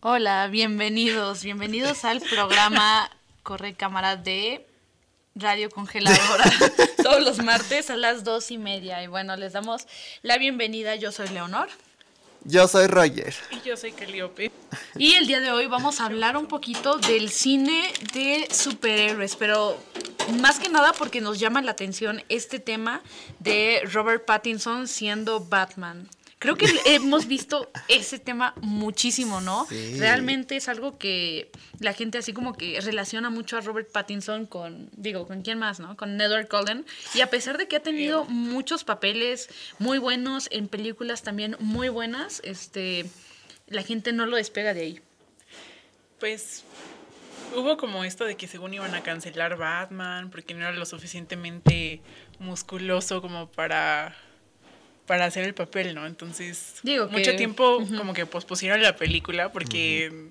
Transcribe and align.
Hola, 0.00 0.46
bienvenidos, 0.46 1.42
bienvenidos 1.42 2.04
al 2.04 2.20
programa 2.20 3.10
Corre 3.42 3.74
Cámara 3.74 4.14
de 4.14 4.64
Radio 5.34 5.70
Congeladora 5.70 6.44
todos 7.02 7.20
los 7.20 7.42
martes 7.42 7.90
a 7.90 7.96
las 7.96 8.22
dos 8.22 8.52
y 8.52 8.58
media. 8.58 9.02
Y 9.02 9.08
bueno, 9.08 9.34
les 9.34 9.54
damos 9.54 9.88
la 10.22 10.38
bienvenida. 10.38 10.94
Yo 10.94 11.10
soy 11.10 11.26
Leonor. 11.30 11.68
Yo 12.44 12.68
soy 12.68 12.86
Roger. 12.86 13.34
Y 13.50 13.66
yo 13.66 13.76
soy 13.76 13.90
Calliope. 13.90 14.52
Y 14.96 15.14
el 15.14 15.26
día 15.26 15.40
de 15.40 15.50
hoy 15.50 15.66
vamos 15.66 16.00
a 16.00 16.04
hablar 16.04 16.36
un 16.36 16.46
poquito 16.46 16.98
del 16.98 17.28
cine 17.30 17.92
de 18.12 18.46
superhéroes, 18.52 19.34
pero 19.34 19.82
más 20.40 20.60
que 20.60 20.68
nada 20.68 20.92
porque 20.92 21.20
nos 21.20 21.40
llama 21.40 21.60
la 21.60 21.72
atención 21.72 22.22
este 22.28 22.60
tema 22.60 23.02
de 23.40 23.82
Robert 23.92 24.24
Pattinson 24.24 24.86
siendo 24.86 25.40
Batman. 25.40 26.08
Creo 26.38 26.56
que 26.56 26.66
hemos 26.86 27.26
visto 27.26 27.70
ese 27.88 28.18
tema 28.18 28.54
muchísimo, 28.60 29.40
¿no? 29.40 29.66
Sí. 29.68 29.98
Realmente 29.98 30.56
es 30.56 30.68
algo 30.68 30.98
que 30.98 31.50
la 31.80 31.92
gente 31.92 32.18
así 32.18 32.32
como 32.32 32.56
que 32.56 32.80
relaciona 32.80 33.30
mucho 33.30 33.56
a 33.56 33.60
Robert 33.60 33.90
Pattinson 33.90 34.46
con, 34.46 34.88
digo, 34.96 35.26
¿con 35.26 35.42
quién 35.42 35.58
más, 35.58 35.80
no? 35.80 35.96
Con 35.96 36.20
Edward 36.20 36.48
Cullen. 36.48 36.86
Y 37.14 37.20
a 37.20 37.30
pesar 37.30 37.58
de 37.58 37.66
que 37.66 37.76
ha 37.76 37.82
tenido 37.82 38.24
muchos 38.24 38.84
papeles 38.84 39.48
muy 39.78 39.98
buenos 39.98 40.48
en 40.52 40.68
películas 40.68 41.22
también 41.22 41.56
muy 41.58 41.88
buenas, 41.88 42.40
este, 42.44 43.06
la 43.66 43.82
gente 43.82 44.12
no 44.12 44.26
lo 44.26 44.36
despega 44.36 44.74
de 44.74 44.80
ahí. 44.80 45.00
Pues 46.20 46.64
hubo 47.54 47.76
como 47.76 48.04
esto 48.04 48.24
de 48.24 48.36
que 48.36 48.46
según 48.46 48.74
iban 48.74 48.94
a 48.94 49.02
cancelar 49.02 49.56
Batman 49.56 50.30
porque 50.30 50.54
no 50.54 50.60
era 50.60 50.72
lo 50.72 50.86
suficientemente 50.86 52.00
musculoso 52.38 53.20
como 53.22 53.48
para 53.48 54.16
para 55.08 55.24
hacer 55.24 55.42
el 55.42 55.54
papel, 55.54 55.96
¿no? 55.96 56.06
Entonces, 56.06 56.74
Digo 56.84 57.08
mucho 57.08 57.32
que- 57.32 57.36
tiempo 57.36 57.84
como 57.96 58.12
que 58.14 58.26
pospusieron 58.26 58.80
la 58.80 58.94
película 58.94 59.50
porque 59.50 60.28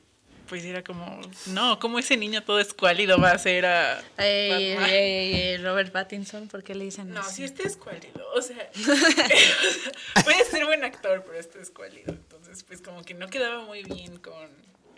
pues 0.48 0.64
era 0.64 0.82
como, 0.82 1.20
no, 1.48 1.78
como 1.78 2.00
ese 2.00 2.16
niño 2.16 2.42
todo 2.42 2.62
escuálido 2.62 3.20
va 3.20 3.32
a 3.32 3.38
ser 3.38 3.66
a 3.66 4.00
Ey, 4.18 4.52
ey, 4.52 4.70
Batman? 4.76 4.90
ey, 4.92 5.34
ey, 5.36 5.58
Robert 5.58 5.92
Pattinson, 5.92 6.48
¿por 6.48 6.64
qué 6.64 6.74
le 6.74 6.86
dicen 6.86 7.10
No, 7.14 7.20
así? 7.20 7.36
si 7.38 7.44
este 7.44 7.68
escuálido, 7.68 8.26
o 8.34 8.42
sea, 8.42 8.70
puede 10.24 10.46
ser 10.46 10.64
buen 10.66 10.86
actor, 10.86 11.24
pero 11.26 11.38
este 11.38 11.60
escuálido. 11.62 12.14
Entonces, 12.14 12.64
pues 12.64 12.82
como 12.82 13.04
que 13.04 13.14
no 13.14 13.28
quedaba 13.28 13.66
muy 13.66 13.84
bien 13.84 14.18
con 14.20 14.48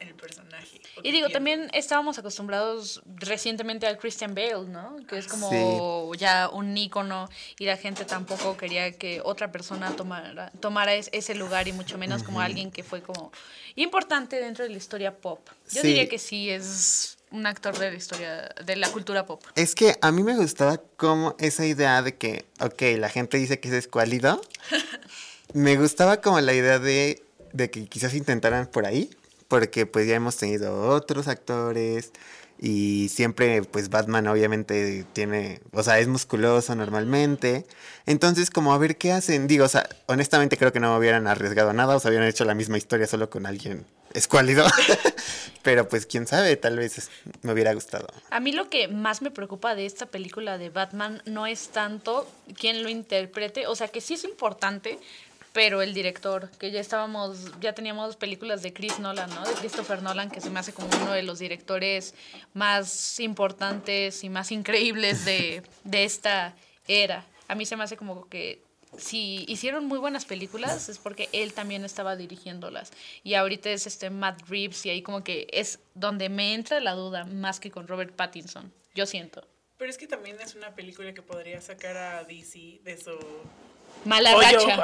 el 0.01 0.13
personaje. 0.15 0.81
Y 1.03 1.11
digo, 1.11 1.29
también 1.29 1.69
estábamos 1.73 2.17
acostumbrados 2.19 3.01
recientemente 3.05 3.87
al 3.87 3.97
Christian 3.97 4.35
Bale, 4.35 4.65
¿no? 4.67 4.97
Que 5.07 5.17
es 5.17 5.27
como 5.27 6.13
ya 6.15 6.49
un 6.49 6.77
ícono 6.77 7.29
y 7.57 7.65
la 7.65 7.77
gente 7.77 8.05
tampoco 8.05 8.57
quería 8.57 8.91
que 8.91 9.21
otra 9.23 9.51
persona 9.51 9.95
tomara, 9.95 10.51
tomara 10.59 10.93
es- 10.95 11.09
ese 11.13 11.35
lugar 11.35 11.67
y 11.67 11.73
mucho 11.73 11.97
menos 11.97 12.23
como 12.23 12.41
alguien 12.41 12.71
que 12.71 12.83
fue 12.83 13.01
como 13.01 13.31
importante 13.75 14.39
dentro 14.39 14.63
de 14.65 14.71
la 14.71 14.77
historia 14.77 15.15
pop. 15.15 15.39
Yo 15.71 15.81
Sí. 15.81 15.87
diría 15.87 16.09
que 16.09 16.19
sí 16.19 16.49
es 16.49 17.17
un 17.31 17.45
actor 17.45 17.77
de 17.77 17.91
la 17.91 17.97
historia, 17.97 18.49
de 18.65 18.75
la 18.75 18.89
cultura 18.89 19.25
pop. 19.25 19.43
Es 19.55 19.75
que 19.75 19.95
a 20.01 20.11
mí 20.11 20.23
me 20.23 20.35
gustaba 20.35 20.77
como 20.97 21.35
esa 21.39 21.65
idea 21.65 22.01
de 22.01 22.15
que, 22.17 22.45
ok, 22.59 22.81
la 22.97 23.07
gente 23.09 23.37
dice 23.37 23.59
que 23.59 23.67
es 23.69 23.73
escuálido. 23.75 24.41
me 25.53 25.77
gustaba 25.77 26.21
como 26.21 26.39
la 26.41 26.53
idea 26.53 26.79
de, 26.79 27.23
de 27.53 27.69
que 27.71 27.85
quizás 27.87 28.13
intentaran 28.13 28.67
por 28.67 28.85
ahí, 28.85 29.09
porque 29.49 29.85
pues 29.85 30.07
ya 30.07 30.15
hemos 30.15 30.37
tenido 30.37 30.89
otros 30.89 31.27
actores 31.27 32.13
y 32.61 33.09
siempre 33.09 33.63
pues 33.63 33.89
Batman 33.89 34.27
obviamente 34.27 35.05
tiene, 35.13 35.61
o 35.71 35.81
sea, 35.83 35.99
es 35.99 36.07
musculoso 36.07 36.75
normalmente. 36.75 37.65
Entonces 38.05 38.49
como 38.49 38.73
a 38.73 38.77
ver 38.77 38.97
qué 38.97 39.11
hacen. 39.11 39.47
Digo, 39.47 39.65
o 39.65 39.69
sea, 39.69 39.89
honestamente 40.05 40.55
creo 40.55 40.71
que 40.71 40.79
no 40.79 40.95
hubieran 40.95 41.27
arriesgado 41.27 41.73
nada, 41.73 41.95
o 41.95 41.99
sea, 41.99 42.09
hubieran 42.09 42.29
hecho 42.29 42.45
la 42.45 42.55
misma 42.55 42.77
historia 42.77 43.07
solo 43.07 43.29
con 43.29 43.45
alguien 43.45 43.85
escuálido. 44.13 44.65
Pero 45.63 45.87
pues 45.87 46.05
quién 46.05 46.27
sabe, 46.27 46.55
tal 46.57 46.77
vez 46.77 47.09
me 47.41 47.53
hubiera 47.53 47.73
gustado. 47.73 48.07
A 48.29 48.39
mí 48.39 48.51
lo 48.51 48.69
que 48.69 48.87
más 48.87 49.21
me 49.21 49.31
preocupa 49.31 49.75
de 49.75 49.85
esta 49.85 50.05
película 50.05 50.57
de 50.57 50.69
Batman 50.69 51.21
no 51.25 51.47
es 51.47 51.69
tanto 51.69 52.29
quién 52.57 52.83
lo 52.83 52.89
interprete, 52.89 53.67
o 53.67 53.75
sea 53.75 53.87
que 53.87 54.01
sí 54.01 54.13
es 54.13 54.23
importante, 54.23 54.99
pero 55.53 55.81
el 55.81 55.93
director, 55.93 56.49
que 56.51 56.71
ya 56.71 56.79
estábamos, 56.79 57.51
ya 57.59 57.73
teníamos 57.73 58.15
películas 58.15 58.61
de 58.61 58.73
Chris 58.73 58.99
Nolan, 58.99 59.29
¿no? 59.33 59.43
De 59.43 59.53
Christopher 59.53 60.01
Nolan, 60.01 60.29
que 60.29 60.41
se 60.41 60.49
me 60.49 60.59
hace 60.59 60.73
como 60.73 60.87
uno 61.01 61.11
de 61.11 61.23
los 61.23 61.39
directores 61.39 62.13
más 62.53 63.19
importantes 63.19 64.23
y 64.23 64.29
más 64.29 64.51
increíbles 64.51 65.25
de, 65.25 65.63
de 65.83 66.03
esta 66.03 66.55
era. 66.87 67.25
A 67.47 67.55
mí 67.55 67.65
se 67.65 67.75
me 67.75 67.83
hace 67.83 67.97
como 67.97 68.29
que 68.29 68.61
si 68.97 69.45
hicieron 69.47 69.85
muy 69.85 69.99
buenas 69.99 70.25
películas 70.25 70.89
es 70.89 70.97
porque 70.97 71.29
él 71.31 71.53
también 71.53 71.85
estaba 71.85 72.15
dirigiéndolas. 72.15 72.91
Y 73.23 73.35
ahorita 73.35 73.69
es 73.69 73.87
este 73.87 74.09
Matt 74.09 74.41
Reeves 74.49 74.85
y 74.85 74.89
ahí 74.89 75.01
como 75.01 75.23
que 75.23 75.47
es 75.51 75.79
donde 75.93 76.29
me 76.29 76.53
entra 76.53 76.79
la 76.79 76.93
duda 76.93 77.25
más 77.25 77.59
que 77.59 77.71
con 77.71 77.87
Robert 77.87 78.15
Pattinson. 78.15 78.73
Yo 78.95 79.05
siento. 79.05 79.47
Pero 79.77 79.91
es 79.91 79.97
que 79.97 80.07
también 80.07 80.37
es 80.41 80.55
una 80.55 80.75
película 80.75 81.13
que 81.13 81.21
podría 81.21 81.61
sacar 81.61 81.95
a 81.95 82.23
DC 82.23 82.81
de 82.83 82.97
su 82.97 83.17
Mala 84.05 84.35
hoyo. 84.35 84.59
racha. 84.59 84.83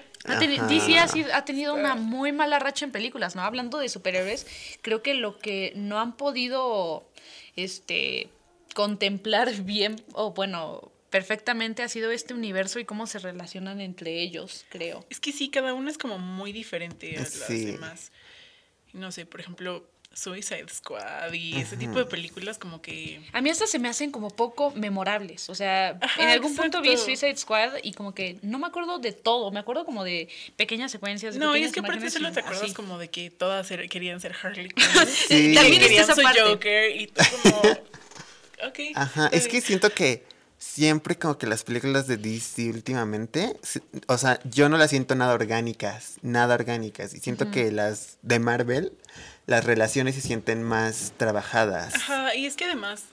Ha. 0.28 0.38
DC 0.68 0.98
ha, 0.98 1.08
sido- 1.08 1.32
ha 1.34 1.44
tenido 1.44 1.74
una 1.74 1.94
muy 1.94 2.32
mala 2.32 2.58
racha 2.58 2.84
en 2.84 2.92
películas, 2.92 3.36
¿no? 3.36 3.42
Hablando 3.42 3.78
de 3.78 3.88
superhéroes, 3.88 4.46
creo 4.82 5.02
que 5.02 5.14
lo 5.14 5.38
que 5.38 5.72
no 5.76 5.98
han 6.00 6.16
podido 6.16 7.08
este, 7.56 8.28
contemplar 8.74 9.52
bien, 9.62 9.96
o 10.12 10.32
bueno, 10.32 10.92
perfectamente 11.10 11.82
ha 11.82 11.88
sido 11.88 12.10
este 12.10 12.34
universo 12.34 12.78
y 12.78 12.84
cómo 12.84 13.06
se 13.06 13.18
relacionan 13.18 13.80
entre 13.80 14.20
ellos, 14.20 14.66
creo. 14.68 15.04
Es 15.08 15.20
que 15.20 15.32
sí, 15.32 15.48
cada 15.48 15.72
uno 15.72 15.88
es 15.88 15.98
como 15.98 16.18
muy 16.18 16.52
diferente 16.52 17.16
a 17.16 17.20
las 17.20 17.30
Sí. 17.32 17.64
demás. 17.66 18.12
No 18.92 19.12
sé, 19.12 19.26
por 19.26 19.40
ejemplo, 19.40 19.86
Suicide 20.16 20.66
Squad 20.72 21.32
y 21.34 21.56
ese 21.58 21.76
tipo 21.76 21.98
de 21.98 22.06
películas 22.06 22.56
como 22.56 22.80
que... 22.80 23.20
A 23.34 23.42
mí 23.42 23.50
estas 23.50 23.68
se 23.68 23.78
me 23.78 23.88
hacen 23.90 24.10
como 24.10 24.30
poco 24.30 24.70
memorables. 24.70 25.50
O 25.50 25.54
sea, 25.54 25.98
Ajá, 26.00 26.22
en 26.22 26.30
algún 26.30 26.56
punto 26.56 26.80
vi. 26.80 26.96
Suicide 26.96 27.36
Squad 27.36 27.74
y 27.82 27.92
como 27.92 28.14
que 28.14 28.38
no 28.40 28.58
me 28.58 28.66
acuerdo 28.66 28.98
de 28.98 29.12
todo. 29.12 29.50
Me 29.50 29.60
acuerdo 29.60 29.84
como 29.84 30.04
de 30.04 30.28
pequeñas 30.56 30.90
secuencias. 30.90 31.34
de 31.34 31.40
No, 31.40 31.48
y 31.54 31.60
pequeñas 31.60 31.68
es 31.68 31.74
que 31.74 31.80
aparte 31.80 32.10
solo 32.10 32.30
y 32.30 32.32
te 32.32 32.40
acuerdas 32.40 32.62
así. 32.62 32.72
como 32.72 32.98
de 32.98 33.10
que 33.10 33.30
todas 33.30 33.70
er- 33.70 33.88
querían 33.90 34.18
ser 34.20 34.34
Harley 34.42 34.68
Quinn. 34.74 34.86
Sí. 35.28 35.50
Y 35.50 35.54
También 35.54 35.74
está 35.74 35.86
querían 35.88 36.04
esa 36.04 36.14
su 36.14 36.22
parte. 36.22 36.40
Joker 36.40 36.96
y 36.96 37.06
tú 37.08 37.22
como... 37.42 37.60
Ok. 38.68 38.78
Ajá, 38.94 39.28
es 39.32 39.48
que 39.48 39.60
siento 39.60 39.90
que 39.92 40.24
siempre 40.56 41.18
como 41.18 41.36
que 41.36 41.46
las 41.46 41.62
películas 41.62 42.06
de 42.06 42.16
DC 42.16 42.70
últimamente, 42.70 43.54
o 44.06 44.16
sea, 44.16 44.40
yo 44.44 44.70
no 44.70 44.78
las 44.78 44.88
siento 44.88 45.14
nada 45.14 45.34
orgánicas, 45.34 46.14
nada 46.22 46.54
orgánicas. 46.54 47.12
Y 47.12 47.20
siento 47.20 47.50
que 47.50 47.70
las 47.70 48.16
de 48.22 48.38
Marvel, 48.38 48.92
las 49.46 49.64
relaciones 49.64 50.14
se 50.14 50.20
sienten 50.20 50.62
más 50.62 51.12
trabajadas. 51.16 51.94
Ajá, 51.94 52.34
y 52.34 52.46
es 52.46 52.56
que 52.56 52.64
además, 52.64 53.04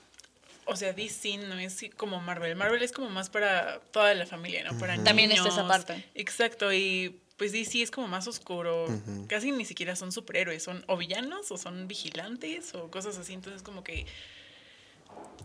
o 0.65 0.75
sea, 0.75 0.93
DC 0.93 1.37
no 1.37 1.57
es 1.59 1.85
como 1.95 2.19
Marvel. 2.19 2.55
Marvel 2.55 2.81
es 2.81 2.91
como 2.91 3.09
más 3.09 3.29
para 3.29 3.79
toda 3.91 4.13
la 4.15 4.25
familia, 4.25 4.63
¿no? 4.63 4.77
Para 4.79 5.01
También 5.03 5.31
está 5.31 5.49
esa 5.49 5.67
parte. 5.67 6.03
Exacto, 6.15 6.73
y 6.73 7.19
pues 7.37 7.51
DC 7.51 7.83
es 7.83 7.91
como 7.91 8.07
más 8.07 8.27
oscuro. 8.27 8.87
Casi 9.27 9.51
ni 9.51 9.65
siquiera 9.65 9.95
son 9.95 10.11
superhéroes, 10.11 10.63
son 10.63 10.83
o 10.87 10.97
villanos 10.97 11.51
o 11.51 11.57
son 11.57 11.87
vigilantes 11.87 12.73
o 12.73 12.89
cosas 12.89 13.17
así. 13.17 13.33
Entonces 13.33 13.61
como 13.61 13.83
que 13.83 14.05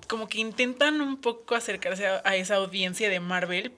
como 0.07 0.29
que 0.29 0.39
intentan 0.39 1.03
un 1.03 1.21
poco 1.21 1.55
acercarse 1.55 2.07
a, 2.07 2.23
a 2.25 2.37
esa 2.37 2.55
audiencia 2.57 3.11
de 3.11 3.21
Marvel, 3.21 3.73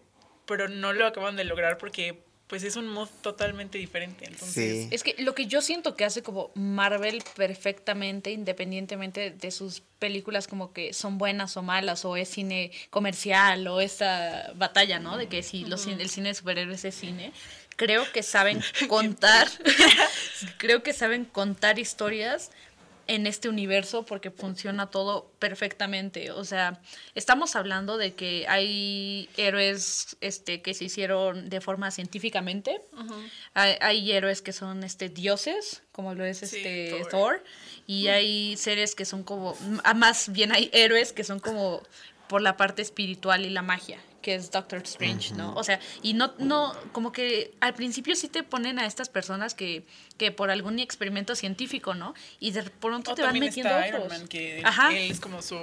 pero 0.47 0.69
no 0.69 0.93
lo 0.93 1.07
acaban 1.07 1.35
de 1.35 1.45
lograr 1.45 1.79
porque 1.79 2.23
pues 2.51 2.65
es 2.65 2.77
un 2.77 2.89
mood 2.89 3.09
totalmente 3.23 3.79
diferente. 3.79 4.27
Entonces, 4.27 4.55
Sí. 4.55 4.89
Es 4.91 5.03
que 5.05 5.15
lo 5.23 5.35
que 5.35 5.47
yo 5.47 5.63
siento 5.63 5.95
que 5.97 6.05
hace 6.05 6.23
como 6.23 6.51
Marvel 6.55 7.23
perfectamente, 7.37 8.33
independientemente 8.33 9.31
de 9.31 9.51
sus 9.53 9.81
películas 10.01 10.49
como 10.49 10.73
que 10.73 10.93
son 10.93 11.17
buenas 11.17 11.57
o 11.57 11.63
malas, 11.63 12.05
o 12.05 12.17
es 12.17 12.29
cine 12.29 12.73
comercial, 12.91 13.67
o 13.69 13.81
esta 13.81 14.53
batalla, 14.57 14.99
¿no? 14.99 15.17
De 15.17 15.29
que 15.29 15.43
si 15.45 15.65
los 15.65 15.87
cine- 15.87 16.03
el 16.03 16.11
cine 16.11 16.31
de 16.31 16.35
superhéroes 16.35 16.85
es 16.85 16.95
cine, 16.95 17.33
creo 17.77 18.05
que 18.13 18.23
saben 18.25 18.61
contar, 18.89 19.49
creo 20.59 20.83
que 20.83 20.93
saben 20.93 21.25
contar 21.25 21.79
historias 21.79 22.51
en 23.11 23.27
este 23.27 23.49
universo 23.49 24.05
porque 24.07 24.31
funciona 24.31 24.87
todo 24.87 25.33
perfectamente. 25.41 26.31
O 26.31 26.45
sea, 26.45 26.81
estamos 27.17 27.57
hablando 27.57 27.97
de 27.97 28.15
que 28.15 28.47
hay 28.49 29.29
héroes 29.37 30.17
este, 30.21 30.63
que 30.63 30.75
se 30.75 30.85
hicieron 30.85 31.49
de 31.49 31.61
forma 31.61 31.91
científicamente. 31.91 32.81
hay, 33.53 33.75
hay 33.81 34.13
héroes 34.13 34.43
que 34.43 34.53
son 34.53 34.85
este, 34.85 35.09
dioses, 35.09 35.83
como 35.91 36.15
lo 36.15 36.25
es 36.25 36.45
este, 36.45 36.91
Thor. 36.91 37.11
Thor. 37.11 37.45
Y 37.89 38.07
hay 38.07 38.57
seres 38.57 38.95
que 38.95 39.05
son 39.05 39.25
como, 39.25 39.57
ah, 39.83 39.95
más 39.95 40.31
bien 40.31 40.53
hay 40.53 40.71
héroes 40.73 41.13
que 41.13 41.25
son 41.25 41.41
como 41.41 41.83
por 42.29 42.43
la 42.43 42.57
parte 42.57 42.81
espiritual 42.81 43.45
y 43.45 43.51
la 43.51 43.63
magia 43.63 43.99
que 44.23 44.35
es 44.35 44.51
Doctor 44.51 44.83
Strange, 44.85 45.35
¿no? 45.35 45.55
O 45.55 45.65
sea, 45.65 45.81
y 46.03 46.15
no, 46.15 46.33
no, 46.39 46.75
como 46.93 47.13
que 47.13 47.53
al 47.61 47.75
principio 47.75 48.15
sí 48.17 48.29
te 48.29 48.43
ponen 48.43 48.79
a 48.79 48.87
estas 48.87 49.09
personas 49.09 49.55
que, 49.55 49.85
que 50.19 50.31
por 50.33 50.51
algún 50.51 50.79
experimento 50.79 51.35
científico, 51.35 51.95
¿no? 51.95 52.15
Y 52.39 52.51
de 52.53 52.63
pronto 52.65 53.13
O 53.13 53.15
te 53.15 53.23
van 53.23 53.39
metiendo 53.39 53.71
está 53.71 53.89
Iron 53.89 54.03
otros. 54.03 54.19
Man, 54.19 54.29
que 54.29 54.63
Ajá. 54.65 54.91
él 54.93 55.11
es 55.11 55.21
como 55.21 55.41
su 55.43 55.57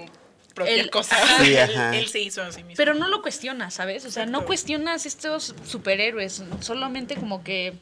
propia 0.56 0.74
Él- 0.74 0.90
cosa. 0.90 1.16
ajá. 1.22 1.44
Sí, 1.44 1.54
él, 1.56 1.72
ajá. 1.76 1.96
él 1.98 2.08
se 2.08 2.20
hizo 2.20 2.42
a 2.42 2.52
sí 2.52 2.64
mismo. 2.64 2.78
Pero 2.78 2.94
no 2.96 3.08
lo 3.08 3.22
cuestionas, 3.22 3.76
¿sabes? 3.76 4.06
O 4.06 4.12
sea, 4.12 4.26
no 4.26 4.46
cuestionas 4.46 5.06
estos 5.06 5.54
superhéroes, 5.66 6.44
solamente 6.62 7.16
como 7.16 7.44
que 7.44 7.74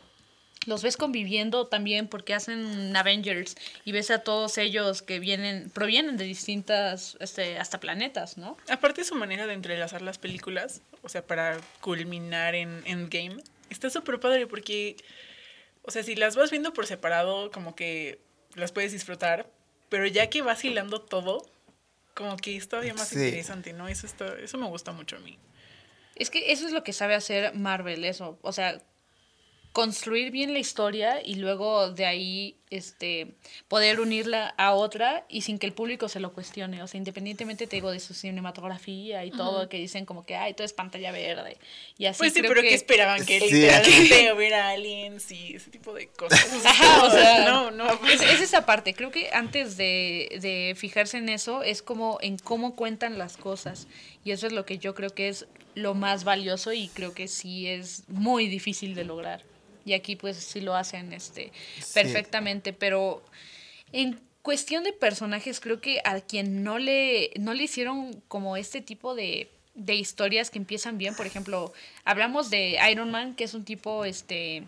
los 0.65 0.83
ves 0.83 0.97
conviviendo 0.97 1.67
también 1.67 2.07
porque 2.07 2.33
hacen 2.33 2.95
Avengers 2.95 3.55
y 3.83 3.91
ves 3.91 4.11
a 4.11 4.19
todos 4.19 4.57
ellos 4.57 5.01
que 5.01 5.19
vienen, 5.19 5.69
provienen 5.69 6.17
de 6.17 6.25
distintas, 6.25 7.17
este, 7.19 7.57
hasta 7.57 7.79
planetas, 7.79 8.37
¿no? 8.37 8.57
Aparte 8.69 9.03
su 9.03 9.15
manera 9.15 9.47
de 9.47 9.53
entrelazar 9.53 10.01
las 10.01 10.17
películas, 10.17 10.81
o 11.01 11.09
sea, 11.09 11.25
para 11.25 11.57
culminar 11.81 12.55
en 12.55 12.81
Endgame, 12.85 13.37
está 13.69 13.89
súper 13.89 14.19
padre 14.19 14.47
porque, 14.47 14.97
o 15.83 15.91
sea, 15.91 16.03
si 16.03 16.15
las 16.15 16.35
vas 16.35 16.51
viendo 16.51 16.73
por 16.73 16.87
separado, 16.87 17.51
como 17.51 17.75
que 17.75 18.19
las 18.55 18.71
puedes 18.71 18.91
disfrutar, 18.91 19.49
pero 19.89 20.07
ya 20.07 20.29
que 20.29 20.41
vas 20.41 20.63
hilando 20.65 21.01
todo, 21.01 21.45
como 22.13 22.37
que 22.37 22.55
es 22.55 22.67
todavía 22.67 22.93
más 22.93 23.11
interesante, 23.13 23.73
¿no? 23.73 23.87
Eso, 23.87 24.07
está, 24.07 24.37
eso 24.39 24.57
me 24.57 24.67
gusta 24.67 24.91
mucho 24.93 25.17
a 25.17 25.19
mí. 25.19 25.37
Es 26.15 26.29
que 26.29 26.53
eso 26.53 26.65
es 26.65 26.71
lo 26.71 26.83
que 26.83 26.93
sabe 26.93 27.13
hacer 27.13 27.53
Marvel, 27.53 28.05
eso. 28.05 28.39
O 28.41 28.53
sea, 28.53 28.81
construir 29.75 30.31
bien 30.31 30.53
la 30.53 30.59
historia 30.59 31.21
y 31.21 31.35
luego 31.35 31.91
de 31.91 32.05
ahí 32.05 32.55
este 32.69 33.35
poder 33.67 33.99
unirla 33.99 34.55
a 34.57 34.73
otra 34.73 35.25
y 35.27 35.41
sin 35.41 35.59
que 35.59 35.67
el 35.67 35.73
público 35.73 36.07
se 36.07 36.21
lo 36.21 36.31
cuestione, 36.31 36.81
o 36.81 36.87
sea, 36.87 36.97
independientemente 36.97 37.67
te 37.67 37.75
digo 37.75 37.91
de 37.91 37.99
su 37.99 38.13
cinematografía 38.13 39.25
y 39.25 39.31
todo 39.31 39.67
que 39.67 39.75
dicen 39.75 40.05
como 40.05 40.25
que 40.25 40.37
ay, 40.37 40.53
todo 40.53 40.63
es 40.63 40.71
pantalla 40.71 41.11
verde 41.11 41.57
y 41.97 42.05
así 42.05 42.19
Pues 42.19 42.31
sí, 42.31 42.41
pero 42.41 42.61
que, 42.61 42.73
esperaban 42.73 43.25
que 43.25 43.37
literalmente 43.41 44.31
hubiera 44.37 44.69
aliens 44.69 45.29
y 45.33 45.57
ese 45.57 45.69
tipo 45.71 45.93
de 45.93 46.07
cosas. 46.07 46.47
o 47.03 47.11
sea, 47.11 47.43
no, 47.43 47.69
no. 47.69 47.85
Es, 48.07 48.21
es, 48.21 48.39
esa 48.39 48.65
parte, 48.65 48.93
creo 48.93 49.11
que 49.11 49.31
antes 49.33 49.75
de, 49.75 50.39
de 50.41 50.73
fijarse 50.77 51.17
en 51.17 51.27
eso 51.27 51.63
es 51.63 51.81
como 51.81 52.17
en 52.21 52.37
cómo 52.37 52.77
cuentan 52.77 53.17
las 53.17 53.35
cosas. 53.35 53.89
Y 54.23 54.31
eso 54.31 54.47
es 54.47 54.53
lo 54.53 54.65
que 54.65 54.77
yo 54.77 54.95
creo 54.95 55.09
que 55.09 55.27
es 55.27 55.47
lo 55.73 55.95
más 55.95 56.23
valioso 56.23 56.71
y 56.71 56.87
creo 56.87 57.13
que 57.13 57.27
sí 57.27 57.67
es 57.67 58.05
muy 58.07 58.47
difícil 58.47 58.95
de 58.95 59.03
lograr 59.03 59.43
y 59.85 59.93
aquí 59.93 60.15
pues 60.15 60.37
sí 60.37 60.59
lo 60.61 60.75
hacen 60.75 61.13
este 61.13 61.51
perfectamente, 61.93 62.73
pero 62.73 63.23
en 63.93 64.19
cuestión 64.41 64.83
de 64.83 64.91
personajes 64.91 65.59
creo 65.59 65.79
que 65.79 66.01
a 66.03 66.19
quien 66.19 66.63
no 66.63 66.79
le 66.79 67.31
no 67.39 67.53
le 67.53 67.63
hicieron 67.63 68.21
como 68.27 68.57
este 68.57 68.81
tipo 68.81 69.15
de 69.15 69.49
de 69.75 69.93
historias 69.95 70.49
que 70.49 70.57
empiezan 70.57 70.97
bien, 70.97 71.15
por 71.15 71.27
ejemplo, 71.27 71.73
hablamos 72.05 72.49
de 72.49 72.79
Iron 72.89 73.11
Man, 73.11 73.35
que 73.35 73.43
es 73.43 73.53
un 73.53 73.65
tipo 73.65 74.05
este 74.05 74.63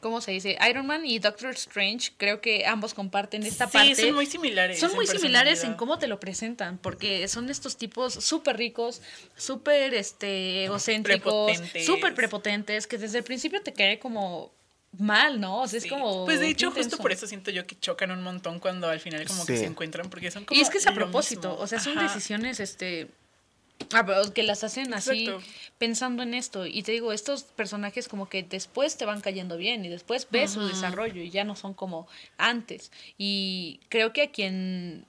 ¿cómo 0.00 0.20
se 0.20 0.32
dice? 0.32 0.58
Iron 0.68 0.86
Man 0.86 1.04
y 1.04 1.18
Doctor 1.18 1.50
Strange, 1.50 2.12
creo 2.16 2.40
que 2.40 2.66
ambos 2.66 2.94
comparten 2.94 3.42
esta 3.42 3.68
parte. 3.68 3.94
Sí, 3.94 4.02
son 4.02 4.14
muy 4.14 4.26
similares. 4.26 4.78
Son 4.78 4.94
muy 4.94 5.06
similares 5.06 5.64
en 5.64 5.74
cómo 5.74 5.98
te 5.98 6.06
lo 6.06 6.20
presentan, 6.20 6.78
porque 6.78 7.28
son 7.28 7.50
estos 7.50 7.76
tipos 7.76 8.14
súper 8.14 8.56
ricos, 8.56 9.02
súper 9.36 9.94
este, 9.94 10.64
egocéntricos, 10.64 11.60
súper 11.84 12.14
prepotentes, 12.14 12.86
que 12.86 12.98
desde 12.98 13.18
el 13.18 13.24
principio 13.24 13.62
te 13.62 13.72
cae 13.72 13.98
como 13.98 14.52
mal, 14.98 15.40
¿no? 15.40 15.62
O 15.62 15.68
sea, 15.68 15.78
es 15.78 15.86
como... 15.86 16.24
Pues 16.24 16.40
de 16.40 16.48
hecho, 16.48 16.70
justo 16.70 16.96
por 16.98 17.12
eso 17.12 17.26
siento 17.26 17.50
yo 17.50 17.66
que 17.66 17.78
chocan 17.78 18.10
un 18.10 18.22
montón 18.22 18.58
cuando 18.58 18.88
al 18.88 19.00
final 19.00 19.26
como 19.26 19.44
que 19.44 19.56
se 19.56 19.66
encuentran, 19.66 20.10
porque 20.10 20.30
son 20.30 20.44
como... 20.44 20.58
Y 20.58 20.62
es 20.62 20.70
que 20.70 20.78
es 20.78 20.86
a 20.86 20.94
propósito, 20.94 21.56
o 21.58 21.66
sea, 21.66 21.80
son 21.80 21.98
decisiones, 21.98 22.60
este 22.60 23.08
Ah, 23.92 24.04
que 24.34 24.42
las 24.42 24.64
hacen 24.64 24.92
así 24.92 25.30
pensando 25.78 26.22
en 26.22 26.34
esto. 26.34 26.66
Y 26.66 26.82
te 26.82 26.92
digo, 26.92 27.12
estos 27.12 27.44
personajes 27.44 28.08
como 28.08 28.28
que 28.28 28.42
después 28.42 28.96
te 28.96 29.04
van 29.04 29.20
cayendo 29.20 29.56
bien 29.56 29.84
y 29.84 29.88
después 29.88 30.26
ves 30.30 30.52
su 30.52 30.66
desarrollo 30.66 31.22
y 31.22 31.30
ya 31.30 31.44
no 31.44 31.56
son 31.56 31.74
como 31.74 32.06
antes. 32.36 32.90
Y 33.16 33.80
creo 33.88 34.12
que 34.12 34.22
a 34.22 34.30
quien 34.30 35.06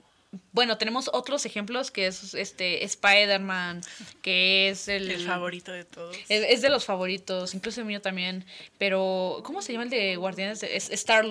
bueno, 0.51 0.77
tenemos 0.77 1.09
otros 1.11 1.45
ejemplos 1.45 1.89
que 1.89 2.05
es 2.05 2.35
este 2.35 2.83
Spider-Man, 2.85 3.81
que 4.21 4.69
es 4.69 4.87
el, 4.87 5.09
el 5.09 5.25
favorito 5.25 5.71
de 5.71 5.85
todos. 5.85 6.15
Es, 6.29 6.61
de 6.61 6.69
los 6.69 6.85
favoritos, 6.85 7.55
incluso 7.55 7.81
el 7.81 7.87
mío 7.87 8.01
también. 8.01 8.45
Pero, 8.77 9.41
¿cómo 9.43 9.63
se 9.63 9.73
llama 9.73 9.85
el 9.85 9.89
de 9.89 10.15
Guardianes? 10.17 10.61
Es 10.61 10.91
Star 10.91 11.25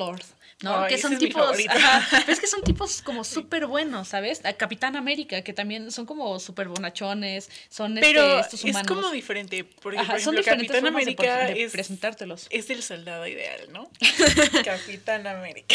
¿no? 0.63 0.87
que 0.87 0.99
son 0.99 1.19
tipos, 1.19 1.57
es 2.29 2.41
que 2.41 2.47
son 2.47 2.63
tipos 2.63 3.03
como 3.03 3.25
súper 3.25 3.67
buenos, 3.67 4.09
¿sabes? 4.09 4.45
A 4.45 4.53
Capitán 4.55 4.97
América, 4.97 5.43
que 5.43 5.53
también 5.53 5.91
son 5.93 6.07
como 6.07 6.39
súper 6.41 6.69
bonachones, 6.69 7.51
son 7.69 7.99
este, 7.99 8.09
Pero 8.09 8.41
estos 8.41 8.65
humanos. 8.65 8.83
es 8.83 8.89
como 8.89 9.11
diferente, 9.11 9.65
porque 9.65 9.99
por 9.99 10.17
ejemplo, 10.17 10.43
Capitán 10.45 10.87
América 10.87 11.49
es, 11.49 11.73
presentártelos. 11.73 12.47
es 12.51 12.71
el 12.71 12.83
soldado 12.83 13.27
ideal, 13.27 13.73
¿no? 13.73 13.91
Capitán 14.65 15.27
América. 15.27 15.75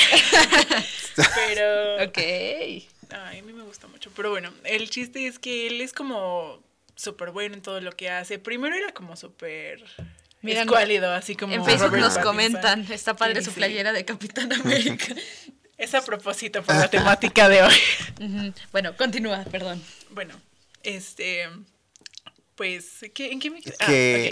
Pero... 1.16 2.04
Ok. 2.04 2.18
Ay, 2.18 3.40
a 3.40 3.44
mí 3.44 3.54
me 3.54 3.64
gusta 3.64 3.88
mucho. 3.88 4.12
Pero 4.16 4.32
bueno, 4.32 4.52
el 4.64 4.90
chiste 4.90 5.28
es 5.28 5.38
que 5.38 5.68
él 5.68 5.82
es 5.82 5.94
como 5.94 6.60
súper 6.96 7.32
bueno 7.32 7.56
en 7.56 7.62
todo 7.62 7.80
lo 7.80 7.92
que 7.92 8.10
hace. 8.10 8.40
Primero 8.40 8.76
era 8.76 8.92
como 8.94 9.16
súper 9.16 9.84
Mira, 10.44 10.64
es 10.64 11.04
así 11.04 11.36
como. 11.36 11.54
En 11.54 11.66
Facebook 11.66 11.98
nos 11.98 12.18
comentan, 12.18 12.86
está 12.92 13.16
padre 13.16 13.42
su 13.42 13.52
playera 13.52 13.94
de 13.94 14.04
Capitán 14.04 14.52
América. 14.62 15.16
es 15.78 15.96
a 15.96 16.04
propósito 16.04 16.62
por 16.62 16.76
la 16.76 16.90
temática 16.90 17.48
de 17.48 17.64
hoy. 17.64 18.54
Bueno, 18.72 18.96
continúa, 18.98 19.44
perdón. 19.46 19.82
Bueno, 20.12 20.40
este. 20.84 21.50
Pues, 22.56 23.02
¿en 23.02 23.40
qué 23.40 23.50
me 23.50 23.62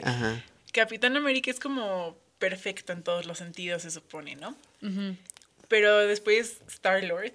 ah, 0.04 0.42
Capitán 0.72 1.18
América 1.18 1.50
es 1.50 1.60
como 1.60 2.16
perfecto 2.38 2.94
en 2.94 3.04
todos 3.04 3.26
los 3.26 3.38
sentidos, 3.38 3.82
se 3.82 3.90
supone, 3.90 4.36
¿no? 4.36 4.56
Pero 5.70 5.98
después 6.00 6.58
Star 6.68 7.04
Lord. 7.04 7.34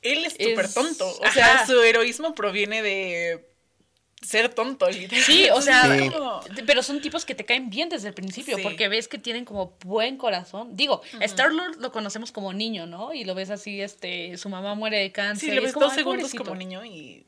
Él 0.00 0.24
es 0.24 0.32
súper 0.32 0.72
tonto. 0.72 1.08
O 1.08 1.32
sea, 1.32 1.66
su 1.66 1.82
heroísmo 1.82 2.34
proviene 2.34 2.82
de 2.82 3.46
ser 4.22 4.52
tonto, 4.52 4.86
literalmente. 4.90 5.22
Sí, 5.22 5.48
o 5.50 5.60
sea, 5.60 5.84
pero 6.66 6.82
son 6.82 7.00
tipos 7.00 7.24
que 7.24 7.34
te 7.34 7.44
caen 7.44 7.70
bien 7.70 7.88
desde 7.88 8.08
el 8.08 8.14
principio, 8.14 8.58
porque 8.62 8.88
ves 8.88 9.08
que 9.08 9.18
tienen 9.18 9.44
como 9.44 9.76
buen 9.84 10.16
corazón. 10.16 10.76
Digo, 10.76 11.02
Star-Lord 11.20 11.76
lo 11.80 11.92
conocemos 11.92 12.32
como 12.32 12.52
niño, 12.52 12.86
¿no? 12.86 13.12
Y 13.12 13.24
lo 13.24 13.34
ves 13.34 13.50
así, 13.50 13.80
este, 13.80 14.36
su 14.36 14.48
mamá 14.48 14.74
muere 14.74 14.98
de 14.98 15.12
cáncer. 15.12 15.50
Sí, 15.50 15.54
lo 15.54 15.62
ves 15.62 15.74
dos 15.74 15.92
segundos 15.92 16.34
como 16.34 16.54
niño 16.54 16.84
y... 16.84 17.24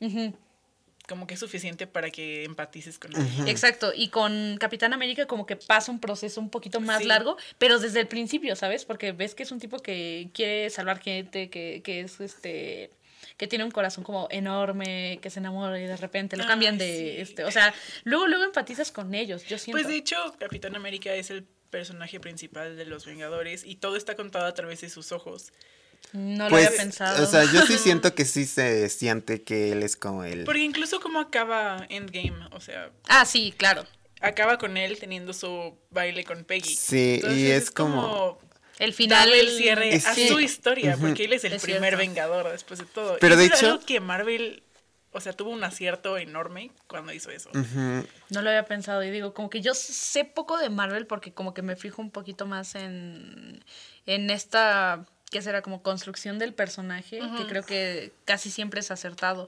Como 1.07 1.25
que 1.25 1.33
es 1.33 1.39
suficiente 1.39 1.87
para 1.87 2.11
que 2.11 2.43
empatices 2.43 2.99
con 2.99 3.15
él. 3.15 3.27
Exacto, 3.47 3.91
y 3.95 4.09
con 4.09 4.57
Capitán 4.59 4.93
América 4.93 5.25
como 5.25 5.47
que 5.47 5.55
pasa 5.55 5.91
un 5.91 5.99
proceso 5.99 6.39
un 6.39 6.51
poquito 6.51 6.79
más 6.81 7.03
largo, 7.03 7.35
pero 7.57 7.79
desde 7.79 7.99
el 7.99 8.07
principio, 8.07 8.55
¿sabes? 8.55 8.85
Porque 8.85 9.11
ves 9.11 9.33
que 9.33 9.41
es 9.41 9.51
un 9.51 9.59
tipo 9.59 9.79
que 9.79 10.29
quiere 10.35 10.69
salvar 10.69 10.99
gente, 10.99 11.49
que, 11.49 11.81
que 11.83 12.01
es 12.01 12.21
este 12.21 12.91
que 13.39 13.47
tiene 13.47 13.63
un 13.63 13.71
corazón 13.71 14.03
como 14.03 14.27
enorme, 14.31 15.17
que 15.21 15.29
se 15.29 15.39
enamora 15.39 15.79
y 15.79 15.85
de 15.85 15.95
repente 15.95 16.35
lo 16.35 16.45
cambian 16.45 16.77
de 16.77 17.21
este, 17.21 17.45
o 17.45 17.51
sea, 17.51 17.73
luego 18.03 18.27
luego 18.27 18.43
empatizas 18.43 18.91
con 18.91 19.15
ellos, 19.15 19.45
yo 19.45 19.57
siento. 19.57 19.81
Pues 19.81 19.87
de 19.87 19.95
hecho, 19.95 20.17
Capitán 20.37 20.75
América 20.75 21.13
es 21.13 21.31
el 21.31 21.47
personaje 21.69 22.19
principal 22.19 22.75
de 22.75 22.83
los 22.83 23.05
Vengadores 23.05 23.63
y 23.63 23.75
todo 23.75 23.95
está 23.95 24.15
contado 24.15 24.45
a 24.45 24.53
través 24.53 24.81
de 24.81 24.89
sus 24.89 25.13
ojos. 25.13 25.53
No 26.11 26.49
lo 26.49 26.55
había 26.57 26.67
pues, 26.67 26.81
pensado. 26.81 27.23
O 27.23 27.25
sea, 27.25 27.45
yo 27.45 27.61
sí 27.61 27.77
siento 27.81 28.13
que 28.13 28.25
sí 28.25 28.45
se 28.45 28.89
siente 28.89 29.41
que 29.41 29.71
él 29.71 29.83
es 29.83 29.95
como 29.95 30.25
él. 30.25 30.43
Porque 30.43 30.61
incluso 30.61 30.99
como 30.99 31.19
acaba 31.19 31.85
Endgame, 31.87 32.45
o 32.51 32.59
sea. 32.59 32.91
Ah, 33.07 33.23
sí, 33.23 33.53
claro. 33.55 33.85
Acaba 34.19 34.57
con 34.57 34.75
él 34.75 34.99
teniendo 34.99 35.31
su 35.31 35.77
baile 35.91 36.25
con 36.25 36.43
Peggy. 36.43 36.75
Sí, 36.75 37.21
y 37.29 37.51
es, 37.51 37.71
como 37.71 38.37
el 38.79 38.93
final 38.93 39.31
el 39.31 39.49
cierre 39.49 39.93
a 39.95 40.15
su 40.15 40.39
historia, 40.39 40.97
porque 40.99 41.25
él 41.25 41.33
es 41.33 41.43
el 41.43 41.59
primer 41.59 41.97
vengador 41.97 42.51
después 42.51 42.79
de 42.79 42.85
todo. 42.85 43.17
Pero 43.19 43.35
de 43.35 43.45
hecho 43.45 43.73
algo 43.73 43.85
que 43.85 43.99
Marvel, 43.99 44.63
o 45.11 45.21
sea, 45.21 45.33
tuvo 45.33 45.51
un 45.51 45.63
acierto 45.63 46.17
enorme 46.17 46.71
cuando 46.87 47.13
hizo 47.13 47.29
eso. 47.29 47.51
No 47.53 48.41
lo 48.41 48.49
había 48.49 48.65
pensado 48.65 49.03
y 49.03 49.11
digo, 49.11 49.33
como 49.33 49.49
que 49.49 49.61
yo 49.61 49.73
sé 49.73 50.25
poco 50.25 50.57
de 50.57 50.69
Marvel 50.69 51.05
porque 51.05 51.31
como 51.33 51.53
que 51.53 51.61
me 51.61 51.75
fijo 51.75 52.01
un 52.01 52.09
poquito 52.09 52.45
más 52.45 52.75
en 52.75 53.63
en 54.05 54.29
esta 54.31 55.05
que 55.29 55.41
será 55.41 55.61
como 55.61 55.83
construcción 55.83 56.39
del 56.39 56.53
personaje, 56.53 57.19
que 57.37 57.45
creo 57.45 57.63
que 57.63 58.11
casi 58.25 58.49
siempre 58.49 58.79
es 58.79 58.89
acertado, 58.89 59.47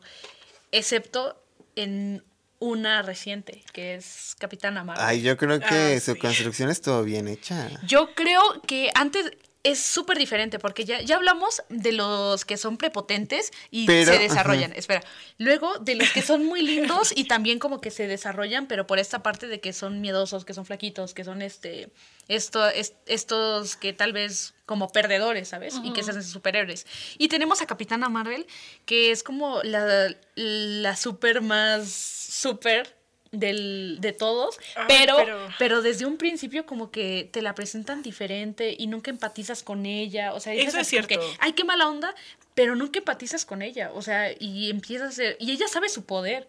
excepto 0.71 1.41
en 1.75 2.23
una 2.61 3.01
reciente, 3.01 3.63
que 3.73 3.95
es 3.95 4.35
Capitana 4.39 4.83
Marvel. 4.83 5.03
Ay, 5.05 5.21
yo 5.21 5.35
creo 5.35 5.59
que 5.59 5.95
ah, 5.95 5.99
su 5.99 6.15
construcción 6.17 6.69
estuvo 6.69 7.03
bien 7.03 7.27
hecha. 7.27 7.69
Yo 7.85 8.13
creo 8.15 8.61
que 8.65 8.91
antes 8.93 9.31
es 9.63 9.79
súper 9.79 10.17
diferente 10.17 10.59
porque 10.59 10.85
ya, 10.85 11.01
ya 11.01 11.15
hablamos 11.15 11.61
de 11.69 11.91
los 11.91 12.45
que 12.45 12.57
son 12.57 12.77
prepotentes 12.77 13.51
y 13.69 13.85
se 13.85 14.17
desarrollan. 14.17 14.73
Espera. 14.73 15.03
Luego 15.37 15.77
de 15.79 15.95
los 15.95 16.09
que 16.11 16.21
son 16.21 16.45
muy 16.45 16.61
lindos 16.61 17.13
y 17.15 17.25
también 17.25 17.59
como 17.59 17.81
que 17.81 17.91
se 17.91 18.07
desarrollan, 18.07 18.67
pero 18.67 18.87
por 18.87 18.99
esta 18.99 19.21
parte 19.23 19.47
de 19.47 19.59
que 19.59 19.73
son 19.73 20.01
miedosos, 20.01 20.45
que 20.45 20.53
son 20.53 20.65
flaquitos, 20.65 21.13
que 21.13 21.23
son 21.23 21.41
este 21.41 21.91
esto, 22.27 22.63
estos 23.05 23.75
que 23.75 23.93
tal 23.93 24.13
vez 24.13 24.53
como 24.65 24.89
perdedores, 24.89 25.49
¿sabes? 25.49 25.75
Y 25.83 25.91
que 25.91 26.01
se 26.01 26.11
hacen 26.11 26.23
superhéroes. 26.23 26.87
Y 27.17 27.27
tenemos 27.27 27.61
a 27.61 27.67
Capitana 27.67 28.09
Marvel, 28.09 28.47
que 28.85 29.11
es 29.11 29.21
como 29.21 29.61
la, 29.63 30.15
la 30.35 30.95
super 30.95 31.41
más 31.41 31.89
super 31.89 33.00
del, 33.31 33.97
de 34.01 34.11
todos, 34.11 34.59
pero, 34.87 35.15
pero, 35.57 35.81
desde 35.81 36.05
un 36.05 36.17
principio 36.17 36.65
como 36.65 36.91
que 36.91 37.29
te 37.31 37.41
la 37.41 37.55
presentan 37.55 38.01
diferente 38.03 38.75
y 38.77 38.87
nunca 38.87 39.09
empatizas 39.09 39.63
con 39.63 39.85
ella, 39.85 40.33
o 40.33 40.39
sea, 40.39 40.53
eso 40.53 40.79
es 40.79 40.87
cierto. 40.87 41.07
Que, 41.07 41.19
ay, 41.39 41.53
qué 41.53 41.63
mala 41.63 41.87
onda, 41.87 42.13
pero 42.53 42.75
nunca 42.75 42.99
empatizas 42.99 43.45
con 43.45 43.61
ella, 43.61 43.91
o 43.93 44.01
sea, 44.01 44.31
y 44.37 44.69
empieza 44.69 45.07
a 45.07 45.11
ser, 45.11 45.37
y 45.39 45.51
ella 45.51 45.67
sabe 45.67 45.87
su 45.89 46.05
poder 46.05 46.47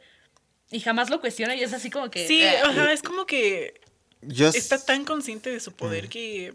y 0.71 0.81
jamás 0.81 1.11
lo 1.11 1.21
cuestiona 1.21 1.55
y 1.55 1.63
es 1.63 1.73
así 1.73 1.91
como 1.91 2.11
que... 2.11 2.27
Sí, 2.27 2.43
es 2.43 3.03
como 3.03 3.27
que 3.27 3.81
está 4.23 4.85
tan 4.85 5.05
consciente 5.05 5.51
de 5.51 5.61
su 5.61 5.73
poder 5.73 6.09
que 6.09 6.55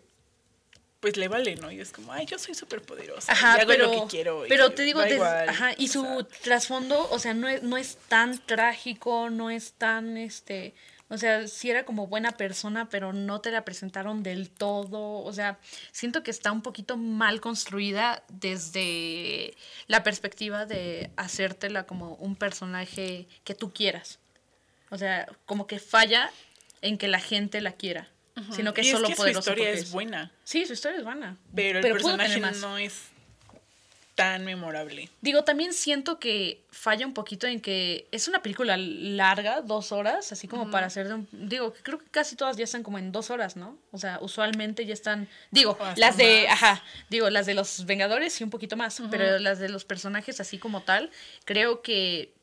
pues 1.00 1.16
le 1.18 1.28
vale, 1.28 1.56
¿no? 1.56 1.72
Y 1.72 1.80
es 1.80 1.92
como, 1.92 2.12
ay, 2.12 2.26
yo 2.26 2.40
soy 2.40 2.56
súper 2.56 2.82
poderosa. 2.82 3.32
Ajá, 3.32 3.58
y 3.58 3.62
hago 3.62 3.68
pero, 3.68 3.86
lo 3.94 4.02
que 4.02 4.08
quiero. 4.10 4.46
y 4.46 4.50
pero 4.50 4.72
te 4.72 4.84
digo, 4.84 5.00
da 5.00 5.06
des- 5.06 5.16
igual, 5.16 5.50
ajá, 5.50 5.72
y 5.78 5.86
o 5.90 5.92
su 5.92 6.04
sea, 6.04 6.28
trasfondo, 6.44 7.10
o 7.12 7.20
sea, 7.20 7.34
no 7.34 7.48
es, 7.48 7.62
no 7.64 7.78
es 7.78 7.98
tan 8.08 8.38
trágico, 8.40 9.30
no 9.30 9.50
es 9.52 9.74
tan, 9.74 10.18
este, 10.18 10.74
o 11.10 11.18
sea, 11.18 11.48
sí 11.48 11.70
era 11.70 11.86
como 11.86 12.08
buena 12.08 12.32
persona, 12.32 12.90
pero 12.90 13.14
no 13.14 13.40
te 13.42 13.52
la 13.52 13.64
presentaron 13.64 14.24
del 14.24 14.50
todo, 14.50 15.20
o 15.24 15.32
sea, 15.34 15.60
siento 15.92 16.24
que 16.24 16.32
está 16.32 16.52
un 16.52 16.62
poquito 16.62 16.98
mal 16.98 17.40
construida 17.42 18.24
desde 18.30 19.56
la 19.88 20.04
perspectiva 20.04 20.66
de 20.66 21.12
hacértela 21.16 21.84
como 21.86 22.16
un 22.16 22.36
personaje 22.36 23.28
que 23.44 23.56
tú 23.56 23.72
quieras. 23.72 24.20
O 24.90 24.98
sea, 24.98 25.28
como 25.46 25.68
que 25.68 25.80
falla 25.80 26.32
en 26.82 26.98
que 26.98 27.08
la 27.08 27.20
gente 27.20 27.62
la 27.62 27.74
quiera, 27.74 28.08
sino 28.52 28.74
que 28.74 28.82
y 28.82 28.88
es 28.88 28.92
solo 28.92 29.08
es 29.08 29.16
que 29.16 29.22
su 29.34 29.40
historia 29.40 29.70
es 29.70 29.92
buena, 29.92 30.32
Sí, 30.44 30.66
su 30.66 30.74
historia 30.74 30.98
es 30.98 31.04
buena. 31.04 31.38
pero 31.54 31.80
el 31.80 31.92
personaje 31.92 32.40
no 32.40 32.78
es 32.78 33.10
tan 34.18 34.46
memorable. 34.46 35.12
Digo, 35.22 35.44
también 35.44 35.74
siento 35.74 36.18
que 36.18 36.64
falla 36.72 37.06
un 37.06 37.14
poquito 37.14 37.46
en 37.46 37.62
que 37.62 38.08
es 38.12 38.28
una 38.28 38.42
película 38.42 38.76
larga, 38.76 39.62
dos 39.62 39.92
horas, 39.92 40.32
así 40.32 40.48
como 40.48 40.72
para 40.72 40.88
hacer 40.88 41.08
de 41.08 41.14
un... 41.14 41.28
Digo, 41.32 41.72
que 41.72 41.84
creo 41.84 42.00
que 42.00 42.08
casi 42.10 42.36
todas 42.36 42.58
ya 42.58 42.64
están 42.64 42.82
como 42.82 42.98
en 42.98 43.12
dos 43.12 43.30
horas, 43.30 43.56
¿no? 43.56 43.78
O 43.92 44.00
sea, 44.00 44.18
usualmente 44.20 44.88
ya 44.88 44.94
están... 44.96 45.30
Digo, 45.52 45.78
las 45.98 46.18
de... 46.18 46.46
más. 46.50 46.64
Ajá, 46.64 46.84
digo, 47.12 47.30
las 47.30 47.46
de 47.46 47.54
los 47.54 47.86
Vengadores 47.86 48.34
sí 48.34 48.44
un 48.44 48.50
poquito 48.50 48.76
más, 48.76 49.00
pero 49.12 49.38
las 49.38 49.60
de 49.60 49.70
los 49.70 49.86
personajes 49.86 50.40
así 50.40 50.58
como 50.58 50.82
tal, 50.82 51.12
creo 51.46 51.84
que 51.84 52.34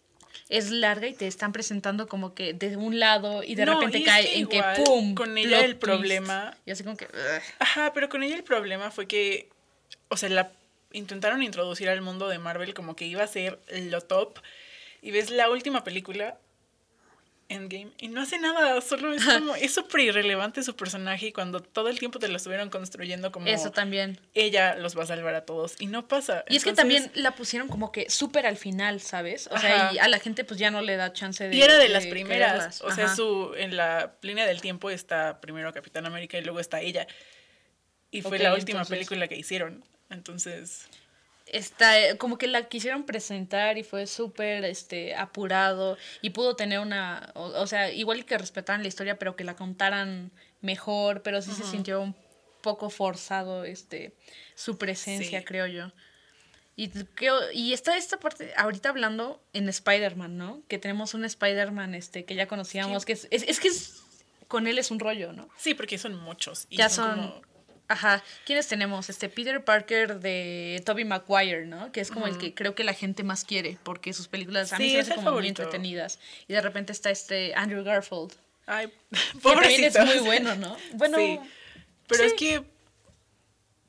es 0.49 0.71
larga 0.71 1.07
y 1.09 1.15
te 1.15 1.27
están 1.27 1.53
presentando 1.53 2.07
como 2.07 2.35
que 2.35 2.53
de 2.55 2.77
un 2.77 2.99
lado 3.01 3.43
y 3.43 3.55
de 3.55 3.65
No, 3.67 3.75
repente 3.75 3.99
y 3.99 4.05
cae 4.05 4.25
que 4.25 4.35
en 4.35 4.39
igual, 4.41 4.77
que 4.77 4.83
¡pum! 4.83 5.15
con 5.15 5.37
ella 5.39 5.61
el 5.65 5.77
twist. 5.77 5.83
problema- 5.83 6.57
Y 6.67 6.71
así 6.73 6.85
como 6.85 6.97
que... 6.97 7.07
ugh. 7.07 7.43
Ajá, 7.59 7.93
pero 7.95 8.09
con 8.09 8.23
ella 8.23 8.37
el 8.37 8.45
problema 8.45 8.91
fue 8.91 9.07
que, 9.07 9.49
o 10.09 10.17
sea, 10.17 10.29
la 10.29 10.51
intentaron 10.93 11.43
introducir 11.43 11.89
al 11.89 12.01
mundo 12.03 12.29
de 12.29 12.39
Marvel 12.39 12.73
como 12.75 12.95
que 12.97 13.05
iba 13.07 13.23
a 13.23 13.27
ser 13.27 13.59
lo 13.71 14.01
top. 14.01 14.39
Y 15.03 15.11
ves 15.11 15.31
la 15.31 15.51
última 15.51 15.85
película, 15.85 16.39
Endgame, 17.49 17.93
y 17.99 18.09
no 18.09 18.23
hace 18.23 18.39
nada, 18.39 18.81
solo 18.81 19.13
es 19.13 19.25
como, 19.25 19.55
es 19.57 19.75
súper 19.75 20.01
irrelevante 20.01 20.63
su 20.63 20.75
personaje 20.77 21.27
y 21.27 21.33
cuando 21.33 21.61
todo 21.61 21.89
el 21.89 21.99
tiempo 21.99 22.19
te 22.19 22.29
lo 22.29 22.37
estuvieron 22.37 22.71
construyendo 22.71 23.31
como 23.33 23.47
Eso 23.47 23.71
también. 23.71 24.19
ella 24.33 24.77
los 24.77 24.97
va 24.99 25.03
a 25.03 25.07
salvar 25.07 25.35
a 25.35 25.45
todos 25.45 25.77
y 25.79 25.87
no 25.87 26.09
pasa. 26.09 26.45
Y 26.49 26.57
es 26.57 26.65
que 26.65 26.73
también 26.73 27.11
la 27.15 27.35
pusieron 27.35 27.69
como 27.69 27.93
que 27.93 28.09
súper 28.09 28.47
al 28.47 28.57
final, 28.57 29.01
¿sabes? 29.01 29.49
O 29.53 29.59
sea, 29.59 29.87
Ajá. 29.89 29.95
y 29.95 29.99
a 29.99 30.09
la 30.09 30.19
gente 30.21 30.45
pues 30.45 30.59
ya 30.59 30.71
no 30.71 30.81
le 30.81 30.97
da 30.97 31.13
chance 31.13 31.47
de... 31.49 31.55
Y 31.55 31.63
era 31.63 31.77
de 31.77 31.89
las 31.91 32.07
primeras, 32.07 32.53
quererlas. 32.53 32.81
o 32.83 32.91
sea, 32.93 33.05
Ajá. 33.07 33.17
su 33.17 33.53
en 33.57 33.77
la 33.77 34.15
línea 34.23 34.47
del 34.47 34.61
tiempo 34.61 34.89
está 34.91 35.41
primero 35.41 35.73
Capitán 35.73 36.07
América 36.07 36.39
y 36.39 36.43
luego 36.45 36.61
está 36.61 36.81
ella. 36.81 37.07
Y 38.11 38.23
fue 38.23 38.39
la 38.39 38.55
última 38.55 38.79
entonces- 38.81 38.97
película 38.97 39.29
que 39.29 39.37
hicieron. 39.37 39.85
Entonces, 40.09 40.89
Está, 41.47 42.17
como 42.19 42.39
que 42.39 42.47
la 42.47 42.69
quisieron 42.69 43.05
presentar 43.05 43.77
y 43.79 43.83
fue 43.83 44.07
súper 44.07 44.65
este, 44.65 45.15
apurado 45.15 45.99
y 46.23 46.31
pudo 46.31 46.57
tener 46.57 46.79
una... 46.81 47.31
O, 47.35 47.43
o 47.45 47.67
sea, 47.67 47.93
igual 47.93 48.25
que 48.25 48.39
respetaran 48.39 48.83
la 48.83 48.89
historia, 48.89 49.19
pero 49.19 49.37
que 49.37 49.45
la 49.45 49.55
contaran 49.55 50.31
mejor, 50.63 51.23
pero 51.23 51.43
sí 51.43 51.53
se 51.53 51.63
sintió 51.65 52.01
un 52.01 52.17
poco 52.63 52.89
forzado 52.89 53.65
este, 53.65 54.15
su 54.55 54.79
presencia, 54.79 55.41
Sí. 55.41 55.45
creo 55.45 55.67
yo. 55.67 55.93
Y, 56.77 56.89
creo- 56.89 57.53
y 57.53 57.73
está 57.75 57.97
esta 57.97 58.19
parte, 58.19 58.53
ahorita 58.57 58.89
hablando 58.89 59.41
en 59.53 59.69
Spider-Man, 59.69 60.37
¿no? 60.39 60.63
Que 60.67 60.79
tenemos 60.79 61.13
un 61.15 61.25
Spider-Man 61.27 61.95
este, 61.95 62.25
que 62.25 62.35
ya 62.35 62.49
conocíamos, 62.49 63.05
que 63.05 63.13
es, 63.13 63.29
es, 63.31 63.45
es 63.47 63.61
que 63.61 63.69
es- 63.69 64.01
con 64.49 64.67
él 64.67 64.79
es 64.79 64.91
un 64.91 64.99
rollo, 64.99 65.33
¿no? 65.33 65.49
sí, 65.59 65.75
porque 65.75 65.99
son 65.99 66.17
muchos. 66.17 66.67
Y 66.71 66.77
ya 66.79 66.89
son, 66.89 67.05
son... 67.17 67.31
como- 67.33 67.54
Ajá. 67.89 68.23
¿Quiénes 68.47 68.67
tenemos? 68.67 69.11
Este 69.11 69.29
Peter 69.29 69.63
Parker 69.63 70.21
de 70.21 70.83
Tobey 70.87 71.05
Maguire, 71.05 71.67
¿no? 71.67 71.93
Que 71.93 72.01
es 72.01 72.11
como 72.11 72.27
el 72.27 72.39
que 72.39 72.55
creo 72.55 72.75
que 72.75 72.83
la 72.85 72.95
gente 72.95 73.23
más 73.25 73.45
quiere, 73.45 73.79
porque 73.83 74.13
sus 74.15 74.27
películas 74.29 74.73
a 74.73 74.79
mí 74.79 74.85
Sí, 74.85 74.91
se 75.03 75.09
me 75.15 75.21
hacen 75.21 75.33
muy 75.35 75.49
entretenidas. 75.49 76.19
Y 76.49 76.55
de 76.55 76.61
repente 76.63 76.93
está 76.93 77.11
este 77.11 77.55
Andrew 77.55 77.85
Garfield. 77.85 78.33
Ay, 78.67 78.87
Que 79.11 79.19
también 79.43 79.85
es 79.85 79.93
pobrecito. 79.95 80.07
muy 80.07 80.19
bueno, 80.21 80.55
¿no? 80.57 80.77
Bueno, 80.95 81.19
Sí. 81.19 81.39
Pero 82.07 82.21
sí. 82.25 82.27
es 82.29 82.33
que 82.35 82.65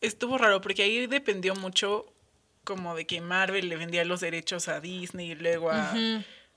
estuvo 0.01 0.37
raro 0.37 0.61
porque 0.61 0.83
ahí 0.83 1.07
dependió 1.07 1.55
mucho 1.55 2.05
como 2.63 2.95
de 2.95 3.05
que 3.05 3.21
Marvel 3.21 3.69
le 3.69 3.75
vendía 3.77 4.03
los 4.05 4.21
derechos 4.21 4.67
a 4.67 4.79
Disney 4.79 5.31
y 5.31 5.35
luego 5.35 5.69
a, 5.71 5.93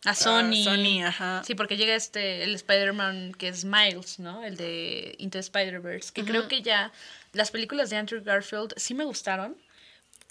a 0.04 0.14
Sony. 0.14 0.64
Sony, 0.64 1.02
ajá. 1.04 1.42
Sí, 1.45 1.54
porque 1.54 1.76
llega 1.76 1.95
este, 1.95 2.45
el 2.45 2.54
Spider-Man 2.54 3.35
que 3.37 3.49
es 3.49 3.64
Miles, 3.64 4.18
¿no? 4.18 4.45
El 4.45 4.57
de 4.57 5.14
Into 5.18 5.38
Spider-Verse. 5.38 6.12
Que 6.12 6.25
creo 6.25 6.49
que 6.49 6.62
ya 6.62 6.92
las 7.38 7.52
películas 7.52 7.88
de 7.88 7.97
Andrew 7.97 8.21
Garfield 8.23 8.75
sí 8.76 8.95
me 8.95 9.04
gustaron, 9.04 9.57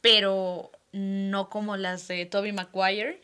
pero 0.01 0.71
no 0.91 1.49
como 1.49 1.77
las 1.77 2.05
de 2.09 2.25
Tobey 2.25 2.51
Maguire 2.51 3.21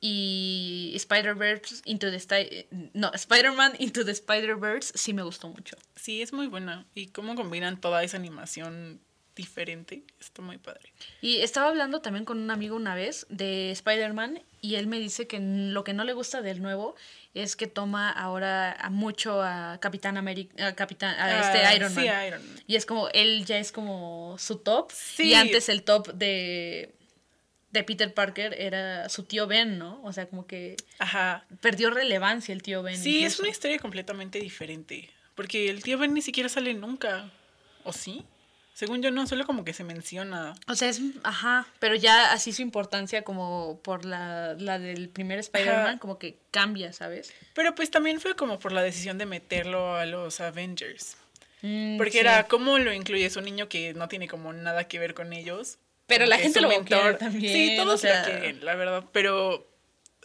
y 0.00 0.92
Spider-Verse 0.96 1.76
Into 1.86 2.10
the 2.10 2.68
no, 2.92 3.10
Spider-Man 3.14 3.72
Into 3.78 4.04
the 4.04 4.10
Spider-Verse 4.10 4.92
sí 4.98 5.14
me 5.14 5.22
gustó 5.22 5.48
mucho. 5.48 5.78
Sí, 5.94 6.20
es 6.20 6.34
muy 6.34 6.46
buena. 6.46 6.84
Y 6.94 7.06
cómo 7.06 7.34
combinan 7.36 7.80
toda 7.80 8.04
esa 8.04 8.18
animación 8.18 9.00
diferente, 9.36 10.02
está 10.18 10.42
muy 10.42 10.58
padre. 10.58 10.92
Y 11.20 11.36
estaba 11.42 11.68
hablando 11.68 12.00
también 12.00 12.24
con 12.24 12.38
un 12.38 12.50
amigo 12.50 12.74
una 12.74 12.94
vez 12.94 13.26
de 13.28 13.70
Spider-Man 13.70 14.42
y 14.62 14.74
él 14.76 14.86
me 14.86 14.98
dice 14.98 15.28
que 15.28 15.38
lo 15.38 15.84
que 15.84 15.92
no 15.92 16.02
le 16.04 16.14
gusta 16.14 16.42
del 16.42 16.62
nuevo 16.62 16.96
es 17.34 17.54
que 17.54 17.66
toma 17.66 18.10
ahora 18.10 18.72
a 18.72 18.88
mucho 18.90 19.42
a 19.42 19.78
Capitán 19.80 20.16
América, 20.16 20.66
a, 20.68 20.74
Capitán, 20.74 21.14
a 21.20 21.40
este 21.40 21.58
Ah, 21.58 21.74
Iron 21.76 21.94
Man. 21.94 22.04
Sí, 22.04 22.10
Iron 22.26 22.46
Man. 22.48 22.62
Y 22.66 22.76
es 22.76 22.86
como, 22.86 23.08
él 23.10 23.44
ya 23.44 23.58
es 23.58 23.70
como 23.70 24.36
su 24.38 24.56
top. 24.56 24.90
Sí. 24.92 25.28
Y 25.28 25.34
antes 25.34 25.68
el 25.68 25.82
top 25.82 26.14
de, 26.14 26.94
de 27.72 27.84
Peter 27.84 28.12
Parker 28.14 28.54
era 28.58 29.08
su 29.10 29.24
tío 29.24 29.46
Ben, 29.46 29.78
¿no? 29.78 30.00
O 30.02 30.12
sea, 30.14 30.26
como 30.26 30.46
que 30.46 30.76
Ajá. 30.98 31.44
perdió 31.60 31.90
relevancia 31.90 32.54
el 32.54 32.62
tío 32.62 32.82
Ben. 32.82 32.96
Sí, 32.96 33.22
es 33.22 33.38
una 33.38 33.50
historia 33.50 33.78
completamente 33.78 34.40
diferente. 34.40 35.10
Porque 35.34 35.68
el 35.68 35.82
tío 35.82 35.98
Ben 35.98 36.14
ni 36.14 36.22
siquiera 36.22 36.48
sale 36.48 36.72
nunca. 36.72 37.30
¿O 37.84 37.92
sí? 37.92 38.24
Según 38.76 39.00
yo 39.00 39.10
no, 39.10 39.26
solo 39.26 39.46
como 39.46 39.64
que 39.64 39.72
se 39.72 39.84
menciona. 39.84 40.54
O 40.68 40.74
sea, 40.74 40.90
es, 40.90 41.00
ajá, 41.22 41.66
pero 41.78 41.94
ya 41.94 42.30
así 42.32 42.52
su 42.52 42.60
importancia 42.60 43.22
como 43.22 43.80
por 43.82 44.04
la, 44.04 44.52
la 44.58 44.78
del 44.78 45.08
primer 45.08 45.38
Spider-Man, 45.38 45.96
como 45.98 46.18
que 46.18 46.36
cambia, 46.50 46.92
¿sabes? 46.92 47.32
Pero 47.54 47.74
pues 47.74 47.90
también 47.90 48.20
fue 48.20 48.36
como 48.36 48.58
por 48.58 48.72
la 48.72 48.82
decisión 48.82 49.16
de 49.16 49.24
meterlo 49.24 49.96
a 49.96 50.04
los 50.04 50.42
Avengers. 50.42 51.16
Mm, 51.62 51.96
Porque 51.96 52.12
sí. 52.12 52.18
era, 52.18 52.48
¿cómo 52.48 52.78
lo 52.78 52.92
incluyes? 52.92 53.34
Un 53.36 53.44
niño 53.44 53.66
que 53.70 53.94
no 53.94 54.08
tiene 54.08 54.28
como 54.28 54.52
nada 54.52 54.84
que 54.86 54.98
ver 54.98 55.14
con 55.14 55.32
ellos. 55.32 55.78
Pero 56.06 56.26
la 56.26 56.36
gente 56.36 56.60
lo 56.60 56.68
quiere 56.68 57.14
también, 57.14 57.52
Sí, 57.54 57.76
todos 57.78 57.94
o 57.94 57.96
sea- 57.96 58.20
lo 58.20 58.26
quieren, 58.26 58.62
la 58.62 58.74
verdad. 58.74 59.04
Pero, 59.10 59.66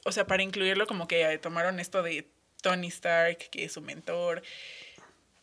o 0.03 0.11
sea, 0.11 0.27
para 0.27 0.43
incluirlo 0.43 0.87
como 0.87 1.07
que 1.07 1.37
tomaron 1.37 1.79
esto 1.79 2.03
de 2.03 2.27
Tony 2.61 2.87
Stark, 2.87 3.37
que 3.49 3.63
es 3.63 3.71
su 3.71 3.79
mentor, 3.79 4.41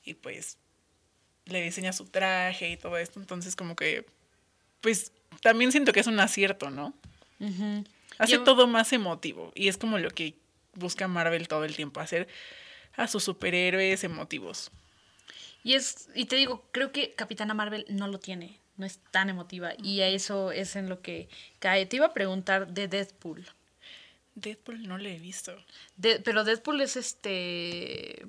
y 0.04 0.12
pues 0.12 0.58
le 1.48 1.62
diseña 1.62 1.92
su 1.92 2.04
traje 2.06 2.70
y 2.70 2.76
todo 2.76 2.96
esto. 2.98 3.20
Entonces 3.20 3.56
como 3.56 3.76
que, 3.76 4.06
pues 4.80 5.12
también 5.42 5.72
siento 5.72 5.92
que 5.92 6.00
es 6.00 6.06
un 6.06 6.20
acierto, 6.20 6.70
¿no? 6.70 6.94
Hace 8.18 8.32
Yo- 8.32 8.44
todo 8.44 8.66
más 8.66 8.92
emotivo. 8.92 9.52
Y 9.54 9.68
es 9.68 9.76
como 9.78 9.98
lo 9.98 10.10
que 10.10 10.34
busca 10.74 11.08
Marvel 11.08 11.48
todo 11.48 11.64
el 11.64 11.74
tiempo, 11.76 12.00
hacer 12.00 12.28
a 12.96 13.06
sus 13.08 13.24
superhéroes 13.24 14.02
emotivos. 14.04 14.70
Y 15.64 15.74
es, 15.74 16.08
y 16.14 16.24
te 16.26 16.36
digo, 16.36 16.64
creo 16.72 16.92
que 16.92 17.14
Capitana 17.14 17.52
Marvel 17.54 17.84
no 17.88 18.08
lo 18.08 18.18
tiene, 18.18 18.58
no 18.76 18.86
es 18.86 18.98
tan 19.10 19.28
emotiva. 19.28 19.72
Y 19.82 20.00
a 20.00 20.08
eso 20.08 20.50
es 20.52 20.76
en 20.76 20.88
lo 20.88 21.00
que 21.02 21.28
cae. 21.58 21.86
Te 21.86 21.96
iba 21.96 22.06
a 22.06 22.14
preguntar 22.14 22.68
de 22.72 22.88
Deadpool. 22.88 23.46
Deadpool 24.34 24.86
no 24.86 24.98
lo 24.98 25.08
he 25.08 25.18
visto. 25.18 25.56
De- 25.96 26.20
pero 26.20 26.44
Deadpool 26.44 26.80
es 26.80 26.96
este. 26.96 28.24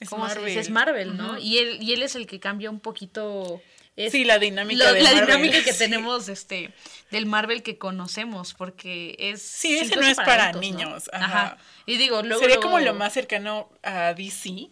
Es 0.00 0.08
¿Cómo 0.08 0.28
se 0.28 0.34
dice? 0.34 0.40
Marvel. 0.40 0.58
Es 0.58 0.70
Marvel, 0.70 1.16
¿no? 1.16 1.38
Y 1.38 1.58
él, 1.58 1.78
y 1.80 1.92
él 1.92 2.02
es 2.02 2.14
el 2.16 2.26
que 2.26 2.40
cambia 2.40 2.70
un 2.70 2.80
poquito. 2.80 3.60
es- 3.96 4.10
Sí, 4.12 4.24
la 4.24 4.38
dinámica 4.40 4.84
lo- 4.88 4.92
de 4.92 5.02
la 5.02 5.10
Marvel, 5.12 5.26
dinámica 5.26 5.62
que 5.62 5.72
sí. 5.72 5.78
tenemos 5.78 6.28
este 6.28 6.72
del 7.12 7.26
Marvel 7.26 7.62
que 7.62 7.78
conocemos 7.78 8.52
porque 8.54 9.14
es 9.18 9.40
Sí, 9.40 9.78
ese 9.78 9.94
no 9.96 10.06
es 10.06 10.16
para 10.16 10.48
adultos, 10.48 10.70
¿no? 10.72 10.78
niños, 10.78 11.10
ajá. 11.12 11.58
y 11.86 11.96
digo 11.96 12.22
luego 12.22 12.40
Sería 12.40 12.56
luego- 12.56 12.70
como 12.72 12.80
lo 12.80 12.92
más 12.94 13.12
cercano 13.12 13.70
a 13.84 14.14
DC 14.14 14.68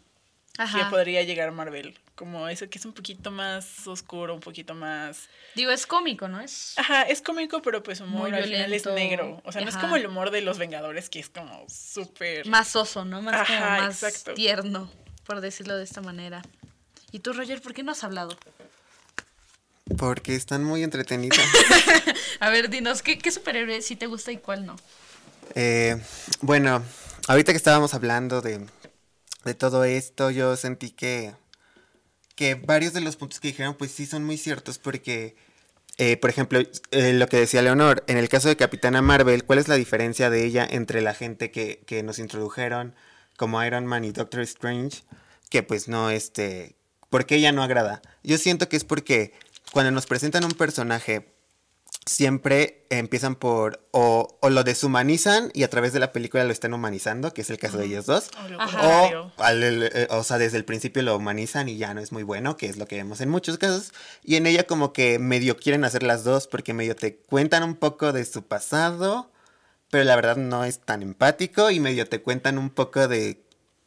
Ajá. 0.58 0.78
que 0.78 0.84
podría 0.90 1.22
llegar 1.22 1.52
Marvel. 1.52 1.96
Como 2.16 2.46
eso 2.48 2.68
que 2.68 2.78
es 2.78 2.84
un 2.84 2.92
poquito 2.92 3.30
más 3.30 3.86
oscuro, 3.86 4.34
un 4.34 4.40
poquito 4.40 4.74
más... 4.74 5.28
digo 5.54 5.70
es 5.70 5.86
cómico 5.86 6.28
no 6.28 6.40
es 6.40 6.74
Ajá, 6.76 7.02
es 7.02 7.22
cómico, 7.22 7.62
pero 7.62 7.82
pues 7.82 8.00
humor 8.00 8.28
Muy 8.28 8.38
al 8.38 8.44
final 8.44 8.72
es 8.72 8.84
negro. 8.86 9.40
O 9.44 9.50
sea, 9.52 9.62
no 9.62 9.68
es 9.70 9.76
como 9.76 9.96
el 9.96 10.04
humor 10.06 10.30
de 10.30 10.42
los 10.42 10.58
Vengadores, 10.58 11.08
que 11.08 11.20
es 11.20 11.30
como 11.30 11.64
súper... 11.68 12.46
más 12.48 12.68
soso 12.68 13.04
no 13.04 13.22
más 13.22 13.46
como 13.48 13.60
más 13.60 14.02
exacto. 14.02 14.34
tierno 14.34 14.90
por 15.24 15.40
decirlo 15.40 15.76
de 15.76 15.84
esta 15.84 16.00
manera. 16.00 16.42
Y 17.10 17.20
tú 17.20 17.32
Roger 17.32 17.60
por 17.60 17.74
qué 17.74 17.82
no 17.82 17.92
has 17.92 18.04
hablado 18.04 18.36
Porque 19.98 20.34
están 20.34 20.64
muy 20.64 20.82
entretenidas. 20.82 21.38
a 22.40 22.50
ver 22.50 22.70
dinos 22.70 23.02
qué, 23.02 23.18
qué 23.18 23.30
superhéroe 23.30 23.82
sí 23.82 23.96
te 23.96 24.06
gusta 24.06 24.32
y 24.32 24.38
cuál 24.38 24.64
no 24.64 24.76
Eh, 25.54 26.00
bueno, 26.40 26.82
ahorita 27.28 27.52
que 27.52 27.58
estábamos 27.58 27.94
hablando 27.94 28.40
de, 28.40 28.66
de 29.44 29.54
todo 29.54 29.84
esto, 29.84 30.30
yo 30.30 30.56
sentí 30.56 30.90
que 30.90 31.34
que 32.34 32.54
varios 32.54 32.92
de 32.92 33.00
los 33.00 33.16
puntos 33.16 33.40
que 33.40 33.48
dijeron, 33.48 33.74
pues 33.74 33.92
sí 33.92 34.06
son 34.06 34.24
muy 34.24 34.36
ciertos, 34.36 34.78
porque, 34.78 35.36
eh, 35.98 36.16
por 36.16 36.30
ejemplo, 36.30 36.60
eh, 36.90 37.12
lo 37.12 37.26
que 37.26 37.36
decía 37.36 37.62
Leonor, 37.62 38.04
en 38.06 38.16
el 38.16 38.28
caso 38.28 38.48
de 38.48 38.56
Capitana 38.56 39.02
Marvel, 39.02 39.44
¿cuál 39.44 39.58
es 39.58 39.68
la 39.68 39.76
diferencia 39.76 40.30
de 40.30 40.44
ella 40.44 40.66
entre 40.68 41.02
la 41.02 41.14
gente 41.14 41.50
que, 41.50 41.82
que 41.86 42.02
nos 42.02 42.18
introdujeron 42.18 42.94
como 43.36 43.62
Iron 43.64 43.86
Man 43.86 44.04
y 44.04 44.12
Doctor 44.12 44.40
Strange? 44.42 45.02
Que 45.50 45.62
pues 45.62 45.88
no, 45.88 46.10
este, 46.10 46.76
¿por 47.10 47.26
qué 47.26 47.36
ella 47.36 47.52
no 47.52 47.62
agrada? 47.62 48.02
Yo 48.22 48.38
siento 48.38 48.68
que 48.68 48.76
es 48.76 48.84
porque 48.84 49.32
cuando 49.72 49.90
nos 49.90 50.06
presentan 50.06 50.44
un 50.44 50.52
personaje 50.52 51.32
siempre 52.06 52.84
empiezan 52.90 53.36
por 53.36 53.86
o, 53.92 54.38
o, 54.40 54.50
lo 54.50 54.64
deshumanizan 54.64 55.50
y 55.54 55.62
a 55.62 55.70
través 55.70 55.92
de 55.92 56.00
la 56.00 56.12
película 56.12 56.44
lo 56.44 56.52
están 56.52 56.74
humanizando, 56.74 57.32
que 57.32 57.42
es 57.42 57.50
el 57.50 57.58
caso 57.58 57.78
de 57.78 57.86
ellos 57.86 58.06
dos, 58.06 58.30
o, 58.82 59.30
al, 59.38 59.62
eh, 59.62 60.08
o 60.10 60.24
sea, 60.24 60.38
desde 60.38 60.56
el 60.56 60.64
principio 60.64 61.02
lo 61.02 61.16
humanizan 61.16 61.68
y 61.68 61.76
ya 61.76 61.94
no 61.94 62.00
es 62.00 62.10
muy 62.10 62.22
bueno, 62.22 62.56
que 62.56 62.66
es 62.66 62.76
lo 62.76 62.86
que 62.86 62.96
vemos 62.96 63.20
en 63.20 63.28
muchos 63.28 63.58
casos, 63.58 63.92
y 64.24 64.36
en 64.36 64.46
ella 64.46 64.64
como 64.64 64.92
que 64.92 65.18
medio 65.18 65.56
quieren 65.56 65.84
hacer 65.84 66.02
las 66.02 66.24
dos 66.24 66.48
porque 66.48 66.74
medio 66.74 66.96
te 66.96 67.16
cuentan 67.16 67.62
un 67.62 67.76
poco 67.76 68.12
de 68.12 68.24
su 68.24 68.42
pasado, 68.42 69.30
pero 69.92 70.04
la 70.04 70.16
verdad 70.16 70.38
no 70.38 70.64
es 70.64 70.80
tan 70.80 71.02
empático 71.02 71.70
y 71.70 71.78
medio 71.78 72.08
te 72.08 72.22
cuentan 72.22 72.56
un 72.56 72.70
poco 72.70 73.08
de 73.08 73.42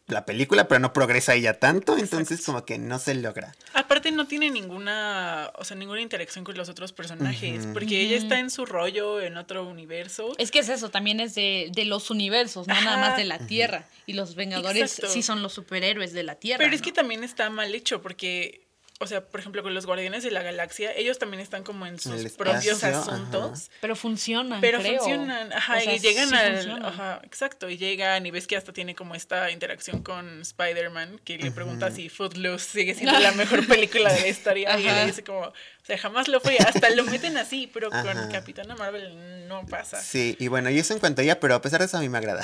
la 0.05 0.23
película, 0.23 0.67
pero 0.67 0.77
no 0.79 0.93
progresa 0.93 1.33
ella 1.33 1.57
tanto, 1.57 1.97
entonces 1.97 2.45
como 2.45 2.63
que 2.63 2.77
no 2.77 2.99
se 2.99 3.15
logra. 3.15 3.55
Aparte 3.73 4.11
no 4.11 4.27
tiene 4.27 4.51
ninguna, 4.51 5.51
o 5.55 5.65
sea, 5.65 5.75
ninguna 5.75 6.01
interacción 6.01 6.45
con 6.45 6.55
los 6.57 6.69
otros 6.69 6.93
personajes, 6.93 7.65
porque 7.73 8.01
ella 8.01 8.17
está 8.17 8.37
en 8.37 8.51
su 8.51 8.67
rollo, 8.67 9.19
en 9.19 9.35
otro 9.37 9.67
universo. 9.67 10.33
Es 10.37 10.51
que 10.51 10.59
es 10.59 10.69
eso, 10.69 10.89
también 10.89 11.19
es 11.19 11.33
de, 11.33 11.71
de 11.73 11.85
los 11.85 12.11
universos, 12.11 12.67
no 12.67 12.79
nada 12.81 12.97
más 12.97 13.17
de 13.17 13.25
la 13.25 13.39
Tierra. 13.39 13.87
Y 14.05 14.13
los 14.13 14.35
Vengadores 14.35 14.99
Exacto. 14.99 15.11
sí 15.11 15.23
son 15.23 15.41
los 15.41 15.53
superhéroes 15.53 16.13
de 16.13 16.21
la 16.21 16.35
Tierra. 16.35 16.59
Pero 16.59 16.75
es 16.75 16.81
¿no? 16.81 16.85
que 16.85 16.91
también 16.91 17.23
está 17.23 17.49
mal 17.49 17.73
hecho, 17.73 18.03
porque, 18.03 18.64
o 18.99 19.07
sea, 19.07 19.25
por 19.25 19.41
ejemplo, 19.41 19.61
con 19.61 19.73
los 19.73 19.85
Guardianes 19.85 20.23
de 20.23 20.31
la 20.31 20.41
Galaxia, 20.41 20.93
ellos 20.95 21.19
también 21.19 21.41
están 21.41 21.63
como 21.63 21.85
en 21.85 21.99
sus 21.99 22.31
propios 22.31 22.81
asuntos. 22.81 23.69
Pero 23.81 23.95
funcionan, 23.97 24.61
Pero 24.61 24.79
creo. 24.79 24.99
funcionan, 24.99 25.51
ajá, 25.51 25.77
O 25.77 25.81
sea, 25.81 25.95
y 25.95 25.99
llegan 25.99 26.29
sí 26.29 26.35
al. 26.35 26.53
funcionan. 26.55 26.85
Ajá, 26.85 27.21
exacto, 27.23 27.69
y 27.69 27.77
llegan 27.77 28.25
y 28.25 28.31
ves 28.31 28.47
que 28.47 28.55
hasta 28.55 28.71
tiene 28.71 28.95
como 28.95 29.13
esta 29.13 29.51
interacción 29.51 30.01
con 30.01 30.41
Spider-Man, 30.41 31.19
que 31.25 31.37
le 31.37 31.51
pregunta 31.51 31.91
si 31.91 32.07
Footloose 32.07 32.65
sigue 32.71 32.95
siendo 32.95 33.19
la 33.19 33.33
mejor 33.33 33.67
película 33.67 34.13
de 34.13 34.21
la 34.21 34.27
historia, 34.27 34.79
y 34.79 34.83
le 34.83 35.05
dice 35.07 35.25
como, 35.25 35.39
o 35.39 35.53
sea, 35.83 35.97
jamás 35.97 36.29
lo 36.29 36.39
fue, 36.39 36.57
hasta 36.57 36.89
lo 36.91 37.03
meten 37.03 37.37
así, 37.37 37.69
pero 37.73 37.89
con. 37.89 38.15
Capitana 38.31 38.75
Marvel 38.75 39.47
no 39.47 39.65
pasa. 39.65 40.01
Sí, 40.01 40.35
y 40.39 40.47
bueno, 40.47 40.69
y 40.69 40.79
eso 40.79 40.93
en 40.93 40.99
cuanto 40.99 41.21
a 41.21 41.23
ella, 41.23 41.39
pero 41.39 41.55
a 41.55 41.61
pesar 41.61 41.79
de 41.79 41.85
eso 41.87 41.97
a 41.97 42.01
mí 42.01 42.09
me 42.09 42.17
agrada. 42.17 42.43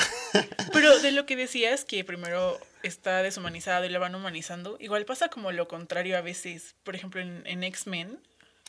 Pero 0.73 0.99
de 0.99 1.11
lo 1.11 1.25
que 1.25 1.35
decías, 1.35 1.85
que 1.85 2.03
primero 2.03 2.59
está 2.83 3.21
deshumanizado 3.21 3.85
y 3.85 3.89
la 3.89 3.99
van 3.99 4.15
humanizando, 4.15 4.77
igual 4.79 5.05
pasa 5.05 5.29
como 5.29 5.51
lo 5.51 5.67
contrario 5.67 6.17
a 6.17 6.21
veces, 6.21 6.75
por 6.83 6.95
ejemplo, 6.95 7.21
en, 7.21 7.43
en 7.45 7.63
X-Men, 7.63 8.19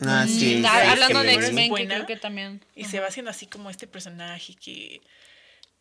Ah, 0.00 0.24
sí, 0.26 0.32
Mm, 0.32 0.38
sí, 0.38 0.64
ah, 0.66 0.80
sí, 0.82 0.88
hablando 0.88 1.22
de. 1.22 1.34
X-Men, 1.34 1.74
que 1.74 1.86
creo 1.86 2.06
que 2.06 2.16
también. 2.16 2.64
Y 2.74 2.86
se 2.86 2.98
va 2.98 3.08
haciendo 3.08 3.30
así 3.30 3.46
como 3.46 3.70
este 3.70 3.86
personaje 3.86 4.54
que 4.54 5.00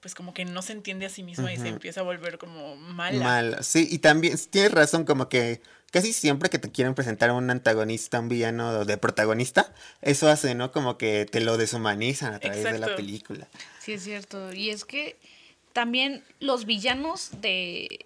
pues 0.01 0.15
como 0.15 0.33
que 0.33 0.45
no 0.45 0.63
se 0.63 0.73
entiende 0.73 1.05
a 1.05 1.09
sí 1.09 1.21
misma 1.21 1.53
y 1.53 1.57
se 1.57 1.67
empieza 1.67 1.99
a 1.99 2.03
volver 2.03 2.39
como 2.39 2.75
mala. 2.75 3.23
Mal, 3.23 3.57
sí, 3.61 3.87
y 3.89 3.99
también 3.99 4.35
tienes 4.49 4.71
razón, 4.71 5.05
como 5.05 5.29
que 5.29 5.61
casi 5.91 6.11
siempre 6.11 6.49
que 6.49 6.57
te 6.57 6.71
quieren 6.71 6.95
presentar 6.95 7.29
a 7.29 7.33
un 7.33 7.51
antagonista, 7.51 8.19
un 8.19 8.27
villano 8.27 8.83
de 8.83 8.97
protagonista, 8.97 9.71
eso 10.01 10.27
hace, 10.27 10.55
¿no? 10.55 10.71
Como 10.71 10.97
que 10.97 11.27
te 11.27 11.39
lo 11.39 11.55
deshumanizan 11.55 12.33
a 12.33 12.39
través 12.39 12.63
de 12.63 12.79
la 12.79 12.95
película. 12.95 13.47
Sí, 13.79 13.93
es 13.93 14.03
cierto. 14.03 14.51
Y 14.51 14.71
es 14.71 14.85
que 14.85 15.17
también 15.71 16.23
los 16.39 16.65
villanos 16.65 17.29
de... 17.39 18.05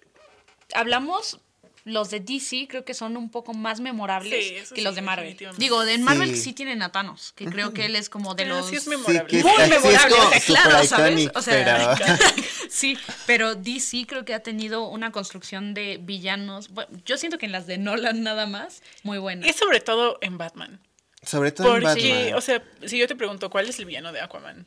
Hablamos, 0.74 1.40
los 1.84 2.10
de 2.10 2.18
DC 2.18 2.66
creo 2.68 2.84
que 2.84 2.94
son 2.94 3.16
un 3.16 3.30
poco 3.30 3.54
más 3.54 3.78
memorables 3.78 4.44
Sí, 4.44 4.54
que 4.74 4.80
sí, 4.80 4.80
los 4.82 4.96
de 4.96 5.02
Marvel. 5.02 5.36
Digo, 5.56 5.84
de 5.84 5.98
Marvel 5.98 6.34
Sí. 6.34 6.42
sí 6.42 6.52
tienen 6.52 6.82
a 6.82 6.90
Thanos, 6.90 7.32
que 7.36 7.44
creo 7.46 7.72
que 7.72 7.84
él 7.86 7.94
es 7.94 8.08
como 8.08 8.34
de 8.34 8.44
los... 8.46 8.68
sí 8.68 8.76
es 8.76 8.82
Sí, 8.84 8.90
memorable. 8.90 9.26
que 9.30 9.38
es, 9.38 9.44
Muy 9.44 9.54
es 9.62 9.68
memorable, 9.70 10.14
o 10.16 10.30
sea, 10.30 10.40
claro, 10.40 10.84
¿sabes? 10.84 11.30
O 11.34 11.42
sea, 11.42 11.96
pero... 11.96 12.16
Sí, 12.68 12.98
pero 13.26 13.54
DC 13.54 14.06
creo 14.08 14.24
que 14.24 14.34
ha 14.34 14.40
tenido 14.40 14.88
una 14.88 15.12
construcción 15.12 15.74
de 15.74 15.98
villanos. 16.02 16.70
Bueno, 16.70 16.90
yo 17.04 17.16
siento 17.18 17.38
que 17.38 17.46
en 17.46 17.52
las 17.52 17.68
de 17.68 17.78
Nolan 17.78 18.22
nada 18.24 18.46
más, 18.46 18.82
muy 19.04 19.18
buena. 19.18 19.46
Es 19.46 19.54
sobre 19.56 19.80
todo 19.80 20.18
en 20.20 20.38
Batman. 20.38 20.80
Sobre 21.22 21.52
todo 21.52 21.76
en 21.76 21.82
Porque, 21.84 22.12
Batman. 22.12 22.34
o 22.34 22.40
sea, 22.40 22.62
si 22.84 22.98
yo 22.98 23.06
te 23.06 23.14
pregunto, 23.14 23.48
¿cuál 23.48 23.68
es 23.68 23.78
el 23.78 23.84
villano 23.84 24.12
de 24.12 24.20
Aquaman? 24.20 24.66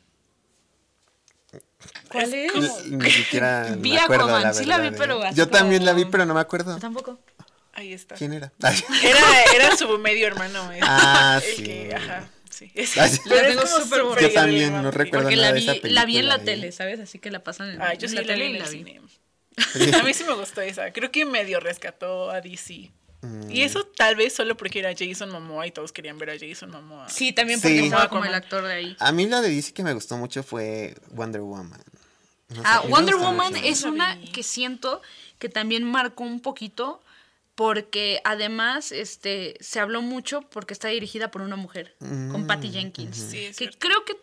¿Cuál 2.08 2.34
es? 2.34 2.52
como- 2.52 2.80
Ni 2.86 3.10
siquiera 3.10 3.74
Vi 3.78 3.92
me 3.92 3.98
acuerdo, 3.98 4.24
Aquaman, 4.24 4.42
la 4.42 4.52
sí 4.54 4.64
la 4.64 4.78
vi, 4.78 4.90
pero 4.90 5.22
así 5.22 5.36
Yo 5.36 5.48
también 5.48 5.84
la 5.84 5.92
vi, 5.92 6.04
pero 6.04 6.26
no 6.26 6.34
me 6.34 6.40
acuerdo. 6.40 6.74
Yo 6.74 6.80
tampoco. 6.80 7.18
Ahí 7.72 7.92
está. 7.92 8.14
¿Quién 8.16 8.32
era? 8.32 8.52
Ay. 8.62 8.82
Era, 9.04 9.20
era 9.54 9.76
su 9.76 9.88
medio 9.98 10.26
hermano. 10.26 10.72
eh. 10.72 10.80
Ah, 10.82 11.40
el 11.46 11.56
sí. 11.56 11.62
Que, 11.62 11.94
ajá, 11.94 12.28
sí. 12.50 12.70
La 13.26 13.42
tengo 13.46 13.66
súper. 13.66 14.02
Yo 14.20 14.32
también, 14.32 14.82
no 14.82 14.90
recuerdo 14.90 15.24
Porque 15.26 15.36
nada 15.36 15.48
la 15.48 15.54
de 15.54 15.60
vi, 15.60 15.68
esa 15.68 15.88
la 15.88 16.04
vi 16.04 16.18
en 16.18 16.28
la 16.28 16.34
película, 16.34 16.52
¿eh? 16.52 16.56
tele, 16.56 16.72
¿sabes? 16.72 17.00
Así 17.00 17.18
que 17.18 17.30
la 17.30 17.42
pasan 17.44 17.70
en, 17.70 17.80
Ah, 17.82 17.94
yo 17.94 18.08
sí 18.08 18.14
la 18.16 18.22
la 18.22 18.26
tele 18.26 18.46
y 18.46 18.52
en 18.54 18.58
la 18.58 18.64
el 18.66 18.70
vi. 18.72 18.78
cine. 18.78 19.00
A 19.98 20.02
mí 20.02 20.14
sí 20.14 20.24
me 20.24 20.34
gustó 20.34 20.60
esa. 20.62 20.92
Creo 20.92 21.10
que 21.10 21.24
medio 21.24 21.60
rescató 21.60 22.30
a 22.30 22.40
DC. 22.40 22.90
Mm. 23.22 23.50
Y 23.50 23.62
eso 23.62 23.84
tal 24.00 24.16
vez 24.16 24.32
solo 24.34 24.56
porque 24.56 24.78
era 24.78 24.94
Jason 24.98 25.30
Momoa 25.30 25.66
y 25.66 25.72
todos 25.72 25.92
querían 25.92 26.16
ver 26.16 26.30
a 26.30 26.38
Jason 26.38 26.70
Momoa. 26.70 27.06
Sí, 27.10 27.32
también 27.32 27.60
Sí. 27.60 27.68
porque 27.68 27.84
estaba 27.84 28.08
como 28.08 28.22
Aquaman. 28.22 28.28
el 28.30 28.34
actor 28.34 28.64
de 28.64 28.72
ahí. 28.72 28.96
A 28.98 29.12
mí 29.12 29.26
la 29.26 29.42
de 29.42 29.50
DC 29.50 29.74
que 29.74 29.82
me 29.82 29.92
gustó 29.92 30.16
mucho 30.16 30.42
fue 30.42 30.94
Wonder 31.10 31.42
Woman. 31.42 31.78
No 32.48 32.62
Ah, 32.64 32.82
Wonder 32.88 33.16
Woman 33.16 33.52
mucho. 33.52 33.64
es 33.64 33.82
una 33.84 34.18
que 34.32 34.42
siento 34.42 35.02
que 35.38 35.50
también 35.50 35.84
marcó 35.84 36.24
un 36.24 36.40
poquito 36.40 37.02
porque 37.54 38.22
además 38.24 38.90
este 38.90 39.56
se 39.60 39.80
habló 39.80 40.00
mucho 40.00 40.40
porque 40.50 40.72
está 40.72 40.88
dirigida 40.88 41.30
por 41.30 41.42
una 41.42 41.56
mujer, 41.56 41.94
con 41.98 42.46
Patty 42.46 42.70
Jenkins. 42.70 43.16
Sí, 43.16 43.38
es 43.44 43.56
que 43.58 43.66
cierto. 43.66 43.78
creo 43.80 44.04
que 44.06 44.14
mm, 44.14 44.18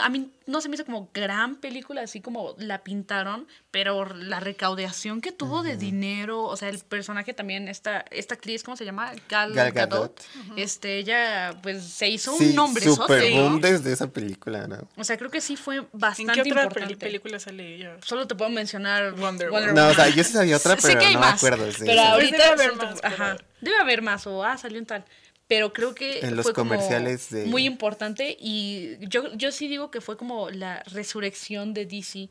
a 0.00 0.08
mí 0.08 0.30
no 0.46 0.60
se 0.60 0.68
me 0.68 0.74
hizo 0.74 0.84
como 0.84 1.08
gran 1.14 1.54
película, 1.56 2.00
así 2.02 2.20
como 2.20 2.56
la 2.58 2.82
pintaron, 2.82 3.46
pero 3.70 4.04
la 4.14 4.40
recaudación 4.40 5.20
que 5.20 5.30
tuvo 5.30 5.62
de 5.62 5.76
dinero, 5.76 6.42
o 6.42 6.56
sea, 6.56 6.68
el 6.68 6.80
personaje 6.80 7.34
también, 7.34 7.68
esta, 7.68 8.04
esta 8.10 8.34
actriz, 8.34 8.64
¿cómo 8.64 8.76
se 8.76 8.84
llama? 8.84 9.12
Gal, 9.28 9.52
Gal 9.52 9.70
Gadot. 9.70 10.20
Gadot. 10.34 10.58
Este, 10.58 10.98
ella 10.98 11.56
pues 11.62 11.84
se 11.84 12.08
hizo 12.08 12.36
Sí, 12.36 12.46
un 12.48 12.54
nombre 12.56 12.84
super 12.84 13.30
boom 13.32 13.60
desde 13.60 13.92
esa 13.92 14.08
película, 14.08 14.66
¿no? 14.66 14.88
O 14.96 15.04
sea, 15.04 15.16
creo 15.16 15.30
que 15.30 15.40
sí 15.40 15.54
fue 15.56 15.76
¿En 15.76 15.88
bastante 15.92 16.32
qué 16.32 16.40
otra 16.50 16.64
importante. 16.64 16.96
película 16.96 17.38
sale 17.38 17.76
ella? 17.76 17.96
Solo 18.04 18.26
te 18.26 18.34
puedo 18.34 18.50
mencionar 18.50 19.12
Wonder 19.12 19.50
Wonder, 19.50 19.50
Woman. 19.50 19.74
No, 19.74 19.88
o 19.88 19.94
sea, 19.94 20.08
yo 20.08 20.24
sí 20.24 20.32
sabía 20.32 20.56
otra, 20.56 20.76
pero 20.76 20.98
que 20.98 21.06
hay 21.06 21.14
no 21.14 21.20
me 21.20 21.26
más, 21.26 21.34
acuerdo. 21.36 21.70
sí, 21.70 21.82
pero 21.86 21.92
sí. 22.02 22.08
ahorita 22.08 22.36
debe 22.36 22.64
haber 22.64 22.74
más, 22.76 23.04
ajá, 23.04 23.36
debe 23.60 23.78
haber 23.78 24.02
más 24.02 24.26
o 24.26 24.42
ah, 24.44 24.58
salió 24.58 24.78
en 24.78 24.86
tal. 24.86 25.04
Pero 25.50 25.72
creo 25.72 25.96
que 25.96 26.20
En 26.20 26.36
los 26.36 26.44
fue 26.44 26.52
como 26.54 26.70
comerciales 26.70 27.28
de- 27.30 27.44
muy 27.46 27.64
importante 27.66 28.36
y 28.38 28.96
yo, 29.08 29.34
yo 29.34 29.50
sí 29.50 29.66
digo 29.66 29.90
que 29.90 30.00
fue 30.00 30.16
como 30.16 30.48
la 30.48 30.80
resurrección 30.84 31.74
de 31.74 31.86
DC. 31.86 32.28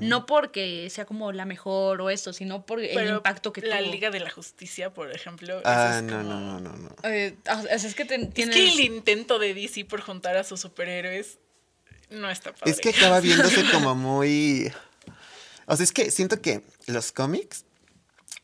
No 0.00 0.24
porque 0.24 0.88
sea 0.88 1.04
como 1.04 1.32
la 1.32 1.44
mejor 1.44 2.00
o 2.00 2.08
esto, 2.08 2.32
sino 2.32 2.64
por 2.64 2.80
el 2.80 3.08
impacto 3.10 3.52
que 3.52 3.60
la 3.60 3.78
tuvo. 3.78 3.90
Liga 3.92 4.10
de 4.10 4.20
la 4.20 4.30
Justicia, 4.30 4.88
por 4.94 5.12
ejemplo. 5.14 5.60
Ah, 5.66 5.96
es 5.98 6.02
no, 6.02 6.16
como- 6.16 6.30
no, 6.30 6.40
no, 6.40 6.60
no, 6.60 6.76
no. 6.78 6.96
Eh, 7.04 7.36
o 7.46 7.78
sea, 7.78 7.88
es 7.90 7.94
que 7.94 8.06
te- 8.06 8.14
Es 8.14 8.30
tienes... 8.32 8.56
que 8.56 8.72
el 8.72 8.80
intento 8.80 9.38
de 9.38 9.52
DC 9.52 9.84
por 9.84 10.00
juntar 10.00 10.38
a 10.38 10.42
sus 10.44 10.58
superhéroes 10.60 11.38
no 12.08 12.30
está 12.30 12.54
padre. 12.54 12.70
Es 12.70 12.80
que 12.80 12.88
acaba 12.88 13.20
viéndose 13.20 13.64
como 13.70 13.94
muy... 13.94 14.72
O 15.66 15.76
sea, 15.76 15.84
es 15.84 15.92
que 15.92 16.10
siento 16.10 16.40
que 16.40 16.62
los 16.86 17.12
cómics, 17.12 17.66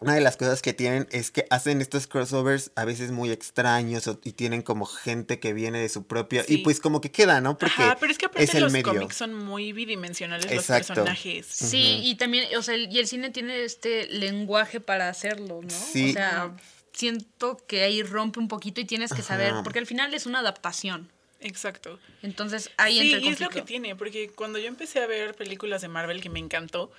una 0.00 0.14
de 0.14 0.20
las 0.20 0.36
cosas 0.36 0.62
que 0.62 0.72
tienen 0.72 1.08
es 1.10 1.30
que 1.32 1.46
hacen 1.50 1.80
estos 1.80 2.06
crossovers 2.06 2.70
a 2.76 2.84
veces 2.84 3.10
muy 3.10 3.30
extraños 3.32 4.06
o- 4.06 4.20
y 4.22 4.32
tienen 4.32 4.62
como 4.62 4.86
gente 4.86 5.40
que 5.40 5.52
viene 5.52 5.80
de 5.80 5.88
su 5.88 6.06
propio... 6.06 6.44
Y 6.46 6.58
pues 6.58 6.78
como 6.78 7.00
que 7.00 7.10
queda, 7.10 7.40
¿no? 7.40 7.58
Porque 7.58 7.82
Ajá, 7.82 7.96
pero 7.98 8.12
es 8.12 8.18
que 8.18 8.26
aparte 8.26 8.44
es 8.44 8.54
el 8.54 8.62
los 8.62 8.72
medio. 8.72 8.84
cómics 8.84 9.16
son 9.16 9.34
muy 9.34 9.72
bidimensionales 9.72 10.46
Exacto. 10.52 10.88
los 10.94 10.98
personajes. 10.98 11.46
Sí, 11.46 12.00
y 12.04 12.14
también, 12.14 12.46
o 12.56 12.62
sea, 12.62 12.74
el- 12.76 12.92
y 12.92 12.98
el 13.00 13.06
cine 13.08 13.30
tiene 13.30 13.64
este 13.64 14.06
lenguaje 14.06 14.80
para 14.80 15.08
hacerlo, 15.08 15.60
¿no? 15.62 15.70
Sí. 15.70 16.10
O 16.10 16.12
sea, 16.12 16.56
siento 16.92 17.56
que 17.66 17.82
ahí 17.82 18.02
rompe 18.02 18.38
un 18.40 18.48
poquito 18.48 18.80
y 18.80 18.84
tienes 18.84 19.12
que 19.12 19.22
saber, 19.22 19.52
Ajá. 19.52 19.62
porque 19.62 19.78
al 19.80 19.86
final 19.86 20.14
es 20.14 20.26
una 20.26 20.40
adaptación. 20.40 21.10
Exacto. 21.40 22.00
Entonces 22.22 22.70
ahí 22.76 22.98
sí, 22.98 23.12
entra 23.12 23.18
el 23.18 23.24
y 23.24 23.28
es 23.28 23.40
lo 23.40 23.48
que 23.50 23.62
tiene, 23.62 23.94
porque 23.94 24.30
cuando 24.30 24.58
yo 24.58 24.66
empecé 24.66 25.00
a 25.00 25.06
ver 25.06 25.34
películas 25.34 25.82
de 25.82 25.88
Marvel 25.88 26.20
que 26.20 26.28
me 26.30 26.40
encantó, 26.40 26.90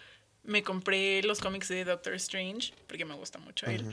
me 0.43 0.63
compré 0.63 1.21
los 1.23 1.39
cómics 1.39 1.67
de 1.69 1.85
Doctor 1.85 2.13
Strange, 2.15 2.73
porque 2.87 3.05
me 3.05 3.13
gusta 3.15 3.39
mucho 3.39 3.65
él. 3.67 3.85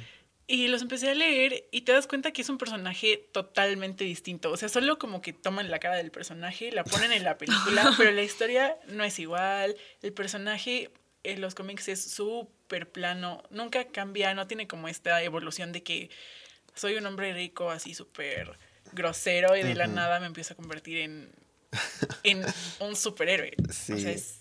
Y 0.49 0.69
los 0.69 0.81
empecé 0.83 1.11
a 1.11 1.15
leer 1.15 1.65
y 1.73 1.81
te 1.81 1.91
das 1.93 2.07
cuenta 2.07 2.31
que 2.33 2.41
es 2.43 2.49
un 2.49 2.57
personaje 2.57 3.29
totalmente 3.33 4.05
distinto. 4.05 4.53
O 4.53 4.57
sea, 4.57 4.69
solo 4.69 4.97
como 4.99 5.21
que 5.21 5.33
toman 5.33 5.71
la 5.73 5.81
cara 5.81 5.97
del 5.97 6.13
personaje, 6.13 6.71
la 6.71 6.85
ponen 6.85 7.11
en 7.13 7.25
la 7.25 7.37
película, 7.37 7.83
pero 7.99 8.13
la 8.13 8.23
historia 8.23 8.77
no 8.87 9.03
es 9.03 9.19
igual. 9.19 9.77
El 10.03 10.13
personaje 10.13 10.91
en 11.25 11.41
los 11.41 11.57
cómics 11.57 11.89
es 11.89 12.01
súper 12.13 12.89
plano, 12.89 13.43
nunca 13.51 13.87
cambia, 13.89 14.35
no 14.35 14.47
tiene 14.47 14.69
como 14.69 14.87
esta 14.87 15.21
evolución 15.25 15.73
de 15.73 15.83
que 15.83 16.11
soy 16.77 16.95
un 16.95 17.07
hombre 17.07 17.33
rico 17.35 17.71
así 17.71 17.95
súper 17.95 18.57
grosero 18.93 19.57
y 19.57 19.63
de 19.65 19.75
la 19.75 19.89
nada 19.89 20.21
me 20.21 20.27
empiezo 20.27 20.53
a 20.55 20.57
convertir 20.57 20.99
en, 20.99 21.29
en 22.23 22.45
un 22.79 22.95
superhéroe. 22.95 23.55
O 23.69 23.73
Sí. 23.73 24.01
sea, 24.01 24.13
es 24.13 24.36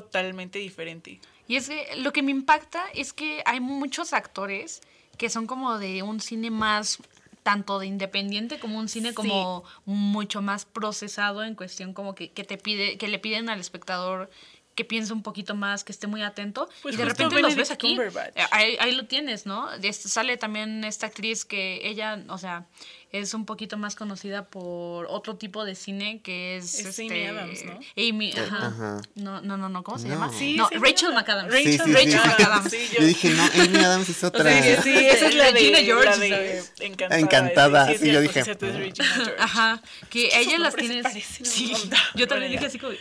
totalmente 0.00 0.58
diferente. 0.58 1.20
Y 1.46 1.56
es 1.56 1.68
que 1.68 1.96
lo 1.96 2.12
que 2.12 2.22
me 2.22 2.32
impacta 2.32 2.82
es 2.94 3.12
que 3.12 3.42
hay 3.46 3.60
muchos 3.60 4.12
actores 4.12 4.80
que 5.16 5.30
son 5.30 5.46
como 5.46 5.78
de 5.78 6.02
un 6.02 6.20
cine 6.20 6.50
más 6.50 6.98
tanto 7.44 7.78
de 7.78 7.86
independiente 7.86 8.58
como 8.58 8.78
un 8.78 8.88
cine 8.88 9.12
como 9.14 9.64
mucho 9.84 10.40
más 10.40 10.64
procesado 10.64 11.44
en 11.44 11.54
cuestión 11.54 11.92
como 11.92 12.14
que, 12.14 12.30
que 12.30 12.42
te 12.42 12.56
pide 12.56 12.96
que 12.96 13.06
le 13.06 13.18
piden 13.18 13.50
al 13.50 13.60
espectador 13.60 14.30
que 14.74 14.84
piense 14.84 15.12
un 15.12 15.22
poquito 15.22 15.54
más, 15.54 15.84
que 15.84 15.92
esté 15.92 16.06
muy 16.06 16.22
atento. 16.22 16.68
Pues 16.82 16.94
y 16.94 16.98
de 16.98 17.04
repente 17.04 17.34
los 17.40 17.42
Benedict 17.42 17.58
ves 17.58 17.70
aquí. 17.70 17.96
Eh, 17.98 18.42
Ahí, 18.50 18.76
ahí 18.80 18.92
lo 18.92 19.06
tienes, 19.06 19.46
¿no? 19.46 19.68
Sale 19.92 20.36
también 20.36 20.84
esta 20.84 21.06
actriz 21.06 21.44
que 21.44 21.80
ella, 21.88 22.22
o 22.28 22.38
sea, 22.38 22.66
es 23.12 23.32
un 23.32 23.44
poquito 23.46 23.76
más 23.76 23.94
conocida 23.94 24.46
por 24.46 25.06
otro 25.08 25.36
tipo 25.36 25.64
de 25.64 25.76
cine 25.76 26.20
que 26.22 26.56
es. 26.56 26.80
Es 26.80 26.86
este, 26.98 27.04
Amy 27.04 27.26
Adams, 27.26 27.64
¿no? 27.64 27.78
Amy, 27.96 28.32
ajá. 28.32 28.66
ajá. 28.66 29.00
No, 29.14 29.40
no, 29.40 29.56
no, 29.56 29.68
no, 29.68 29.84
¿cómo 29.84 29.98
se 29.98 30.08
No. 30.08 30.14
llama? 30.14 30.32
Sí, 30.36 30.56
no, 30.56 30.68
sí, 30.68 30.74
Rachel 30.78 31.10
sí. 31.10 31.14
McAdams. 31.14 31.52
Rachel 31.52 31.72
Sí, 31.72 31.78
sí, 31.78 32.10
sí. 32.10 32.16
McAdams. 32.16 32.70
Sí, 32.70 32.88
Yo 32.98 33.06
dije, 33.06 33.30
no, 33.30 33.44
Amy 33.44 33.78
Adams 33.78 34.08
es 34.08 34.24
otra. 34.24 34.62
Sí, 34.62 34.82
sí, 34.82 34.96
esa 35.06 35.28
es 35.28 35.34
la 35.36 35.44
de, 35.46 35.52
Regina 35.52 35.78
George, 35.78 36.28
la 36.28 36.38
de. 36.38 36.64
Encantada. 36.80 37.20
Encantada, 37.20 37.94
sí, 37.96 38.10
yo 38.10 38.20
dije. 38.20 38.42
Ajá, 39.38 39.80
que 40.10 40.36
ella 40.36 40.58
las 40.58 40.74
un 40.74 41.22
Sí, 41.44 41.72
yo 42.16 42.26
también 42.26 42.50
dije 42.50 42.66
así 42.66 42.80
como. 42.80 42.94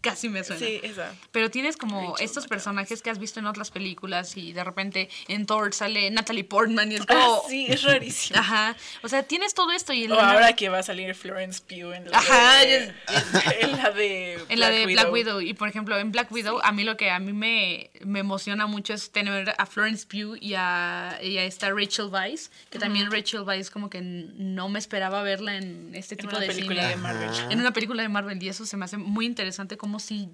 Casi 0.00 0.28
me 0.28 0.44
suena. 0.44 0.64
Sí, 0.64 0.80
esa. 0.82 1.14
Pero 1.32 1.50
tienes 1.50 1.76
como 1.76 2.10
Rachel 2.12 2.24
estos 2.24 2.44
McAdams. 2.44 2.48
personajes 2.48 3.02
que 3.02 3.10
has 3.10 3.18
visto 3.18 3.40
en 3.40 3.46
otras 3.46 3.70
películas 3.70 4.36
y 4.36 4.52
de 4.52 4.62
repente 4.62 5.08
en 5.26 5.44
Thor 5.46 5.74
sale 5.74 6.10
Natalie 6.10 6.44
Portman 6.44 6.92
y 6.92 6.96
es 6.96 7.00
Ah, 7.02 7.06
como... 7.08 7.42
sí, 7.48 7.66
es 7.68 7.82
rarísimo. 7.82 8.38
Ajá. 8.40 8.76
O 9.02 9.08
sea, 9.08 9.22
tienes 9.24 9.54
todo 9.54 9.72
esto 9.72 9.92
y 9.92 10.04
en 10.04 10.12
O 10.12 10.16
la- 10.16 10.32
ahora 10.32 10.52
que 10.54 10.68
va 10.68 10.78
a 10.78 10.82
salir 10.82 11.14
Florence 11.14 11.60
Pugh 11.66 11.92
en 11.94 12.10
la 12.10 12.18
Ajá, 12.18 12.58
de, 12.60 12.94
en 13.60 13.72
la 13.76 13.90
de 13.90 14.38
En 14.48 14.60
la 14.60 14.70
de 14.70 14.86
Black 14.86 15.12
Widow. 15.12 15.40
Y 15.40 15.54
por 15.54 15.68
ejemplo, 15.68 15.98
en 15.98 16.12
Black 16.12 16.30
Widow, 16.30 16.60
a 16.62 16.70
mí 16.72 16.84
lo 16.84 16.96
que 16.96 17.10
a 17.10 17.18
mí 17.18 17.32
me, 17.32 17.90
me 18.04 18.20
emociona 18.20 18.66
mucho 18.66 18.94
es 18.94 19.10
tener 19.10 19.54
a 19.58 19.66
Florence 19.66 20.06
Pugh 20.06 20.36
y 20.40 20.54
a, 20.54 21.18
y 21.22 21.38
a 21.38 21.44
esta 21.44 21.70
Rachel 21.70 22.06
Weisz. 22.06 22.50
Que 22.70 22.78
también 22.78 23.10
Rachel 23.10 23.40
Weisz 23.42 23.70
como 23.70 23.90
que 23.90 24.00
no 24.00 24.68
me 24.68 24.78
esperaba 24.78 25.22
verla 25.22 25.56
en 25.56 25.94
este 25.94 26.14
En 26.14 26.18
tipo 26.20 26.30
una 26.30 26.40
de 26.40 26.46
película 26.46 26.82
cine. 26.82 26.88
de 26.90 26.96
Marvel. 26.96 27.30
En 27.50 27.58
una 27.60 27.72
película 27.72 28.02
de 28.02 28.08
Marvel. 28.08 28.42
Y 28.42 28.48
eso 28.48 28.64
se 28.66 28.76
me 28.76 28.84
hace 28.84 28.96
muy 28.98 29.24
interesante 29.26 29.76
como 29.76 29.87
si 29.98 30.28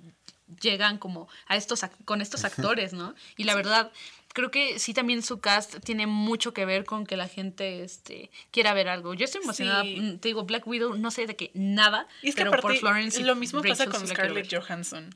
llegan 0.61 0.99
como 0.99 1.29
a 1.47 1.57
estos 1.57 1.83
ac- 1.83 2.05
con 2.05 2.21
estos 2.21 2.45
actores, 2.45 2.93
¿no? 2.93 3.15
Y 3.37 3.45
la 3.45 3.55
verdad, 3.55 3.91
creo 4.35 4.51
que 4.51 4.79
sí 4.79 4.93
también 4.93 5.23
su 5.23 5.41
cast 5.41 5.77
tiene 5.85 6.07
mucho 6.07 6.53
que 6.53 6.65
ver 6.67 6.85
con 6.85 7.07
que 7.07 7.17
la 7.17 7.29
gente 7.29 7.83
este, 7.83 8.31
quiera 8.51 8.75
ver 8.75 8.89
algo. 8.89 9.15
Yo 9.15 9.25
estoy 9.25 9.43
emocionada, 9.43 9.83
Sí. 9.85 9.97
mm, 10.01 10.19
te 10.19 10.29
digo, 10.29 10.45
Black 10.45 10.67
Widow, 10.67 10.97
no 10.97 11.11
sé 11.11 11.27
de 11.27 11.35
qué, 11.37 11.51
nada, 11.55 12.07
Y 12.21 12.29
es 12.29 12.35
que 12.35 12.41
pero 12.43 12.51
aparte, 12.51 12.63
por 12.63 12.77
Florence 12.77 13.21
y 13.21 13.25
lo 13.25 13.37
mismo 13.37 13.63
pasa 13.63 13.87
Rachel 13.87 13.91
con 14.01 14.09
la 14.09 14.15
quiero 14.15 14.31
Scarlett. 14.45 14.55
Johansson. 14.55 15.15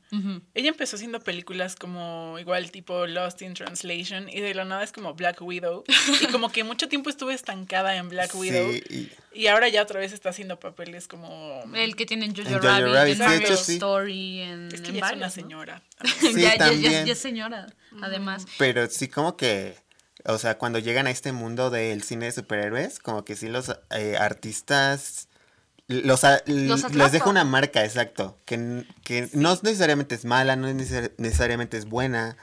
Ella 0.54 0.68
empezó 0.70 0.96
haciendo 0.96 1.20
películas 1.20 1.76
como 1.76 2.36
igual 2.38 2.70
tipo 2.70 3.06
Lost 3.06 3.42
in 3.42 3.54
Translation 3.54 4.28
y 4.30 4.40
de 4.40 4.54
la 4.54 4.64
nada 4.64 4.82
es 4.82 4.92
como 4.92 5.14
Black 5.14 5.42
Widow. 5.42 5.84
y 6.22 6.26
como 6.28 6.50
que 6.50 6.64
mucho 6.64 6.88
tiempo 6.88 7.10
estuve 7.10 7.34
estancada 7.34 7.96
en 7.96 8.08
Black 8.08 8.34
Widow. 8.34 8.72
Sí, 8.72 8.82
y- 8.88 9.10
Y 9.32 9.46
ahora 9.48 9.68
ya 9.68 9.82
otra 9.82 10.00
vez 10.00 10.12
está 10.12 10.30
haciendo 10.30 10.58
papeles 10.58 11.06
como... 11.06 11.62
El 11.74 11.96
que 11.96 12.06
tiene 12.06 12.24
en 12.24 12.34
Jojo, 12.34 12.48
En 12.48 12.62
Rabbit, 12.62 12.94
Rabbit, 12.94 13.20
en 13.20 13.28
sí, 13.28 13.44
hecho, 13.44 13.56
sí. 13.56 13.72
Story, 13.74 14.40
en, 14.40 14.68
Es 14.72 14.80
que 14.80 14.88
en 14.88 14.94
ya 14.94 14.98
es 14.98 14.98
una 14.98 15.00
varios, 15.06 15.20
¿no? 15.20 15.30
señora. 15.30 15.82
Sí, 16.20 16.40
ya, 16.40 16.56
ya- 16.56 16.72
ya- 16.72 17.04
ya 17.04 17.12
es 17.12 17.18
señora, 17.18 17.66
además. 18.02 18.46
Pero 18.58 18.88
sí 18.88 19.08
como 19.08 19.36
que, 19.36 19.76
o 20.24 20.38
sea, 20.38 20.56
cuando 20.58 20.78
llegan 20.78 21.06
a 21.06 21.10
este 21.10 21.32
mundo 21.32 21.70
del 21.70 22.02
cine 22.02 22.26
de 22.26 22.32
superhéroes, 22.32 22.98
como 23.00 23.24
que 23.24 23.36
sí 23.36 23.48
los 23.48 23.70
eh, 23.90 24.16
artistas 24.18 25.28
los, 25.88 26.24
a- 26.24 26.42
Los 26.46 26.90
les 26.94 27.12
deja 27.12 27.30
una 27.30 27.44
marca, 27.44 27.84
exacto, 27.84 28.36
que, 28.44 28.54
n- 28.56 28.86
que 29.04 29.28
no 29.32 29.58
necesariamente 29.62 30.14
es 30.14 30.24
mala, 30.24 30.54
no 30.56 30.68
neces- 30.68 31.12
necesariamente 31.18 31.76
es 31.78 31.84
buena, 31.86 32.36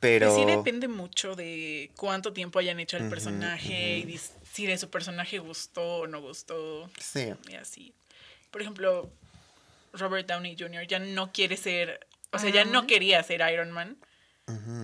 pero... 0.00 0.34
Sí 0.36 0.44
depende 0.44 0.86
mucho 0.88 1.34
de 1.34 1.90
cuánto 1.96 2.32
tiempo 2.34 2.58
hayan 2.58 2.80
hecho 2.80 2.96
el 2.98 3.08
personaje 3.08 3.98
y 3.98 4.04
dis- 4.04 4.32
si 4.54 4.66
de 4.66 4.78
su 4.78 4.88
personaje 4.88 5.40
gustó 5.40 5.82
o 5.82 6.06
no 6.06 6.20
gustó. 6.20 6.88
Sí. 7.00 7.34
Y 7.48 7.54
así. 7.54 7.92
Por 8.52 8.62
ejemplo, 8.62 9.10
Robert 9.92 10.28
Downey 10.28 10.56
Jr. 10.56 10.86
ya 10.86 11.00
no 11.00 11.32
quiere 11.32 11.56
ser, 11.56 12.06
o 12.30 12.38
sea, 12.38 12.50
ya 12.50 12.64
no 12.64 12.86
quería 12.86 13.20
ser 13.24 13.42
Iron 13.52 13.72
Man, 13.72 13.96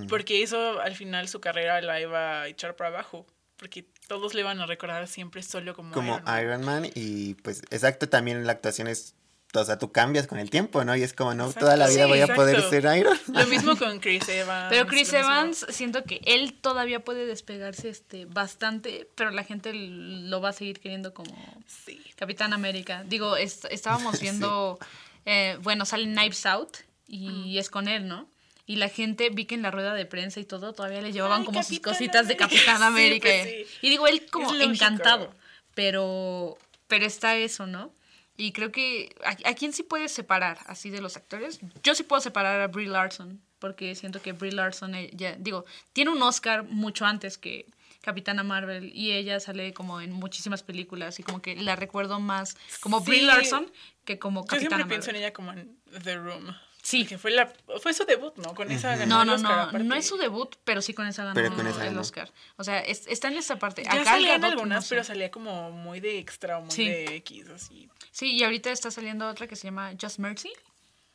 porque 0.09 0.43
eso 0.43 0.81
al 0.81 0.97
final 0.97 1.29
su 1.29 1.41
carrera 1.41 1.81
la 1.83 2.01
iba 2.01 2.43
a 2.43 2.49
echar 2.49 2.75
para 2.75 2.89
abajo, 2.89 3.27
porque 3.57 3.87
todos 4.09 4.35
le 4.35 4.43
van 4.43 4.59
a 4.61 4.67
recordar 4.67 5.07
siempre 5.07 5.41
solo 5.45 5.73
como, 5.75 5.95
como 5.95 6.15
Iron 6.15 6.25
Man. 6.25 6.43
Iron 6.43 6.65
Man 6.65 6.91
y 6.97 7.35
pues 7.35 7.63
exacto 7.71 8.09
también 8.09 8.45
la 8.47 8.53
actuación 8.53 8.89
es 8.89 9.15
o 9.53 9.65
sea 9.65 9.79
tú 9.79 9.91
cambias 9.91 10.27
con 10.29 10.39
el 10.39 10.49
tiempo 10.49 10.85
no 10.85 10.95
y 10.95 11.03
es 11.03 11.13
como 11.13 11.35
no 11.35 11.45
Exacto. 11.47 11.61
toda 11.67 11.77
la 11.77 11.89
vida 11.89 12.05
Sí, 12.05 12.09
voy 12.11 12.21
a 12.21 12.35
poder 12.35 12.63
ser 12.71 12.85
Iron 12.97 13.19
Lo 13.33 13.47
mismo 13.47 13.77
con 13.77 13.99
Chris 13.99 14.29
Evans. 14.29 14.67
Pero 14.71 14.87
Chris 14.87 15.13
mismo- 15.13 15.19
Evans, 15.19 15.67
siento 15.71 16.05
que 16.05 16.21
él 16.25 16.53
todavía 16.53 17.01
puede 17.05 17.27
despegarse 17.27 17.89
este 17.89 18.27
bastante, 18.27 19.09
pero 19.17 19.31
la 19.31 19.43
gente 19.45 19.73
lo 19.75 20.41
va 20.41 20.51
a 20.51 20.53
seguir 20.53 20.79
queriendo 20.81 21.13
como 21.15 21.35
Sí. 21.67 22.01
Capitán 22.17 22.53
América. 22.53 23.03
Digo, 23.07 23.37
est- 23.37 23.65
estábamos 23.71 24.21
viendo, 24.21 24.79
eh, 25.27 25.59
bueno, 25.63 25.85
sale 25.85 26.05
Knives 26.05 26.47
Out 26.47 26.77
y 27.09 27.59
es 27.59 27.71
con 27.71 27.89
él, 27.89 28.07
¿no? 28.07 28.29
Y 28.67 28.77
la 28.77 28.89
gente 28.89 29.31
vi 29.31 29.47
que 29.47 29.57
en 29.57 29.63
la 29.63 29.73
rueda 29.73 29.95
de 29.95 30.07
prensa 30.07 30.39
y 30.39 30.45
todo 30.45 30.73
todavía 30.75 31.03
le 31.03 31.11
llevaban 31.11 31.41
Ay, 31.41 31.47
como 31.47 31.61
sus 31.65 31.81
Capitán 31.81 31.93
cositas 31.95 32.29
de 32.29 32.35
América. 32.35 32.45
Capitán 32.45 32.77
Sí, 32.79 32.83
América. 32.85 33.29
pues 33.29 33.45
sí. 33.49 33.67
Y 33.83 33.91
digo, 33.91 34.07
él 34.07 34.27
como 34.31 34.55
encantado, 34.55 35.35
pero, 35.75 36.57
pero 36.87 37.05
está 37.05 37.37
eso, 37.37 37.67
¿no? 37.67 37.93
Y 38.41 38.53
creo 38.53 38.73
que 38.73 39.15
¿a, 39.25 39.51
a 39.51 39.55
quién 39.55 39.73
sí 39.73 39.83
puedes 39.83 40.13
separar 40.13 40.59
así 40.67 40.91
de 40.91 41.01
los 41.01 41.17
actores? 41.17 41.61
Yo 41.83 41.95
sí 41.95 42.03
puedo 42.03 42.21
separar 42.23 42.61
a 42.61 42.69
Brie 42.69 42.89
Larson, 42.89 43.41
porque 43.59 43.95
siento 43.95 44.23
que 44.23 44.33
Brie 44.33 44.53
Larson, 44.53 44.95
eh, 44.95 45.11
ya, 45.13 45.37
digo, 45.39 45.65
tiene 45.93 46.11
un 46.11 46.23
Oscar 46.23 46.65
mucho 46.65 47.05
antes 47.05 47.37
que 47.39 47.67
Capitana 48.01 48.43
Marvel 48.43 48.91
y 48.95 49.13
ella 49.13 49.41
sale 49.41 49.75
como 49.75 50.01
en 50.01 50.13
muchísimas 50.13 50.63
películas 50.63 51.21
y 51.21 51.23
como 51.23 51.43
que 51.43 51.55
la 51.57 51.77
recuerdo 51.77 52.19
más 52.19 52.57
como 52.81 53.01
Brie 53.01 53.21
Sí. 53.21 53.27
Larson 53.27 53.71
que 54.07 54.19
como 54.19 54.41
Yo 54.41 54.47
Capitana 54.47 54.77
siempre 54.77 54.87
pienso 54.89 55.11
en 55.11 55.17
Marvel. 55.17 55.23
ella 55.25 55.33
como 55.35 55.53
en 55.53 55.77
The 56.03 56.17
Room. 56.17 56.57
Sí. 56.83 57.05
Que 57.07 57.19
fue, 57.19 57.31
la, 57.31 57.53
fue 57.83 57.93
su 57.95 58.05
debut, 58.05 58.35
¿no? 58.37 58.55
Con 58.55 58.71
esa 58.71 58.97
ganó 58.97 59.17
No, 59.17 59.23
el 59.23 59.29
Oscar, 59.31 59.51
no, 59.57 59.63
aparte. 59.63 59.85
no 59.87 59.95
es 59.95 60.07
su 60.07 60.17
debut, 60.17 60.57
pero 60.65 60.81
sí 60.83 60.95
con 60.95 61.07
esa 61.07 61.25
ganó 61.25 61.35
Pero 61.35 61.55
con 61.55 61.67
esa 61.67 61.81
el 61.83 61.87
ganó. 61.91 62.01
Oscar. 62.01 62.33
O 62.57 62.65
sea, 62.65 62.81
es- 62.81 63.07
está 63.07 63.29
en 63.29 63.35
esa 63.39 63.59
parte. 63.59 63.83
Ya 63.85 63.93
Acá 63.93 64.05
salía 64.05 64.29
Gal 64.29 64.35
en 64.37 64.41
Gadot, 64.43 64.53
algunas, 64.53 64.77
no 64.77 64.83
sé. 64.83 64.89
pero 64.91 65.05
salía 65.05 65.31
como 65.31 65.71
muy 65.71 66.01
de 66.01 66.19
extra 66.19 66.59
o 66.59 66.63
muy 66.63 66.71
Sí. 66.71 66.87
de 66.89 67.17
X, 67.17 67.49
así. 67.51 67.89
Sí, 68.11 68.33
y 68.35 68.43
ahorita 68.45 68.71
está 68.71 68.91
saliendo 68.91 69.29
otra 69.29 69.47
que 69.47 69.57
se 69.57 69.65
llama 69.69 69.93
Just 70.01 70.19
Mercy. 70.19 70.53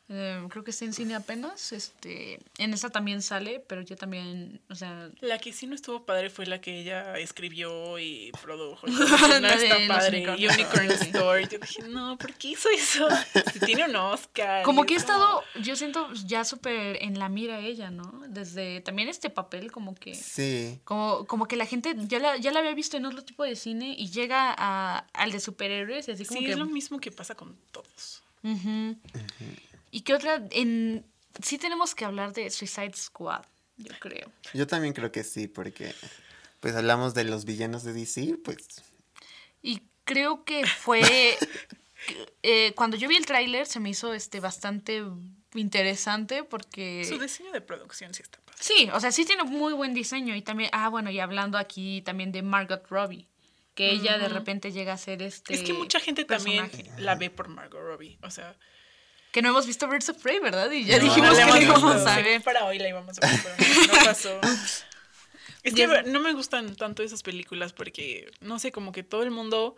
Eh, 0.08 0.46
creo 0.50 0.64
que 0.64 0.70
está 0.72 0.86
en 0.86 0.94
cine 0.94 1.16
apenas. 1.16 1.72
Este, 1.72 2.40
en 2.60 2.74
esa 2.74 2.92
también 2.92 3.22
sale, 3.24 3.60
pero 3.60 3.82
yo 3.82 3.96
también, 3.96 4.62
o 4.70 4.76
sea, 4.76 5.10
La 5.22 5.40
que 5.40 5.52
sí 5.52 5.66
no 5.66 5.74
estuvo 5.74 6.06
padre 6.06 6.30
fue 6.30 6.46
la 6.46 6.62
que 6.62 6.80
ella 6.82 7.18
escribió 7.18 7.98
y 7.98 8.32
produjo. 8.42 8.86
no 8.88 9.48
está 9.48 9.78
padre. 9.88 10.18
unicornios. 10.18 10.54
Unicorn 10.56 10.92
Store. 10.92 11.48
Yo 11.50 11.58
dije, 11.58 11.82
no, 11.90 12.18
¿por 12.18 12.34
qué 12.36 12.50
hizo 12.50 12.70
eso? 12.70 13.08
Si 13.52 13.60
tiene 13.62 13.86
un 13.86 13.96
Oscar. 13.96 14.64
como 14.64 14.86
que 14.86 14.94
he 14.94 14.98
es 14.98 15.04
estado, 15.04 15.44
yo 15.64 15.76
siento 15.76 16.14
ya 16.26 16.44
súper 16.44 17.02
en 17.02 17.18
la 17.18 17.28
mira 17.30 17.60
ella, 17.60 17.90
¿no? 17.90 18.22
Desde 18.28 18.82
también 18.82 19.10
este 19.10 19.30
papel, 19.32 19.72
como 19.72 19.96
que, 19.96 20.14
sí 20.14 20.80
como, 20.84 21.26
como 21.26 21.48
que 21.48 21.56
la 21.56 21.66
gente 21.66 21.96
ya 21.98 22.20
la, 22.20 22.38
ya 22.38 22.52
la 22.52 22.60
había 22.60 22.74
visto 22.74 22.98
en 22.98 23.06
otro 23.06 23.24
tipo 23.24 23.44
de 23.44 23.56
cine 23.56 23.96
y 23.98 24.10
llega 24.12 24.54
a, 24.58 25.06
al 25.14 25.32
de 25.32 25.40
superhéroes 25.40 26.08
y 26.08 26.12
así 26.12 26.26
como 26.26 26.40
Sí, 26.40 26.46
que... 26.46 26.52
es 26.52 26.58
lo 26.60 26.66
mismo 26.66 27.00
que 27.00 27.12
pasa 27.12 27.34
con 27.36 27.56
todos. 27.72 28.22
Ujú. 28.44 28.96
¿Y 29.96 30.02
qué 30.02 30.14
otra? 30.14 30.46
En, 30.52 31.06
sí 31.42 31.58
tenemos 31.58 31.96
que 31.96 32.04
hablar 32.04 32.34
de 32.34 32.50
Suicide 32.50 32.92
Squad, 32.98 33.46
yo 33.78 33.94
creo. 33.98 34.30
yo 34.54 34.68
también 34.68 34.94
creo 34.94 35.10
que 35.10 35.24
sí 35.24 35.48
porque 35.48 35.96
pues 36.60 36.76
hablamos 36.76 37.14
de 37.14 37.24
los 37.24 37.46
villanos 37.46 37.86
de 37.86 37.94
DC 37.94 38.40
pues 38.44 38.58
Y 39.62 39.84
creo 40.04 40.44
que 40.44 40.66
fue. 40.68 41.00
eh, 42.44 42.74
cuando 42.76 42.98
yo 42.98 43.08
vi 43.08 43.16
el 43.16 43.26
tráiler 43.26 43.68
se 43.68 43.80
me 43.80 43.90
hizo 43.90 44.14
este 44.14 44.42
bastante 44.42 45.02
interesante 45.54 46.44
porque. 46.44 47.06
Su 47.08 47.18
diseño 47.18 47.54
de 47.54 47.62
producción 47.62 48.14
sí 48.14 48.22
está 48.22 48.40
padre. 48.40 48.58
Sí, 48.60 48.90
o 48.92 49.00
sea, 49.00 49.14
sí 49.14 49.24
tiene 49.24 49.46
muy 49.46 49.72
buen 49.72 49.94
diseño. 49.94 50.36
Y 50.36 50.42
también. 50.42 50.72
Ah, 50.74 50.90
bueno, 50.90 51.10
y 51.10 51.22
hablando 51.22 51.58
aquí 51.58 52.02
también 52.02 52.34
de 52.34 52.42
Margot 52.42 52.86
Robbie. 52.90 53.30
Que 53.76 53.92
ella 53.92 54.18
de 54.18 54.28
repente 54.28 54.74
llega 54.74 54.92
a 54.92 54.98
ser 54.98 55.22
este. 55.22 55.54
es 55.54 55.64
que 55.64 55.72
mucha 55.72 56.02
gente 56.02 56.26
también 56.26 56.70
la 56.98 57.16
ve 57.16 57.30
por 57.30 57.48
Margot 57.48 57.82
Robbie. 57.82 58.18
O 58.24 58.30
sea, 58.30 58.58
Que 59.36 59.42
no 59.42 59.50
hemos 59.50 59.68
visto 59.68 59.86
Birds 59.90 60.08
of 60.08 60.18
Prey, 60.24 60.40
¿verdad? 60.40 60.72
Y 60.72 60.86
ya 60.86 60.98
No, 60.98 61.04
dijimos 61.04 61.38
no 61.38 61.46
que 61.46 61.52
la 61.52 61.62
íbamos 61.62 62.08
a 62.08 62.22
ver. 62.22 62.42
Para 62.42 62.64
hoy 62.64 62.80
la 62.80 62.88
íbamos 62.88 63.18
a 63.22 63.28
ver, 63.28 63.40
pero 63.44 63.88
no, 63.88 64.06
pasó. 64.06 64.40
Es 65.62 65.74
que 65.74 65.88
no 66.06 66.22
me 66.22 66.32
gustan 66.32 66.74
tanto 66.78 67.04
esas 67.04 67.22
películas 67.22 67.74
porque, 67.74 68.32
no 68.40 68.60
sé, 68.60 68.72
como 68.72 68.94
que 68.94 69.04
todo 69.04 69.24
el 69.24 69.32
mundo 69.32 69.76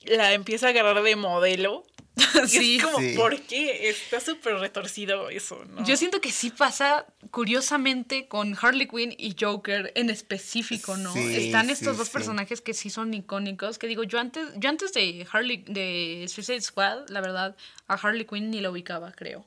la 0.00 0.32
empieza 0.32 0.66
a 0.66 0.70
agarrar 0.70 1.00
de 1.00 1.14
modelo. 1.14 1.86
Y 2.44 2.48
Sí. 2.48 2.76
es 2.76 2.82
como, 2.84 2.98
Sí. 2.98 3.14
¿por 3.16 3.40
qué? 3.42 3.88
Está 3.88 4.20
súper 4.20 4.54
retorcido 4.56 5.30
eso, 5.30 5.64
¿no? 5.66 5.84
Yo 5.84 5.96
siento 5.96 6.20
que 6.20 6.30
sí 6.32 6.50
pasa 6.50 7.06
curiosamente 7.30 8.28
con 8.28 8.56
Harley 8.60 8.86
Quinn 8.88 9.14
y 9.16 9.34
Joker 9.38 9.92
en 9.94 10.10
específico, 10.10 10.96
¿no? 10.96 11.12
Sí, 11.12 11.46
Están 11.46 11.70
estos 11.70 11.92
sí, 11.94 11.98
dos 11.98 12.08
sí. 12.08 12.12
personajes 12.12 12.60
que 12.60 12.74
sí 12.74 12.90
son 12.90 13.12
icónicos. 13.14 13.78
Que 13.78 13.86
digo, 13.86 14.04
yo 14.04 14.18
antes, 14.18 14.46
yo 14.56 14.68
antes 14.68 14.92
de 14.92 15.26
Harley, 15.32 15.64
de 15.66 16.26
Suicide 16.28 16.60
Squad, 16.60 17.08
la 17.08 17.20
verdad, 17.20 17.56
a 17.88 17.94
Harley 17.94 18.24
Quinn 18.26 18.50
ni 18.50 18.60
la 18.60 18.70
ubicaba, 18.70 19.12
creo. 19.12 19.46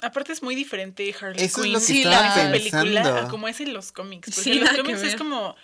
Aparte 0.00 0.32
es 0.32 0.42
muy 0.42 0.54
diferente 0.54 1.14
Harley 1.18 1.42
Eso 1.42 1.60
es 1.60 1.64
Quinn 1.64 1.72
lo 1.72 1.78
que 1.80 1.84
Sí, 1.86 2.02
estaba 2.02 2.36
la- 2.44 2.52
película 2.52 3.18
a 3.22 3.28
como 3.28 3.48
es 3.48 3.60
en 3.60 3.72
los 3.72 3.90
cómics. 3.92 4.28
Porque 4.34 4.40
Sí, 4.42 4.52
en 4.52 4.60
los 4.64 4.76
cómics 4.76 5.02
es 5.02 5.16
como 5.16 5.56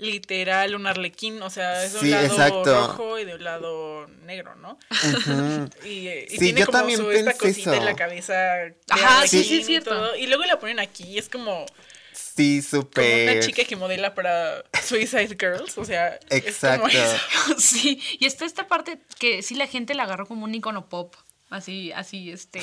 literal 0.00 0.74
un 0.74 0.86
arlequín, 0.86 1.42
o 1.42 1.50
sea, 1.50 1.84
es 1.84 1.92
de 1.92 1.98
un 1.98 2.04
Sí, 2.04 2.10
lado 2.10 2.26
exacto. 2.26 2.86
rojo 2.88 3.18
y 3.18 3.24
de 3.24 3.34
un 3.34 3.44
lado 3.44 4.06
negro, 4.24 4.54
¿no? 4.56 4.78
Y, 5.84 6.08
y 6.08 6.26
Sí, 6.30 6.38
tiene 6.38 6.60
yo 6.60 6.66
como 6.66 6.78
también 6.78 6.98
su, 7.00 7.10
esta 7.10 7.34
cosita 7.34 7.76
en 7.76 7.84
la 7.84 7.94
cabeza. 7.94 8.32
de 8.34 8.74
Ajá, 8.88 9.26
sí, 9.26 9.44
sí, 9.44 9.60
y 9.60 9.64
cierto. 9.64 9.90
todo, 9.90 10.16
Y 10.16 10.26
luego 10.26 10.44
la 10.44 10.58
ponen 10.58 10.80
aquí 10.80 11.04
y 11.04 11.18
es 11.18 11.28
como, 11.28 11.66
Sí, 12.12 12.62
como 12.70 12.82
súper. 12.82 13.30
una 13.30 13.40
chica 13.40 13.64
que 13.64 13.76
modela 13.76 14.14
para 14.14 14.64
Suicide 14.82 15.36
Girls, 15.38 15.76
o 15.78 15.84
sea, 15.84 16.18
Exacto. 16.30 16.86
es 16.88 16.94
como 16.94 17.04
eso. 17.04 17.16
Sí, 17.58 18.00
y 18.18 18.26
está 18.26 18.44
esta 18.46 18.66
parte 18.68 18.98
que 19.18 19.42
sí 19.42 19.54
la 19.54 19.66
gente 19.66 19.94
la 19.94 20.04
agarró 20.04 20.26
como 20.26 20.44
un 20.44 20.54
icono 20.54 20.88
pop. 20.88 21.14
Así, 21.50 21.90
así, 21.92 22.30
este, 22.30 22.62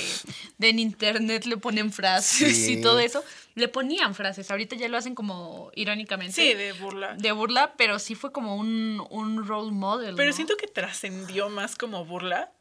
de 0.57 0.69
en 0.69 0.79
internet 0.79 1.45
le 1.45 1.57
ponen 1.57 1.91
frases 1.91 2.55
Sí. 2.57 2.73
y 2.77 2.81
todo 2.81 2.99
eso. 2.99 3.21
Le 3.55 3.67
ponían 3.67 4.15
frases, 4.15 4.49
ahorita 4.49 4.75
ya 4.77 4.87
lo 4.87 4.97
hacen 4.97 5.13
como 5.13 5.71
irónicamente. 5.75 6.33
Sí, 6.33 6.53
de 6.53 6.71
burla. 6.73 7.13
de 7.15 7.31
burla, 7.33 7.73
pero 7.77 7.99
sí 7.99 8.15
fue 8.15 8.31
como 8.31 8.55
un, 8.55 9.05
un 9.09 9.45
role 9.45 9.71
model. 9.71 10.15
Pero 10.15 10.29
¿no? 10.29 10.35
siento 10.35 10.55
que 10.57 10.67
trascendió 10.67 11.49
más 11.49 11.75
como 11.75 12.05
burla 12.05 12.51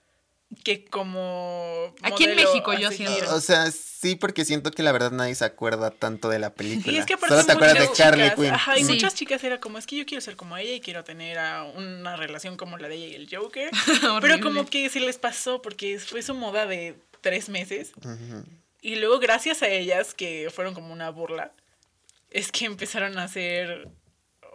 que 0.64 0.84
como. 0.84 1.94
Aquí 2.02 2.24
en 2.24 2.36
México, 2.36 2.72
yo 2.74 2.90
siento. 2.90 3.34
O 3.34 3.40
sea, 3.40 3.70
sí, 3.70 4.14
porque 4.14 4.44
siento 4.44 4.70
que 4.70 4.82
la 4.82 4.92
verdad 4.92 5.10
nadie 5.10 5.34
se 5.34 5.44
acuerda 5.44 5.90
tanto 5.90 6.28
de 6.28 6.38
la 6.38 6.54
película. 6.54 6.92
Y 6.92 6.98
es 6.98 7.06
que 7.06 7.14
aparte 7.14 7.34
Solo 7.34 7.46
te 7.46 7.52
acuerdas 7.52 7.78
de 7.78 7.88
chicas- 7.92 8.34
Quinn. 8.36 8.46
Ajá, 8.46 8.78
y 8.78 8.84
Sí. 8.84 8.92
muchas 8.92 9.14
chicas 9.14 9.42
era 9.44 9.58
como, 9.58 9.78
es 9.78 9.86
que 9.86 9.96
yo 9.96 10.06
quiero 10.06 10.20
ser 10.20 10.36
como 10.36 10.56
ella 10.56 10.72
y 10.72 10.80
quiero 10.80 11.02
tener 11.04 11.38
a 11.38 11.64
una 11.64 12.16
relación 12.16 12.56
como 12.56 12.78
la 12.78 12.88
de 12.88 12.94
ella 12.96 13.06
y 13.08 13.14
el 13.16 13.28
Joker. 13.34 13.70
Pero 14.22 14.40
como 14.40 14.66
que 14.66 14.88
se 14.88 15.00
les 15.00 15.18
pasó 15.18 15.60
porque 15.62 15.98
fue 15.98 16.22
su 16.22 16.34
moda 16.34 16.66
de 16.66 16.96
tres 17.20 17.48
meses. 17.48 17.92
Y 18.80 18.96
luego 18.96 19.18
gracias 19.18 19.62
a 19.62 19.68
ellas, 19.68 20.14
que 20.14 20.48
fueron 20.54 20.74
como 20.74 20.92
una 20.92 21.10
burla, 21.10 21.52
es 22.30 22.52
que 22.52 22.66
empezaron 22.66 23.18
a 23.18 23.24
hacer, 23.24 23.88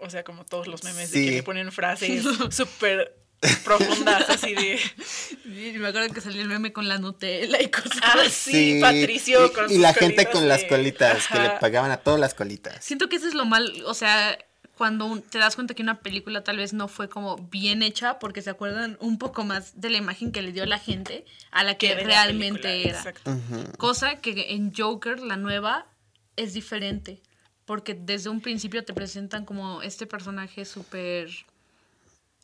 o 0.01 0.10
sea, 0.10 0.23
como 0.23 0.45
todos 0.45 0.67
los 0.67 0.84
memes 0.86 1.12
de 1.12 1.19
Sí. 1.19 1.25
que 1.25 1.32
le 1.32 1.43
ponen 1.43 1.71
frases 1.73 2.23
súper 2.51 3.17
profundas, 3.63 4.30
así 4.30 4.54
de... 4.54 4.80
Sí, 5.04 5.73
me 5.77 5.88
acuerdo 5.88 6.13
que 6.13 6.21
salió 6.21 6.41
el 6.41 6.47
meme 6.47 6.71
con 6.73 6.88
la 6.88 6.97
Nutella 6.99 7.62
y 7.62 7.69
cosas 7.69 7.99
Ah, 8.04 8.15
así. 8.25 8.51
sí, 8.75 8.80
Patricio 8.82 9.47
y, 9.47 9.49
con 9.51 9.65
y 9.65 9.73
sus 9.73 9.77
la 9.82 9.93
gente 9.93 10.25
con 10.30 10.47
las 10.47 10.63
colitas, 10.65 11.27
que 11.27 11.39
le 11.39 11.49
pagaban 11.60 11.91
a 11.91 11.97
todas 11.97 12.19
las 12.19 12.34
colitas. 12.34 12.84
Siento 12.84 13.10
que 13.10 13.15
eso 13.17 13.27
es 13.27 13.34
lo 13.34 13.45
mal, 13.45 13.71
o 13.86 13.93
sea, 13.93 14.38
cuando 14.77 15.06
un- 15.06 15.21
te 15.21 15.38
das 15.39 15.56
cuenta 15.56 15.73
que 15.73 15.82
una 15.84 16.01
película 16.01 16.43
tal 16.43 16.58
vez 16.58 16.73
no 16.73 16.88
fue 16.88 17.10
como 17.10 17.38
bien 17.38 17.84
hecha 17.84 18.19
porque 18.19 18.41
se 18.41 18.49
acuerdan 18.49 18.97
un 18.99 19.17
poco 19.17 19.43
más 19.43 19.80
de 19.82 19.89
la 19.89 19.97
imagen 19.97 20.32
que 20.32 20.41
le 20.41 20.51
dio 20.51 20.65
la 20.65 20.80
gente 20.80 21.25
a 21.51 21.63
la 21.63 21.75
que 21.77 21.89
que 21.89 21.95
de 21.95 22.01
la 22.01 22.08
realmente 22.08 22.62
película, 22.63 22.89
era. 22.89 22.97
Exacto. 22.99 23.39
Cosa 23.77 24.15
que 24.21 24.54
en 24.54 24.73
Joker, 24.75 25.19
la 25.19 25.36
nueva, 25.36 25.88
es 26.36 26.54
diferente. 26.54 27.21
Porque 27.65 27.93
desde 27.93 28.30
un 28.30 28.41
principio 28.41 28.84
te 28.84 28.93
presentan 28.93 29.45
como 29.45 29.82
este 29.84 30.06
personaje 30.08 30.65
súper... 30.65 31.30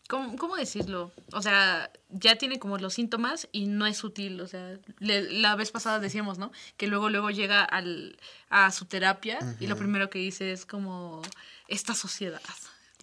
¿Cómo, 0.08 0.36
cómo 0.38 0.56
decirlo? 0.56 1.12
O 1.34 1.42
sea, 1.42 1.92
ya 2.10 2.36
tiene 2.38 2.60
como 2.60 2.78
los 2.78 2.94
síntomas 2.94 3.48
y 3.52 3.66
no 3.68 3.86
es 3.86 3.98
sutil. 3.98 4.40
O 4.42 4.48
sea, 4.48 4.78
le- 5.00 5.30
la 5.34 5.56
vez 5.56 5.72
pasada 5.72 6.00
decíamos, 6.00 6.38
¿no? 6.38 6.52
Que 6.78 6.88
luego, 6.88 7.10
luego 7.10 7.30
llega 7.30 7.64
al, 7.64 8.18
a 8.50 8.72
su 8.72 8.86
terapia 8.86 9.40
y 9.60 9.68
lo 9.68 9.76
primero 9.78 10.10
que 10.10 10.20
dice 10.20 10.52
es 10.52 10.66
como 10.66 11.22
esta 11.68 11.94
sociedad. 11.94 12.42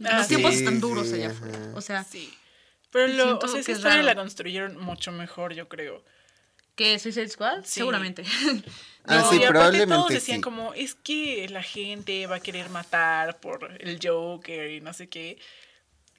Ah, 0.04 0.18
Los 0.18 0.28
tiempos 0.28 0.54
están 0.54 0.80
duros 0.80 1.08
sí, 1.08 1.14
allá 1.14 1.30
afuera. 1.30 1.58
O 1.74 1.80
sea, 1.80 2.04
Sí. 2.04 2.32
Pero 2.90 3.08
lo, 3.12 3.38
o 3.40 3.48
sea, 3.48 3.58
esa 3.60 3.72
historia 3.72 4.02
la 4.04 4.14
construyeron 4.14 4.76
mucho 4.80 5.10
mejor, 5.12 5.52
yo 5.52 5.68
creo. 5.68 6.02
¿que 6.76 6.98
Suicide 6.98 7.28
Squad? 7.28 7.62
Sí. 7.64 7.80
Seguramente. 7.80 8.24
Ah, 9.06 9.16
No, 9.18 9.28
sí, 9.28 9.34
y 9.34 9.38
aparte 9.40 9.48
probablemente 9.52 9.94
todos 9.94 10.08
decían 10.08 10.38
sí. 10.38 10.40
como, 10.42 10.72
es 10.72 10.94
que 10.94 11.46
la 11.50 11.62
gente 11.62 12.26
va 12.26 12.36
a 12.36 12.40
querer 12.40 12.70
matar 12.70 13.38
por 13.38 13.76
el 13.78 13.98
Joker 14.02 14.70
y 14.70 14.80
no 14.80 14.94
sé 14.94 15.10
qué. 15.10 15.38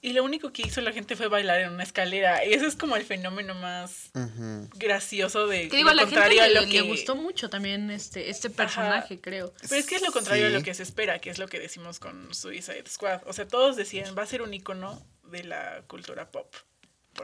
Y 0.05 0.13
lo 0.13 0.23
único 0.23 0.53
que 0.53 0.61
hizo 0.61 0.81
la 0.81 0.91
gente 0.93 1.15
fue 1.15 1.27
bailar 1.27 1.61
en 1.61 1.71
una 1.71 1.83
escalera. 1.83 2.45
Y 2.45 2.53
ese 2.53 2.67
es 2.67 2.75
como 2.75 2.95
el 2.95 3.03
fenómeno 3.05 3.55
más 3.55 4.11
gracioso 4.75 5.47
de 5.47 5.67
Que 5.67 5.77
digo, 5.77 5.89
a 5.89 5.93
lo 5.93 6.01
la 6.01 6.07
gente 6.07 6.15
contrario 6.15 6.43
a 6.43 6.47
lo 6.49 6.61
le 6.61 6.69
que... 6.69 6.81
gustó 6.81 7.15
mucho 7.15 7.49
también 7.49 7.89
este, 7.91 8.29
este 8.29 8.49
personaje, 8.49 9.19
creo. 9.19 9.53
Pero 9.61 9.75
es 9.75 9.85
que 9.87 9.95
es 9.95 10.01
lo 10.01 10.11
contrario 10.11 10.47
a 10.47 10.49
lo 10.49 10.59
Sí. 10.59 10.65
que 10.65 10.73
se 10.73 10.83
espera, 10.83 11.19
que 11.19 11.29
es 11.29 11.37
lo 11.39 11.47
que 11.47 11.59
decimos 11.59 11.99
con 11.99 12.33
Suicide 12.33 12.83
Squad. 12.87 13.21
O 13.25 13.33
sea, 13.33 13.47
todos 13.47 13.75
decían, 13.75 14.15
va 14.17 14.23
a 14.23 14.27
ser 14.27 14.41
un 14.41 14.53
icono 14.53 15.01
de 15.23 15.43
la 15.43 15.81
cultura 15.87 16.29
pop. 16.29 16.53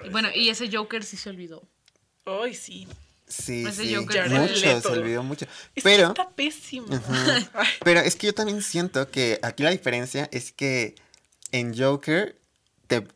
Y 0.03 0.09
Bueno, 0.09 0.29
y 0.33 0.49
ese 0.49 0.69
Joker 0.75 1.03
sí 1.03 1.17
se 1.17 1.29
olvidó. 1.29 1.67
Ay, 2.25 2.53
sí. 2.55 2.87
Sí, 3.27 3.63
Ese 3.65 3.83
sí. 3.85 3.95
Joker 3.95 4.27
fue 4.27 4.39
Mucho, 4.39 4.53
Leto. 4.55 4.81
se 4.81 4.99
olvidó 4.99 5.23
mucho. 5.23 5.45
Es 5.75 5.83
que 5.83 5.89
Pero, 5.89 6.07
está 6.07 6.29
pésimo. 6.31 6.87
Pero 7.83 7.99
es 8.01 8.15
que 8.15 8.27
yo 8.27 8.33
también 8.33 8.61
siento 8.61 9.09
que 9.09 9.39
aquí 9.41 9.63
la 9.63 9.69
diferencia 9.69 10.27
es 10.33 10.51
que 10.51 10.95
en 11.53 11.77
Joker, 11.77 12.40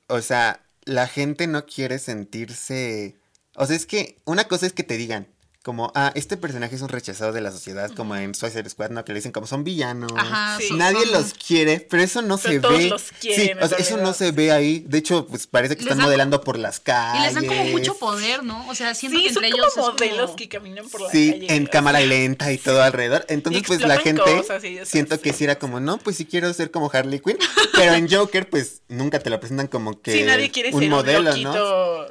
o 0.07 0.21
sea, 0.21 0.65
la 0.85 1.07
gente 1.07 1.47
no 1.47 1.65
quiere 1.65 1.99
sentirse... 1.99 3.17
O 3.55 3.65
sea, 3.65 3.75
es 3.75 3.85
que 3.85 4.21
una 4.25 4.45
cosa 4.45 4.65
es 4.65 4.73
que 4.73 4.83
te 4.83 4.97
digan, 4.97 5.27
como, 5.65 5.91
ah, 5.95 6.11
este 6.13 6.37
personaje 6.37 6.75
es 6.75 6.81
un 6.83 6.89
rechazado 6.89 7.33
de 7.33 7.41
la 7.41 7.51
sociedad, 7.51 7.89
como 7.95 8.15
en 8.15 8.35
Suicide 8.35 8.69
Squad, 8.69 8.91
¿no? 8.91 9.03
Que 9.03 9.13
le 9.13 9.17
dicen 9.19 9.31
como 9.31 9.47
son 9.47 9.63
villanos. 9.63 10.11
Ajá, 10.15 10.59
Sí. 10.61 10.67
son- 10.67 10.77
Nadie 10.77 11.01
son- 11.01 11.11
los 11.13 11.33
quiere, 11.33 11.79
pero 11.79 12.03
eso 12.03 12.21
no 12.21 12.37
Pero 12.37 12.53
se 12.53 12.59
todos 12.59 12.77
ve. 12.77 12.87
los 12.89 13.01
sí, 13.01 13.15
quieren, 13.19 13.63
o 13.63 13.67
sea, 13.67 13.77
en 13.79 13.83
eso 13.83 13.97
no 13.97 14.13
se 14.13 14.29
ve 14.31 14.51
ahí. 14.51 14.85
De 14.87 14.99
hecho, 14.99 15.25
pues 15.25 15.47
parece 15.47 15.75
que 15.75 15.81
Les 15.81 15.87
están 15.87 15.97
dan- 15.97 16.05
modelando 16.05 16.41
por 16.41 16.59
las 16.59 16.77
Y 16.77 16.81
calles. 16.81 17.23
les 17.25 17.33
dan 17.33 17.45
como 17.47 17.63
mucho 17.71 17.95
poder, 17.97 18.43
¿no? 18.43 18.67
O 18.69 18.75
sea, 18.75 18.93
siento 18.93 19.17
Sí, 19.17 19.23
que 19.27 19.33
son 19.33 19.43
entre 19.43 19.57
como 19.59 19.63
ellos 19.63 19.77
es 19.77 19.93
modelos 19.99 20.25
como- 20.27 20.35
que 20.35 20.49
caminan 20.49 20.87
por 20.87 21.01
la 21.01 21.09
Sí, 21.09 21.31
calle. 21.31 21.55
en 21.55 21.65
o 21.65 21.69
cámara 21.71 21.97
sea. 21.97 22.07
lenta 22.07 22.51
y 22.53 22.57
todo 22.59 22.83
alrededor. 22.83 23.25
Entonces, 23.27 23.63
pues 23.65 23.81
la 23.81 23.97
gente 23.97 24.21
cosas 24.21 24.63
y 24.63 24.77
siento 24.85 25.19
que 25.19 25.31
sí. 25.31 25.39
sí 25.39 25.43
era 25.45 25.57
como, 25.57 25.79
no, 25.79 25.97
pues 25.97 26.15
sí 26.17 26.25
quiero 26.25 26.53
ser 26.53 26.69
como 26.69 26.91
Harley 26.93 27.19
Quinn. 27.21 27.37
Pero 27.75 27.95
en 27.95 28.07
Joker, 28.07 28.47
pues 28.51 28.83
nunca 28.87 29.17
te 29.17 29.31
lo 29.31 29.39
presentan 29.39 29.65
como 29.65 29.99
que 29.99 30.11
Sí, 30.11 30.21
nadie 30.21 30.51
quiere 30.51 30.69
un 30.71 30.79
ser 30.79 30.89
modelo, 30.91 31.33
un 31.33 31.41
¿no? 31.41 32.05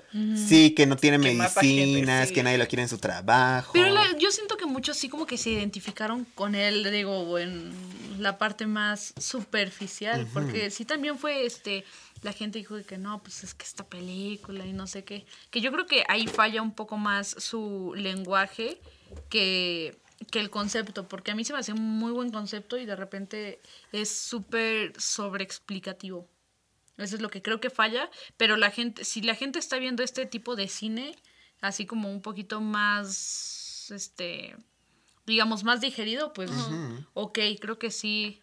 Sí, 0.49 0.71
que 0.73 0.87
no 0.87 0.97
tiene 0.97 1.19
gente, 1.25 1.39
medicinas, 1.63 2.29
sí. 2.29 2.35
que 2.35 2.43
nadie 2.43 2.59
lo 2.59 2.67
quiere 2.67 2.83
en 2.83 2.89
su 2.89 2.99
trabajo. 2.99 3.44
Pero 3.73 3.89
la- 3.95 4.19
yo 4.19 4.31
siento 4.31 4.57
que 4.57 4.67
muchos 4.67 4.97
sí 4.97 5.09
como 5.09 5.27
que 5.27 5.37
se 5.39 5.51
identificaron 5.51 6.25
con 6.35 6.55
él, 6.55 6.89
digo, 6.91 7.39
en 7.39 7.73
la 8.19 8.39
parte 8.39 8.67
más 8.67 9.13
superficial, 9.19 10.27
porque 10.33 10.71
sí 10.71 10.85
también 10.85 11.19
fue 11.19 11.45
este, 11.47 11.85
la 12.23 12.33
gente 12.33 12.59
dijo 12.59 12.77
que 12.87 12.97
no, 12.99 13.23
pues 13.23 13.43
es 13.45 13.55
que 13.55 13.65
esta 13.65 13.85
película 13.87 14.65
y 14.67 14.73
no 14.73 14.87
sé 14.87 15.05
qué, 15.05 15.27
que 15.51 15.61
yo 15.61 15.73
creo 15.73 15.87
que 15.87 16.05
ahí 16.09 16.27
falla 16.27 16.63
un 16.63 16.73
poco 16.75 16.97
más 16.97 17.35
su 17.39 17.93
lenguaje 17.97 18.81
que, 19.29 19.97
que 20.31 20.41
el 20.41 20.51
concepto, 20.51 21.09
porque 21.09 21.33
a 21.33 21.35
mí 21.35 21.45
se 21.45 21.53
me 21.53 21.59
hace 21.59 21.73
un 21.73 21.81
muy 21.83 22.13
buen 22.13 22.31
concepto 22.31 22.79
y 22.79 22.87
de 22.87 22.95
repente 22.97 23.61
es 23.93 24.11
súper 24.17 24.93
sobreexplicativo. 25.01 26.29
Eso 26.97 27.17
es 27.17 27.23
lo 27.23 27.29
que 27.29 27.43
creo 27.43 27.61
que 27.61 27.71
falla, 27.71 28.09
pero 28.37 28.57
la 28.57 28.71
gente, 28.71 29.05
si 29.05 29.21
la 29.21 29.35
gente 29.35 29.59
está 29.59 29.79
viendo 29.79 30.03
este 30.05 30.27
tipo 30.27 30.55
de 30.55 30.69
cine, 30.69 31.17
así 31.61 31.87
como 31.87 32.11
un 32.11 32.21
poquito 32.23 32.61
más, 32.61 33.91
este, 33.91 34.57
digamos, 35.27 35.65
más 35.65 35.81
digerido, 35.81 36.33
pues, 36.33 36.51
ok, 37.15 37.39
creo 37.61 37.79
que 37.79 37.91
sí, 37.91 38.43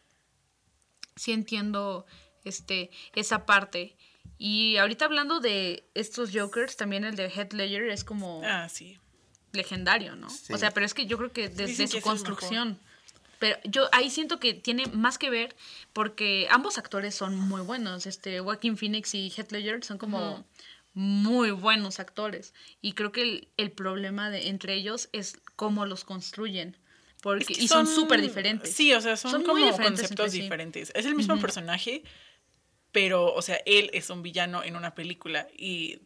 sí 1.16 1.32
entiendo, 1.32 2.06
este, 2.44 2.90
esa 3.16 3.46
parte. 3.46 3.96
Y 4.38 4.78
ahorita 4.78 5.06
hablando 5.06 5.40
de 5.40 5.88
estos 5.94 6.32
Jokers, 6.34 6.76
también 6.78 7.04
el 7.04 7.16
de 7.16 7.30
Heath 7.30 7.54
Ledger 7.54 7.90
es 7.90 8.04
como 8.04 8.42
Ah, 8.44 8.68
sí. 8.70 8.98
legendario, 9.52 10.16
¿no? 10.16 10.30
Sí. 10.30 10.54
O 10.54 10.58
sea, 10.58 10.72
pero 10.72 10.86
es 10.86 10.94
que 10.96 11.06
yo 11.06 11.18
creo 11.18 11.32
que 11.32 11.50
desde 11.50 11.66
Dicen 11.68 11.88
su 11.90 12.02
construcción. 12.02 12.80
Pero 13.38 13.58
yo 13.64 13.88
ahí 13.92 14.10
siento 14.12 14.40
que 14.40 14.54
tiene 14.54 14.86
más 14.88 15.18
que 15.18 15.30
ver 15.32 15.56
porque 15.94 16.48
ambos 16.52 16.78
actores 16.78 17.16
son 17.16 17.36
muy 17.36 17.62
buenos. 17.62 18.06
Este 18.06 18.40
Joaquin 18.40 18.78
Phoenix 18.78 19.14
y 19.16 19.30
Heath 19.36 19.52
Ledger 19.52 19.84
son 19.84 19.98
como 19.98 20.46
muy 20.94 21.52
buenos 21.52 22.00
actores. 22.00 22.54
Y 22.82 22.94
creo 22.94 23.12
que 23.12 23.22
el, 23.22 23.48
el 23.58 23.72
problema 23.72 24.30
de, 24.30 24.50
entre 24.50 24.74
ellos 24.74 25.10
es 25.12 25.40
cómo 25.56 25.86
los 25.86 26.04
construyen. 26.04 26.78
Porque, 27.22 27.54
Es 27.54 27.58
que 27.60 27.64
y 27.66 27.68
son 27.68 27.88
súper 27.88 28.22
diferentes. 28.22 28.74
Sí, 28.74 28.94
o 28.94 29.02
sea, 29.02 29.16
son, 29.16 29.44
como 29.44 29.58
diferentes 29.58 30.02
conceptos 30.02 30.32
sí. 30.32 30.42
diferentes. 30.42 30.92
Es 30.96 31.06
el 31.06 31.16
mismo 31.16 31.40
personaje, 31.40 32.04
pero, 32.92 33.34
o 33.34 33.42
sea, 33.42 33.62
él 33.66 33.90
es 33.94 34.10
un 34.10 34.24
villano 34.24 34.64
en 34.64 34.76
una 34.76 34.96
película 34.96 35.48
y 35.56 36.00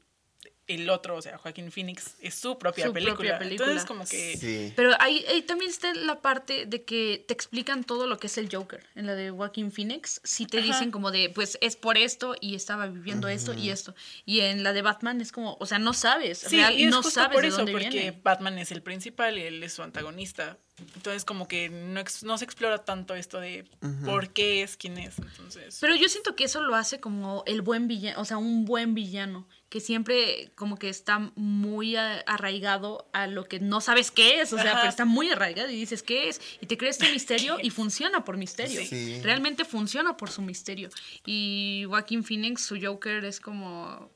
el 0.67 0.89
otro, 0.89 1.15
o 1.15 1.21
sea, 1.21 1.37
Joaquín 1.37 1.71
Phoenix, 1.71 2.15
es 2.19 2.35
su 2.35 2.57
propia, 2.57 2.85
Su 2.85 2.91
propia 2.93 3.09
película. 3.15 3.37
película. 3.39 3.67
Entonces, 3.69 3.85
como 3.87 4.05
que... 4.05 4.35
Sí. 4.37 4.73
Pero 4.75 4.91
ahí, 4.99 5.23
ahí 5.29 5.41
también 5.43 5.69
está 5.69 5.93
la 5.93 6.21
parte 6.21 6.65
de 6.65 6.83
que 6.83 7.23
te 7.27 7.33
explican 7.35 7.83
todo 7.83 8.07
lo 8.07 8.17
que 8.17 8.27
es 8.27 8.37
el 8.39 8.49
Joker. 8.51 8.83
En 8.95 9.05
la 9.05 9.13
de 9.15 9.29
Joaquin 9.29 9.71
Phoenix, 9.71 10.21
sí 10.23 10.45
te 10.47 10.57
Ajá. 10.59 10.67
dicen 10.67 10.89
como 10.91 11.11
de, 11.11 11.29
pues 11.29 11.57
es 11.61 11.75
por 11.75 11.97
esto 11.97 12.35
y 12.41 12.55
estaba 12.55 12.87
viviendo 12.87 13.27
esto 13.27 13.53
y 13.53 13.69
esto. 13.69 13.93
Y 14.25 14.39
en 14.41 14.63
la 14.63 14.73
de 14.73 14.81
Batman 14.81 15.21
es 15.21 15.31
como, 15.31 15.55
o 15.59 15.65
sea, 15.67 15.77
no 15.77 15.93
sabes, 15.93 16.39
Sí, 16.39 16.57
real, 16.57 16.73
y 16.79 16.85
es 16.85 16.89
no 16.91 16.97
justo 16.97 17.11
sabes 17.11 17.31
por 17.33 17.41
de 17.43 17.47
eso, 17.49 17.57
dónde 17.57 17.71
porque 17.71 17.89
viene. 17.89 18.19
Batman 18.23 18.57
es 18.57 18.71
el 18.71 18.81
principal 18.81 19.37
y 19.37 19.41
él 19.43 19.61
es 19.63 19.73
su 19.73 19.83
antagonista. 19.83 20.57
Entonces, 20.95 21.23
como 21.23 21.47
que 21.47 21.69
no, 21.69 22.01
ex- 22.01 22.23
no 22.23 22.37
se 22.37 22.43
explora 22.43 22.83
tanto 22.83 23.15
esto 23.15 23.39
de 23.39 23.63
por 24.03 24.31
qué 24.33 24.61
es 24.61 24.75
quien 24.75 24.97
es. 24.97 25.17
Entonces, 25.19 25.77
Pero 25.79 25.95
yo 25.95 26.09
siento 26.09 26.35
que 26.35 26.43
eso 26.43 26.61
lo 26.61 26.75
hace 26.75 26.99
como 26.99 27.43
el 27.45 27.61
buen 27.61 27.87
villano, 27.87 28.19
o 28.19 28.25
sea, 28.25 28.37
un 28.37 28.65
buen 28.65 28.93
villano. 28.93 29.47
Que 29.75 29.81
siempre 29.81 30.51
como 30.55 30.77
que 30.77 30.87
está 30.87 31.19
muy 31.35 31.97
arraigado 31.97 33.09
a 33.11 33.27
lo 33.27 33.43
que 33.43 33.59
no 33.59 33.81
sabes 33.81 34.09
qué 34.09 34.39
es, 34.39 34.53
o 34.53 34.55
sea, 34.57 34.71
Ajá. 34.71 34.79
pero 34.79 34.89
está 34.89 35.03
muy 35.03 35.29
arraigado 35.29 35.69
y 35.69 35.75
dices 35.75 36.01
qué 36.01 36.29
es, 36.29 36.39
y 36.61 36.65
te 36.67 36.77
crees 36.77 36.95
este 36.97 37.11
misterio 37.11 37.57
y 37.61 37.71
funciona 37.71 38.23
por 38.23 38.37
misterio. 38.37 38.79
Sí. 38.87 39.19
Realmente 39.21 39.65
funciona 39.65 40.15
por 40.15 40.31
su 40.31 40.41
misterio. 40.41 40.89
Y 41.25 41.83
Joaquin 41.89 42.23
Phoenix, 42.23 42.61
su 42.61 42.79
Joker, 42.81 43.25
es 43.25 43.41
como... 43.41 44.09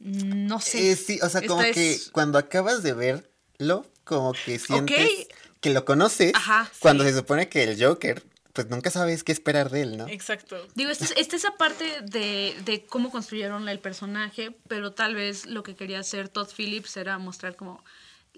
No 0.00 0.60
sé. 0.60 0.90
Eh, 0.90 0.96
sí, 0.96 1.20
o 1.22 1.28
sea, 1.28 1.42
como 1.46 1.62
Esta 1.62 1.72
que 1.72 1.92
es- 1.92 2.10
cuando 2.10 2.36
acabas 2.36 2.82
de 2.82 2.92
verlo, 2.92 3.86
como 4.02 4.32
que 4.32 4.58
sientes 4.58 4.98
Ok. 5.30 5.32
que 5.60 5.70
lo 5.70 5.84
conoces, 5.84 6.32
Ajá, 6.34 6.68
cuando 6.80 7.04
sí. 7.04 7.10
se 7.10 7.16
supone 7.18 7.48
que 7.48 7.62
el 7.62 7.80
Joker, 7.80 8.20
pues 8.56 8.68
nunca 8.68 8.90
sabes 8.90 9.22
qué 9.22 9.30
esperar 9.30 9.70
de 9.70 9.82
él, 9.82 9.96
¿no? 9.98 10.08
Exacto. 10.08 10.56
Digo, 10.74 10.90
esta 10.90 11.04
es, 11.04 11.12
esta 11.16 11.36
es 11.36 11.44
esa 11.44 11.56
parte 11.56 11.84
de, 12.02 12.56
de 12.64 12.84
cómo 12.86 13.10
construyeron 13.12 13.68
el 13.68 13.78
personaje, 13.78 14.50
pero 14.66 14.92
tal 14.92 15.14
vez 15.14 15.46
lo 15.46 15.62
que 15.62 15.76
quería 15.76 16.00
hacer 16.00 16.28
Todd 16.28 16.48
Phillips 16.56 16.96
era 16.96 17.18
mostrar 17.18 17.54
como 17.54 17.84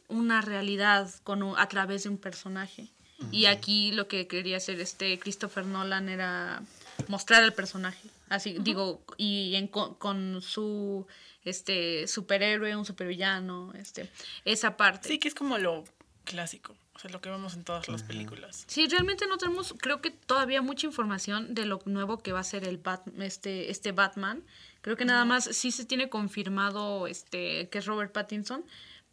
una 0.08 0.40
realidad 0.42 1.08
con 1.22 1.42
un- 1.42 1.58
a 1.58 1.68
través 1.68 2.02
de 2.02 2.08
un 2.10 2.18
personaje. 2.18 2.88
Y 3.32 3.46
aquí 3.46 3.90
lo 3.92 4.06
que 4.08 4.26
quería 4.28 4.58
hacer 4.58 4.78
este 4.80 5.18
Christopher 5.18 5.64
Nolan 5.66 6.08
era 6.08 6.62
mostrar 7.08 7.42
el 7.42 7.52
personaje. 7.52 8.08
Así, 8.28 8.56
digo, 8.60 9.02
y 9.16 9.54
en 9.56 9.66
co- 9.68 9.98
con 9.98 10.40
su 10.42 11.06
este 11.44 12.06
superhéroe, 12.06 12.76
un 12.76 12.84
supervillano, 12.84 13.72
este, 13.74 14.08
esa 14.44 14.76
parte. 14.76 15.08
Sí, 15.08 15.18
que 15.18 15.28
es 15.28 15.34
como 15.34 15.58
lo 15.58 15.84
clásico. 16.24 16.76
O 16.98 17.00
sea, 17.00 17.10
lo 17.12 17.20
que 17.20 17.30
vemos 17.30 17.54
en 17.54 17.62
todas 17.62 17.86
las 17.86 18.02
películas. 18.02 18.64
Sí, 18.66 18.88
realmente 18.88 19.28
no 19.28 19.38
tenemos, 19.38 19.72
creo 19.78 20.00
que 20.00 20.10
todavía 20.10 20.62
mucha 20.62 20.84
información 20.84 21.54
de 21.54 21.64
lo 21.64 21.80
nuevo 21.84 22.18
que 22.18 22.32
va 22.32 22.40
a 22.40 22.44
ser 22.44 22.66
el 22.66 22.78
Bat, 22.78 23.06
este, 23.20 23.70
este 23.70 23.92
Batman. 23.92 24.42
Creo 24.80 24.96
que 24.96 25.04
nada 25.04 25.24
más 25.24 25.44
sí 25.44 25.70
se 25.70 25.84
tiene 25.84 26.08
confirmado 26.08 27.06
este 27.06 27.68
que 27.68 27.78
es 27.78 27.86
Robert 27.86 28.10
Pattinson, 28.10 28.64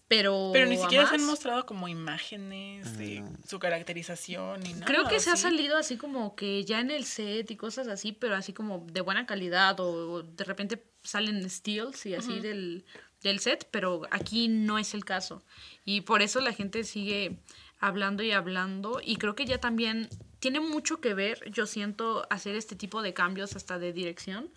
pero 0.08 0.50
Pero 0.52 0.68
ni 0.68 0.78
siquiera 0.78 1.08
se 1.08 1.14
han 1.14 1.26
mostrado 1.26 1.68
como 1.68 1.88
imágenes 1.88 2.98
de 2.98 3.24
su 3.48 3.60
caracterización 3.60 4.62
ni 4.62 4.74
nada. 4.74 4.86
Creo 4.86 5.08
que 5.08 5.20
se 5.20 5.30
ha 5.30 5.36
salido 5.36 5.78
así 5.78 5.96
como 5.96 6.36
que 6.36 6.66
ya 6.66 6.80
en 6.80 6.90
el 6.90 7.06
set 7.06 7.52
y 7.52 7.56
cosas 7.56 7.88
así, 7.88 8.14
pero 8.14 8.36
así 8.36 8.52
como 8.52 8.84
de 8.92 9.02
buena 9.02 9.28
calidad 9.28 9.80
o 9.80 10.24
de 10.24 10.44
repente 10.44 10.84
salen 11.04 11.48
steals 11.48 12.04
y 12.08 12.16
así 12.16 12.40
del, 12.40 12.84
del 13.22 13.40
set, 13.40 13.68
pero 13.70 14.04
aquí 14.10 14.48
no 14.48 14.80
es 14.80 14.96
el 14.96 15.06
caso. 15.06 15.44
Y 15.86 16.02
por 16.02 16.24
eso 16.24 16.40
la 16.40 16.52
gente 16.52 16.84
sigue 16.84 17.38
hablando 17.88 18.24
y 18.24 18.32
hablando 18.32 19.02
y 19.04 19.18
creo 19.18 19.36
que 19.36 19.46
ya 19.46 19.60
también 19.60 20.10
tiene 20.40 20.60
mucho 20.60 21.00
que 21.02 21.14
ver, 21.14 21.40
yo 21.52 21.66
siento, 21.66 22.28
hacer 22.30 22.56
este 22.56 22.76
tipo 22.76 23.02
de 23.02 23.14
cambios 23.14 23.56
hasta 23.56 23.80
de 23.80 23.94
dirección, 23.94 24.50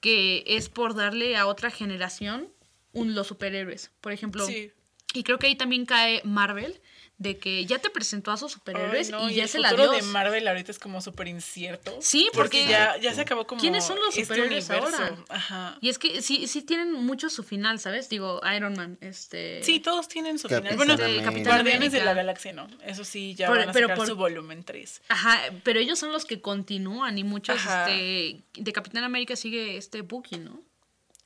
que 0.00 0.44
es 0.46 0.68
por 0.68 0.94
darle 0.94 1.36
a 1.36 1.46
otra 1.46 1.70
generación 1.70 2.48
un, 2.92 3.14
los 3.14 3.26
superhéroes. 3.28 3.90
Por 4.00 4.12
ejemplo, 4.12 4.44
Sí. 4.46 4.72
y 5.14 5.22
creo 5.22 5.38
que 5.38 5.46
ahí 5.48 5.56
también 5.56 5.86
cae 5.86 6.22
Marvel, 6.24 6.80
de 7.20 7.36
que 7.38 7.66
ya 7.66 7.78
te 7.78 7.90
presentó 7.90 8.30
a 8.32 8.38
sus 8.38 8.50
superhéroes 8.52 9.08
Ay, 9.08 9.12
no, 9.12 9.28
y 9.30 9.34
ya 9.34 9.42
el 9.42 9.48
se 9.50 9.58
la 9.58 9.68
futuro 9.68 9.92
dio. 9.92 10.00
de 10.00 10.06
Marvel 10.06 10.48
ahorita 10.48 10.72
es 10.72 10.78
como 10.78 11.02
súper 11.02 11.28
incierto. 11.28 11.94
Sí, 12.00 12.30
porque- 12.32 12.66
ya, 12.66 12.96
ya 12.96 13.12
se 13.14 13.20
acabó 13.20 13.46
como 13.46 13.60
¿Quiénes 13.60 13.84
son 13.84 13.98
los 13.98 14.16
este 14.16 14.24
superhéroes 14.24 14.70
ahora? 14.70 15.14
Ajá. 15.28 15.76
Y 15.82 15.90
es 15.90 15.98
que 15.98 16.22
sí, 16.22 16.46
sí 16.46 16.62
tienen 16.62 16.92
mucho 16.94 17.28
su 17.28 17.42
final, 17.42 17.78
¿sabes? 17.78 18.08
Digo, 18.08 18.40
Iron 18.56 18.72
Man, 18.72 18.96
este... 19.02 19.62
Sí, 19.62 19.80
todos 19.80 20.08
tienen 20.08 20.38
su 20.38 20.48
Capitán 20.48 20.78
final. 20.78 20.96
Bueno. 20.96 21.22
Capitán 21.24 21.52
Guardianes 21.56 21.92
de 21.92 22.02
la 22.04 22.14
Galaxia 22.14 22.54
no. 22.54 22.66
Eso 22.86 23.04
sí, 23.04 23.34
ya 23.34 23.48
Por- 23.48 23.58
van 23.58 23.68
a 23.68 23.72
pero 23.72 23.88
sacar 23.88 23.98
por- 23.98 24.06
su 24.06 24.16
volumen 24.16 24.64
3. 24.64 25.02
Ajá, 25.08 25.38
pero 25.62 25.78
ellos 25.78 25.98
son 25.98 26.12
los 26.12 26.24
que 26.24 26.40
continúan 26.40 27.18
y 27.18 27.24
muchos, 27.24 27.56
Ajá. 27.58 27.90
este... 27.90 28.40
De 28.54 28.72
Capitán 28.72 29.04
América 29.04 29.36
sigue 29.36 29.76
este 29.76 30.00
Bucky, 30.00 30.38
¿no? 30.38 30.58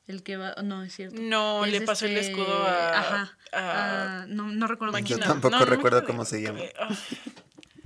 El 0.06 0.22
que 0.22 0.36
va... 0.36 0.54
No, 0.62 0.82
es 0.82 0.94
cierto. 0.94 1.16
No, 1.20 1.64
Es 1.64 1.72
le 1.72 1.80
pasó 1.80 2.04
el 2.06 2.16
este- 2.16 2.32
escudo 2.32 2.62
a... 2.66 2.98
Ajá. 2.98 3.36
a- 3.52 4.22
a- 4.22 4.26
no, 4.26 4.48
no 4.48 4.66
recuerdo 4.66 4.92
cómo 4.92 5.06
se 5.06 5.14
Yo 5.14 5.18
tampoco 5.18 5.50
No, 5.50 5.60
no 5.60 5.64
me 5.66 5.70
recuerdo 5.76 6.04
cómo 6.04 6.24
se 6.26 6.42
llama. 6.42 6.60
Ah, 6.78 6.88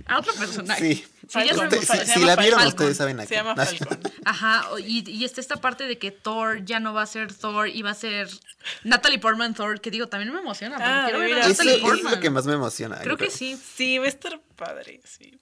A 0.06 0.18
otro 0.18 0.32
personaje. 0.34 0.94
Sí. 0.94 1.06
Usted- 1.26 1.80
se 1.82 2.06
si, 2.06 2.20
la 2.24 2.34
vieron, 2.36 2.58
Falcon. 2.60 2.66
ustedes 2.68 2.96
saben 2.96 3.20
a 3.20 3.26
Se 3.26 3.34
llama 3.34 3.54
Falcon. 3.54 4.00
Ajá, 4.24 4.64
y, 4.84 5.08
y 5.10 5.24
está 5.24 5.40
esta 5.42 5.56
parte 5.58 5.84
de 5.84 5.98
que 5.98 6.10
Thor 6.10 6.64
ya 6.64 6.80
no 6.80 6.94
va 6.94 7.02
a 7.02 7.06
ser 7.06 7.32
Thor 7.34 7.68
y 7.68 7.82
va 7.82 7.90
a 7.90 7.94
ser 7.94 8.28
Natalie 8.84 9.18
Portman 9.18 9.52
Thor, 9.54 9.80
que 9.82 9.90
digo, 9.90 10.08
también 10.08 10.32
me 10.32 10.40
emociona, 10.40 10.76
Ah, 10.80 11.02
quiero 11.04 11.18
ver 11.20 11.34
a 11.42 11.48
Natalie 11.48 11.74
es 11.76 11.80
Portman. 11.82 12.14
lo 12.14 12.20
que 12.20 12.30
más 12.30 12.46
me 12.46 12.54
emociona. 12.54 12.96
Creo 13.02 13.18
que 13.18 13.30
sí. 13.30 13.56
Sí, 13.76 13.98
va 13.98 14.06
a 14.06 14.08
estar 14.08 14.40
padre, 14.56 15.00
sí. 15.04 15.38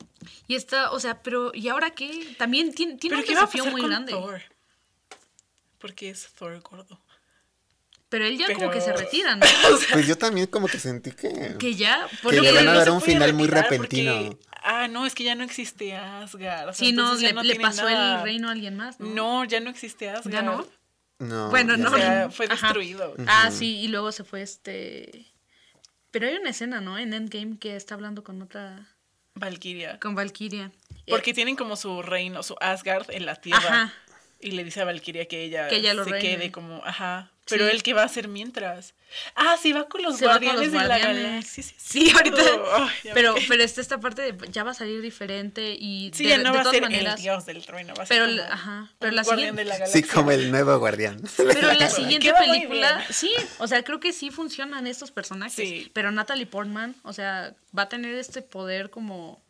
Y 0.48 0.56
está, 0.56 0.90
o 0.90 0.98
sea, 0.98 1.22
pero 1.22 1.52
¿y 1.54 1.68
ahora 1.68 1.90
qué? 1.92 2.34
También 2.36 2.72
tiene, 2.74 2.96
tiene 2.96 3.16
un 3.18 3.22
¿qué 3.22 3.34
va 3.34 3.42
a 3.42 3.46
desafío 3.46 3.66
muy 3.66 3.82
grande. 3.82 4.10
Thor? 4.12 4.42
Porque 5.86 6.10
es 6.10 6.28
Thor 6.34 6.60
gordo. 6.62 7.00
Pero 8.08 8.24
él 8.24 8.36
ya 8.38 8.52
como 8.54 8.70
que 8.70 8.80
se 8.80 8.92
retira, 8.92 9.36
¿no? 9.36 9.46
Pues 9.92 10.06
yo 10.06 10.16
también 10.18 10.46
como 10.48 10.66
que 10.68 10.78
sentí 10.78 11.12
que... 11.12 11.56
que 11.58 11.74
ya, 11.74 12.06
Que 12.08 12.16
bueno, 12.22 12.42
le 12.42 12.52
van 12.52 12.68
a 12.68 12.72
no 12.72 12.78
dar 12.78 12.90
un 12.90 13.00
final 13.00 13.32
muy 13.34 13.46
repentino. 13.48 14.12
porque- 14.30 14.46
ah, 14.62 14.88
no, 14.88 15.06
es 15.06 15.14
que 15.14 15.24
ya 15.24 15.34
no 15.34 15.44
existe 15.44 15.94
Asgard. 15.94 16.68
o 16.68 16.72
sea, 16.72 16.86
Sí, 16.86 16.92
no, 16.92 17.14
le, 17.14 17.32
no 17.32 17.42
le 17.42 17.50
tiene 17.54 17.62
pasó 17.64 17.84
nada. 17.84 18.18
el 18.18 18.22
reino 18.24 18.48
a 18.48 18.52
alguien 18.52 18.76
más, 18.76 18.98
¿no? 19.00 19.06
No, 19.08 19.44
ya 19.44 19.60
no 19.60 19.70
existe 19.70 20.08
Asgard. 20.10 20.32
¿Ya 20.32 20.42
no? 20.42 20.66
No, 21.18 21.50
Bueno, 21.50 21.76
ya 21.76 21.82
no. 21.84 21.90
O 21.92 21.96
sea, 21.96 22.30
fue 22.30 22.46
Ajá. 22.46 22.54
destruido. 22.66 23.14
Ah, 23.26 23.50
sí, 23.50 23.78
y 23.78 23.88
luego 23.88 24.10
se 24.12 24.22
fue 24.24 24.42
este... 24.42 25.26
Pero 26.10 26.26
hay 26.28 26.34
una 26.36 26.50
escena, 26.50 26.80
¿no? 26.80 26.98
En 26.98 27.12
Endgame 27.12 27.58
que 27.58 27.76
está 27.76 27.94
hablando 27.94 28.22
con 28.24 28.40
otra... 28.42 28.88
Valkyria. 29.34 29.98
con 30.00 30.14
Valkyria. 30.14 30.70
Porque 31.08 31.34
tienen 31.34 31.56
como 31.56 31.76
su 31.76 32.00
reino, 32.02 32.42
su 32.42 32.56
Asgard 32.60 33.10
en 33.10 33.26
la 33.26 33.34
tierra. 33.36 33.58
Ajá. 33.82 33.94
Y 34.40 34.50
le 34.52 34.64
dice 34.64 34.80
a 34.82 34.84
Valkyria 34.84 35.26
que 35.26 35.42
ella, 35.44 35.68
Que 35.68 35.76
ella 35.76 35.94
lo 35.94 36.04
se 36.04 36.10
reine. 36.10 36.36
quede 36.36 36.52
como, 36.52 36.82
ajá. 36.84 37.30
Pero 37.48 37.64
Sí. 37.66 37.70
él 37.76 37.82
qué 37.84 37.94
va 37.94 38.02
a 38.02 38.06
hacer 38.06 38.26
mientras. 38.26 38.94
Ah, 39.36 39.56
sí, 39.62 39.72
va 39.72 39.88
con 39.88 40.02
los 40.02 40.20
guardianes 40.20 40.72
de 40.72 40.78
la 40.78 40.98
galaxia. 40.98 41.62
Sí, 41.62 41.74
Sí, 41.78 42.10
ahorita. 42.14 42.42
Ay, 42.74 42.88
ya 43.04 43.14
pero, 43.14 43.34
me- 43.34 43.40
pero 43.46 43.62
está 43.62 43.80
esta 43.80 43.98
parte 44.00 44.20
de 44.32 44.50
ya 44.50 44.64
va 44.64 44.72
a 44.72 44.74
salir 44.74 45.00
diferente 45.00 45.76
y 45.78 46.10
Sí, 46.12 46.24
de, 46.24 46.30
ya 46.30 46.38
no 46.38 46.50
de 46.52 46.58
va 46.58 46.68
a 46.68 46.70
ser 46.72 46.82
maneras. 46.82 47.14
el 47.16 47.22
dios 47.22 47.46
del 47.46 47.64
trueno. 47.64 47.94
Va 47.94 48.02
a 48.02 48.06
ser 48.06 48.16
Pero, 48.16 48.26
como 48.26 48.36
la- 48.36 48.52
ajá, 48.52 48.92
pero 48.98 49.10
un 49.10 49.16
la 49.16 49.22
guardián 49.22 49.48
siguiente- 49.56 49.72
de 49.74 49.78
la 49.78 49.86
Sí, 49.86 50.02
como 50.02 50.32
el 50.32 50.50
nuevo 50.50 50.76
guardián. 50.80 51.22
Pero 51.62 51.72
la 51.72 51.88
siguiente 51.88 52.32
película, 52.34 53.04
sí, 53.10 53.30
o 53.58 53.68
sea, 53.68 53.84
creo 53.84 54.00
que 54.00 54.12
sí 54.12 54.30
funcionan 54.30 54.86
estos 54.88 55.12
personajes. 55.12 55.54
Sí. 55.54 55.90
Pero 55.94 56.10
Natalie 56.10 56.46
Portman, 56.46 56.96
o 57.04 57.12
sea, 57.12 57.54
va 57.76 57.82
a 57.82 57.88
tener 57.88 58.16
este 58.16 58.42
poder 58.42 58.90
como 58.90 59.40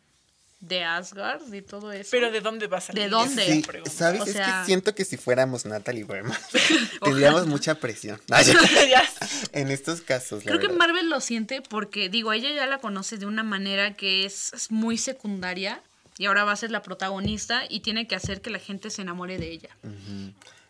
de 0.59 0.83
Asgard 0.83 1.53
y 1.53 1.61
todo 1.61 1.91
eso. 1.91 2.09
Pero 2.11 2.31
¿de 2.31 2.41
dónde 2.41 2.67
va 2.67 2.79
a 2.79 2.81
salir? 2.81 3.03
¿De 3.03 3.09
dónde? 3.09 3.43
Es 3.43 3.65
Sí. 3.65 3.91
¿sabes? 3.91 4.21
O 4.21 4.23
es 4.25 4.31
sea- 4.33 4.61
que 4.61 4.65
siento 4.65 4.95
que 4.95 5.05
si 5.05 5.15
fuéramos 5.17 5.65
Natalie 5.65 6.05
Portman, 6.05 6.37
tendríamos 7.03 7.45
mucha 7.45 7.75
presión. 7.75 8.19
Ya 8.27 9.03
en 9.53 9.69
estos 9.69 10.01
casos, 10.01 10.45
la 10.45 10.51
Creo 10.51 10.59
que. 10.67 10.73
Marvel 10.75 11.09
lo 11.09 11.21
siente 11.21 11.61
porque, 11.61 12.09
digo, 12.09 12.33
ella 12.33 12.49
ya 12.51 12.65
la 12.65 12.79
conoce 12.79 13.17
de 13.17 13.25
una 13.25 13.43
manera 13.43 13.95
que 13.95 14.25
es, 14.25 14.51
es 14.53 14.71
muy 14.71 14.97
secundaria 14.97 15.81
y 16.17 16.25
ahora 16.25 16.43
va 16.43 16.53
a 16.53 16.55
ser 16.55 16.71
la 16.71 16.81
protagonista 16.81 17.63
y 17.69 17.81
tiene 17.81 18.07
que 18.07 18.15
hacer 18.15 18.41
que 18.41 18.49
la 18.49 18.59
gente 18.59 18.89
se 18.89 19.03
enamore 19.03 19.37
de 19.37 19.51
ella. 19.51 19.69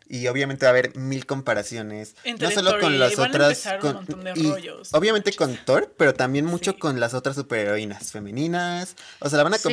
Y 0.09 0.27
obviamente 0.27 0.65
va 0.65 0.69
a 0.69 0.71
haber 0.71 0.95
mil 0.95 1.25
comparaciones. 1.25 2.15
Entre 2.23 2.47
no 2.47 2.53
solo 2.53 2.71
Thor 2.71 2.79
con 2.81 2.93
y- 2.93 2.97
las 2.97 3.19
otras. 3.19 3.33
empezar 3.49 3.75
un 3.75 3.81
con- 3.81 3.93
montón 3.95 4.23
de 4.23 4.33
y 4.35 4.49
rollos. 4.49 4.93
Obviamente 4.93 5.33
con 5.33 5.57
Thor, 5.65 5.93
pero 5.97 6.13
también 6.13 6.45
mucho 6.45 6.71
Sí. 6.71 6.77
con 6.79 6.99
las 6.99 7.13
otras 7.13 7.35
superheroínas 7.35 8.11
femeninas. 8.11 8.95
O 9.19 9.29
sea, 9.29 9.37
la 9.37 9.43
van 9.43 9.53
a 9.53 9.57
Sí. 9.57 9.63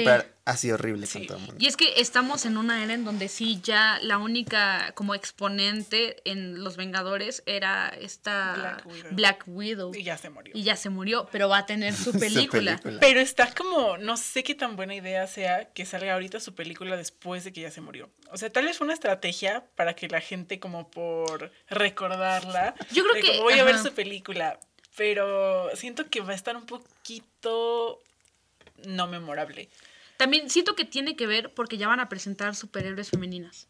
Así 0.45 0.71
horrible 0.71 1.07
Sí. 1.07 1.21
con 1.21 1.27
todo 1.27 1.37
el 1.39 1.43
mundo. 1.45 1.57
Y 1.59 1.67
es 1.67 1.77
que 1.77 2.01
estamos 2.01 2.45
en 2.45 2.57
una 2.57 2.83
era 2.85 2.93
en 2.93 3.05
donde 3.05 3.29
sí 3.29 3.61
ya 3.63 3.99
la 4.03 4.19
única 4.19 4.93
como 4.95 5.15
exponente 5.15 6.17
en 6.31 6.63
Los 6.63 6.77
Vengadores 6.77 7.43
era 7.47 7.89
esta 7.89 8.55
Black 8.55 8.87
Widow. 8.87 9.13
Black 9.13 9.43
Widow. 9.47 9.95
Y 9.95 10.03
ya 10.03 10.19
se 10.19 10.31
murió. 10.31 10.53
Y 10.55 10.63
ya 10.63 10.77
se 10.77 10.91
murió, 10.91 11.29
pero 11.33 11.49
va 11.49 11.59
a 11.59 11.67
tener 11.67 11.95
su 11.95 12.13
Su 12.13 12.19
película. 12.19 12.81
Pero 13.01 13.21
está 13.21 13.53
como, 13.55 13.97
no 13.99 14.17
sé 14.17 14.43
qué 14.43 14.55
tan 14.55 14.77
buena 14.77 14.95
idea 14.95 15.27
sea 15.27 15.73
que 15.73 15.87
salga 15.87 16.13
ahorita 16.15 16.41
su 16.41 16.55
película 16.55 16.97
después 16.97 17.45
de 17.45 17.53
que 17.53 17.63
ya 17.63 17.71
se 17.71 17.81
murió. 17.81 18.11
O 18.31 18.37
sea, 18.37 18.51
tal 18.51 18.67
vez 18.67 18.77
fue 18.79 18.85
una 18.85 18.95
estrategia 18.95 19.65
para 19.77 19.95
que 19.95 20.09
la 20.09 20.21
gente 20.21 20.61
como 20.61 20.91
por 20.91 21.51
recordarla. 21.69 22.75
Yo 22.93 23.03
creo 23.05 23.15
que, 23.23 23.29
como, 23.29 23.43
voy 23.45 23.59
a 23.59 23.65
ver 23.65 23.79
su 23.79 23.93
película, 23.95 24.59
pero 24.97 25.75
siento 25.75 26.09
que 26.11 26.21
va 26.21 26.33
a 26.33 26.37
estar 26.37 26.57
un 26.57 26.67
poquito 26.67 28.01
no 28.87 29.07
memorable. 29.07 29.69
También 30.25 30.49
siento 30.49 30.75
que 30.75 30.87
tiene 30.87 31.17
que 31.17 31.27
ver 31.27 31.53
porque 31.53 31.77
ya 31.77 31.87
van 31.87 32.01
a 32.01 32.09
presentar 32.09 32.55
superhéroes 32.55 33.11
femeninas. 33.11 33.69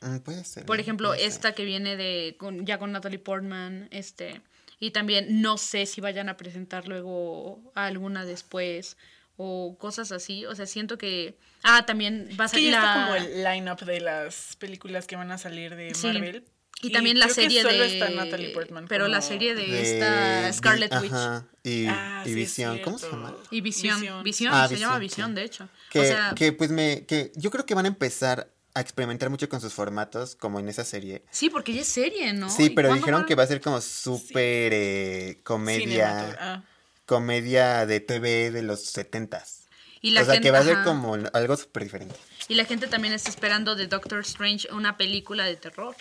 Mm, 0.00 0.16
puede 0.18 0.42
ser. 0.42 0.66
Por 0.66 0.74
¿no? 0.76 0.82
ejemplo, 0.82 1.14
ser. 1.14 1.22
esta 1.24 1.52
que 1.52 1.64
viene 1.64 1.94
de 1.96 2.34
con, 2.36 2.66
ya 2.66 2.80
con 2.80 2.90
Natalie 2.90 3.20
Portman, 3.20 3.86
este, 3.92 4.40
y 4.80 4.90
también 4.90 5.40
no 5.40 5.56
sé 5.56 5.86
si 5.86 6.00
vayan 6.00 6.28
a 6.28 6.36
presentar 6.36 6.88
luego 6.88 7.62
a 7.76 7.86
alguna 7.86 8.24
después 8.24 8.96
o 9.36 9.76
cosas 9.78 10.10
así. 10.10 10.46
O 10.46 10.56
sea, 10.56 10.66
siento 10.66 10.98
que 10.98 11.38
ah 11.62 11.86
también 11.86 12.28
va 12.40 12.46
a 12.46 12.48
salir 12.48 12.72
la 12.72 12.94
como 12.94 13.14
el 13.14 13.44
line-up 13.44 13.84
de 13.84 14.00
las 14.00 14.56
películas 14.56 15.06
que 15.06 15.14
van 15.14 15.30
a 15.30 15.38
salir 15.38 15.76
de 15.76 15.94
Sí. 15.94 16.08
Marvel. 16.08 16.44
Y 16.80 16.92
también 16.92 17.18
la 17.18 17.28
serie 17.28 17.62
solo 17.62 17.76
de 17.78 17.92
está 17.98 18.08
Natalie 18.10 18.50
Portman 18.50 18.86
pero 18.88 19.08
la 19.08 19.20
serie 19.20 19.54
de, 19.54 19.66
De 19.66 19.82
esta 19.82 20.52
Scarlet 20.52 20.92
Witch 21.00 21.12
ajá, 21.12 21.44
Y, 21.64 21.86
Ah, 21.86 22.22
y 22.24 22.26
sí, 22.26 22.30
es 22.30 22.36
Visión. 22.36 22.78
¿Cómo 22.84 22.98
se 22.98 23.10
llama? 23.10 23.34
y 23.50 23.60
Visión, 23.60 24.00
Visión. 24.00 24.22
Visión, 24.24 24.54
Ah, 24.54 24.68
se 24.68 24.76
llama 24.78 24.98
Visión, 24.98 25.30
sí. 25.30 25.34
de 25.34 25.44
hecho. 25.44 25.68
Que, 25.90 26.00
o 26.00 26.04
sea, 26.04 26.32
que 26.36 26.52
pues 26.52 26.70
me. 26.70 27.04
que 27.06 27.32
yo 27.36 27.50
creo 27.50 27.66
que 27.66 27.74
van 27.74 27.84
a 27.86 27.88
empezar 27.88 28.48
a 28.74 28.80
experimentar 28.80 29.28
mucho 29.28 29.48
con 29.48 29.60
sus 29.60 29.72
formatos, 29.72 30.36
como 30.36 30.60
en 30.60 30.68
esa 30.68 30.84
serie. 30.84 31.24
Sí, 31.32 31.50
porque 31.50 31.72
ya 31.72 31.80
es 31.80 31.88
serie, 31.88 32.32
¿no? 32.32 32.48
Sí, 32.48 32.64
¿Y 32.64 32.70
pero 32.70 32.94
dijeron 32.94 33.22
va? 33.22 33.26
que 33.26 33.34
va 33.34 33.42
a 33.42 33.46
ser 33.48 33.60
como 33.60 33.80
súper 33.80 34.72
eh, 34.72 35.40
comedia, 35.42 36.36
ah. 36.40 36.62
comedia 37.06 37.86
de 37.86 37.98
TV 38.00 38.50
de 38.52 38.62
los 38.62 38.84
setentas. 38.84 39.64
Y 40.00 40.10
la 40.12 40.22
O 40.22 40.24
sea, 40.24 40.34
gente, 40.34 40.46
que 40.46 40.52
va 40.52 40.58
a 40.60 40.62
ser 40.62 40.74
ajá. 40.76 40.84
como 40.84 41.16
algo 41.32 41.56
súper 41.56 41.82
diferente. 41.82 42.14
Y 42.46 42.54
la 42.54 42.64
gente 42.64 42.86
también 42.86 43.14
está 43.14 43.30
esperando 43.30 43.74
de 43.74 43.88
Doctor 43.88 44.20
Strange 44.20 44.68
una 44.72 44.96
película 44.96 45.44
de 45.44 45.56
terror. 45.56 45.96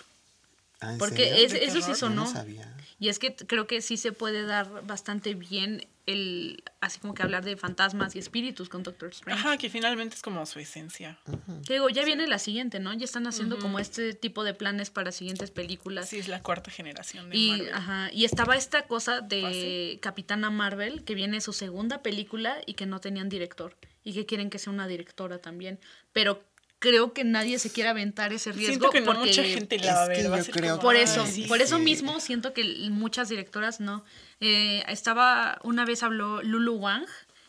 Ah, 0.80 0.93
¿en 0.93 0.97
Porque 0.99 1.30
serio? 1.30 1.45
es- 1.45 1.51
¿De 1.53 1.65
eso 1.65 1.82
sí 1.82 1.89
no 1.89 1.95
sonó. 1.95 2.25
sabía. 2.32 2.73
Y 2.99 3.09
es 3.09 3.19
que 3.19 3.36
creo 3.36 3.67
que 3.67 3.82
sí 3.82 3.95
se 3.97 4.11
puede 4.11 4.43
dar 4.43 4.86
bastante 4.88 5.36
bien 5.36 5.88
el 6.07 6.63
así 6.80 6.99
como 6.99 7.13
que 7.13 7.21
hablar 7.21 7.43
de 7.43 7.57
fantasmas 7.57 8.15
y 8.15 8.19
espíritus 8.19 8.69
con 8.69 8.82
Doctor 8.82 9.09
Strange. 9.09 9.39
Ajá, 9.39 9.57
que 9.57 9.69
finalmente 9.69 10.15
es 10.15 10.21
como 10.21 10.45
su 10.45 10.57
esencia. 10.59 11.19
Te 11.65 11.73
digo, 11.73 11.89
ya 11.89 12.05
viene 12.05 12.25
la 12.28 12.39
siguiente, 12.39 12.80
¿no? 12.80 12.93
Ya 12.93 13.03
están 13.05 13.28
haciendo 13.28 13.59
como 13.59 13.78
este 13.80 14.13
tipo 14.13 14.43
de 14.45 14.53
planes 14.53 14.89
para 14.89 15.11
siguientes 15.11 15.51
películas. 15.51 16.05
Así 16.05 16.17
es 16.17 16.28
la 16.30 16.41
cuarta 16.41 16.71
generación 16.71 17.30
de 17.30 17.38
Y, 17.38 17.49
Marvel. 17.51 17.73
ajá, 17.73 18.09
y 18.13 18.23
estaba 18.25 18.55
esta 18.55 18.84
cosa 18.88 19.19
de 19.21 19.41
Fácil. 19.41 19.99
Capitana 19.99 20.49
Marvel, 20.49 21.03
que 21.03 21.13
viene 21.13 21.41
su 21.41 21.51
segunda 21.53 22.01
película 22.01 22.57
y 22.65 22.73
que 22.75 22.86
no 22.86 22.99
tenían 23.01 23.28
director. 23.30 23.75
Y 24.03 24.13
que 24.13 24.25
quieren 24.25 24.49
que 24.49 24.59
sea 24.59 24.71
una 24.71 24.88
directora 24.88 25.39
también. 25.39 25.78
Pero 26.13 26.41
creo 26.80 27.13
que 27.13 27.23
nadie 27.23 27.57
se 27.59 27.71
quiere 27.71 27.89
aventar 27.89 28.34
ese 28.34 28.51
riesgo. 28.51 28.67
Siento 28.67 28.89
que 28.91 28.99
no 29.01 29.07
porque 29.07 29.28
mucha 29.30 29.43
gente 29.43 29.80
la 29.80 29.95
va 29.95 30.03
a 30.03 30.07
ver. 30.07 30.32
va 30.32 30.38
a 30.38 30.43
ser 30.43 30.53
creo 30.53 30.71
como, 30.75 30.82
Por 30.84 30.95
"Ay, 30.95 31.01
eso, 31.03 31.25
sí, 31.25 31.43
por 31.43 31.61
eso 31.61 31.78
sí. 31.78 31.84
mismo 31.84 32.19
siento 32.19 32.53
que 32.53 32.63
muchas 32.91 33.30
directoras 33.30 33.80
no. 33.80 34.03
Eh, 34.39 34.84
estaba, 34.88 35.59
una 35.63 35.86
vez 35.86 36.03
habló 36.03 36.41
Lulu 36.43 36.75
Wang, 36.75 37.05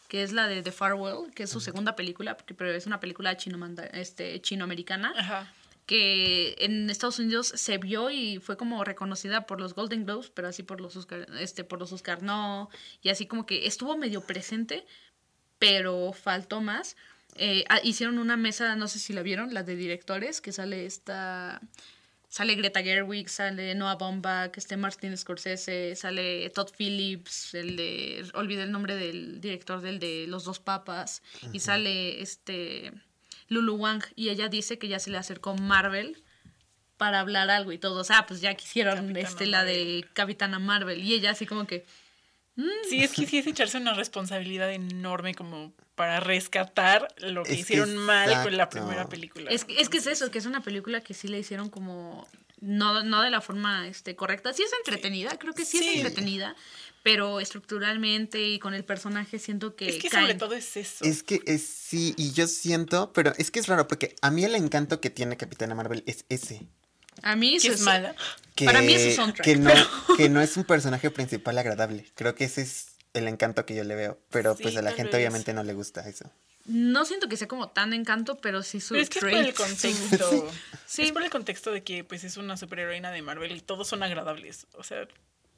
que 0.08 0.22
es 0.22 0.32
la 0.32 0.46
de 0.48 0.62
The 0.62 0.72
Farewell, 0.72 1.30
que 1.34 1.42
es 1.42 1.50
su 1.50 1.60
segunda 1.60 1.94
película, 1.96 2.36
porque- 2.36 2.54
pero 2.54 2.70
es 2.72 2.86
una 2.86 2.98
película 3.00 3.36
chino 3.36 3.58
este, 3.92 4.40
chinoamericana, 4.40 5.12
Ajá. 5.16 5.52
que 5.84 6.54
en 6.60 6.88
Estados 6.88 7.18
Unidos 7.18 7.52
se 7.54 7.76
vio 7.76 8.10
y 8.10 8.38
fue 8.38 8.56
como 8.56 8.82
reconocida 8.84 9.46
por 9.46 9.60
los 9.60 9.74
Golden 9.74 10.06
Globes, 10.06 10.30
pero 10.30 10.48
así 10.48 10.62
por 10.62 10.80
los 10.80 10.96
Oscar, 10.96 11.26
este, 11.38 11.64
por 11.64 11.78
los 11.78 11.92
Oscar 11.92 12.22
no, 12.22 12.70
y 13.02 13.10
así 13.10 13.26
como 13.26 13.44
que 13.44 13.66
estuvo 13.66 13.98
medio 13.98 14.22
presente, 14.22 14.86
pero 15.58 16.12
faltó 16.12 16.60
más. 16.60 16.96
Eh, 17.36 17.64
ah, 17.68 17.80
hicieron 17.82 18.18
una 18.18 18.36
mesa, 18.36 18.74
no 18.76 18.88
sé 18.88 18.98
si 18.98 19.12
la 19.12 19.22
vieron, 19.22 19.54
la 19.54 19.62
de 19.62 19.76
directores, 19.76 20.40
que 20.40 20.52
sale 20.52 20.86
esta... 20.86 21.60
Sale 22.30 22.56
Greta 22.56 22.82
Gerwig, 22.82 23.30
sale 23.30 23.74
Noah 23.74 23.94
Baumbach, 23.94 24.52
este 24.58 24.76
Martin 24.76 25.16
Scorsese, 25.16 25.96
sale 25.96 26.50
Todd 26.50 26.68
Phillips, 26.76 27.54
el 27.54 27.76
de... 27.76 28.30
Olvidé 28.34 28.64
el 28.64 28.72
nombre 28.72 28.96
del 28.96 29.40
director 29.40 29.80
del 29.80 29.98
de 29.98 30.26
Los 30.28 30.44
Dos 30.44 30.58
Papas, 30.58 31.22
y 31.52 31.60
sale 31.60 32.20
este... 32.20 32.92
Lulu 33.48 33.76
Wang, 33.76 34.02
y 34.14 34.28
ella 34.28 34.48
dice 34.48 34.78
que 34.78 34.88
ya 34.88 34.98
se 34.98 35.08
le 35.10 35.16
acercó 35.16 35.54
Marvel 35.54 36.22
para 36.98 37.20
hablar 37.20 37.48
algo 37.48 37.72
y 37.72 37.78
todo. 37.78 38.00
O 38.00 38.04
sea, 38.04 38.26
pues 38.26 38.42
ya 38.42 38.52
quisieron 38.54 38.96
Capitana 38.96 39.20
este, 39.20 39.46
la 39.46 39.64
de 39.64 40.04
Capitana 40.12 40.58
Marvel, 40.58 41.02
y 41.02 41.14
ella 41.14 41.30
así 41.30 41.46
como 41.46 41.66
que... 41.66 41.86
Sí, 42.88 43.02
es 43.04 43.12
que 43.12 43.26
sí 43.26 43.38
es 43.38 43.46
echarse 43.46 43.76
una 43.78 43.94
responsabilidad 43.94 44.72
enorme 44.72 45.34
como 45.34 45.72
para 45.94 46.20
rescatar 46.20 47.06
lo 47.18 47.42
que 47.44 47.50
Es 47.52 47.56
que 47.56 47.60
hicieron 47.62 47.96
mal 47.96 48.42
con 48.42 48.56
la 48.56 48.68
primera 48.68 49.08
película. 49.08 49.50
Es, 49.50 49.64
que- 49.64 49.80
es 49.80 49.88
que 49.88 49.98
es 49.98 50.06
eso, 50.06 50.30
que 50.30 50.38
es 50.38 50.46
una 50.46 50.60
película 50.62 51.00
que 51.00 51.14
sí 51.14 51.28
le 51.28 51.38
hicieron 51.38 51.70
como 51.70 52.26
no, 52.60 53.04
no 53.04 53.22
de 53.22 53.30
la 53.30 53.40
forma 53.40 53.86
este, 53.86 54.16
correcta. 54.16 54.52
Sí 54.52 54.64
es 54.64 54.70
entretenida, 54.84 55.38
creo 55.38 55.54
que 55.54 55.64
sí, 55.64 55.78
Sí. 55.78 55.88
es 55.90 55.96
entretenida, 55.98 56.56
pero 57.04 57.38
estructuralmente 57.38 58.48
y 58.48 58.58
con 58.58 58.74
el 58.74 58.84
personaje 58.84 59.38
siento 59.38 59.76
que, 59.76 59.88
Es 59.88 60.02
que 60.02 60.08
caen. 60.08 60.24
sobre 60.26 60.38
todo 60.38 60.54
es 60.54 60.76
eso. 60.76 61.04
Es 61.04 61.22
que 61.22 61.40
es, 61.46 61.64
sí, 61.64 62.14
y 62.16 62.32
yo 62.32 62.48
siento, 62.48 63.12
pero 63.12 63.32
es 63.38 63.52
que 63.52 63.60
es 63.60 63.68
raro 63.68 63.86
porque 63.86 64.16
a 64.22 64.30
mí 64.32 64.44
el 64.44 64.56
encanto 64.56 65.00
que 65.00 65.10
tiene 65.10 65.36
Capitana 65.36 65.76
Marvel 65.76 66.02
es 66.06 66.24
ese. 66.28 66.66
A 67.22 67.36
mí 67.36 67.56
eso 67.56 67.72
es 67.72 67.80
mala. 67.80 68.14
Que, 68.54 68.64
Para 68.64 68.82
mí 68.82 68.92
es 68.92 69.02
su 69.04 69.10
soundtrack, 69.12 69.44
Que 69.44 69.56
no, 69.56 69.70
pero- 69.70 69.86
que 70.16 70.28
no 70.28 70.40
es 70.40 70.56
un 70.56 70.64
personaje 70.64 71.10
principal 71.10 71.56
agradable. 71.58 72.06
Creo 72.14 72.34
que 72.34 72.44
ese 72.44 72.62
es 72.62 72.88
el 73.14 73.28
encanto 73.28 73.64
que 73.66 73.74
yo 73.74 73.84
le 73.84 73.94
veo. 73.94 74.18
Pero 74.30 74.56
Sí, 74.56 74.62
pues 74.64 74.76
a 74.76 74.82
la 74.82 74.90
gente 74.92 75.16
vez. 75.16 75.20
obviamente 75.26 75.52
no 75.54 75.62
le 75.62 75.74
gusta 75.74 76.08
eso. 76.08 76.30
No 76.66 77.04
siento 77.06 77.28
que 77.28 77.36
sea 77.38 77.48
como 77.48 77.70
tan 77.70 77.92
encanto, 77.94 78.36
pero 78.38 78.62
sí 78.62 78.80
su 78.80 78.94
Pero 78.94 79.02
es 79.02 79.08
que 79.10 79.18
es 79.20 79.24
por 79.24 79.32
el 79.32 79.54
trait, 79.54 79.56
contexto. 79.56 80.50
Sí. 80.86 81.02
Es 81.02 81.12
por 81.12 81.22
el 81.22 81.30
contexto 81.30 81.70
de 81.72 81.82
que 81.82 82.04
pues 82.04 82.24
es 82.24 82.36
una 82.36 82.56
superheroína 82.56 83.10
de 83.10 83.22
Marvel 83.22 83.52
y 83.56 83.60
todos 83.60 83.88
son 83.88 84.02
agradables. 84.02 84.66
O 84.74 84.82
sea, 84.82 85.06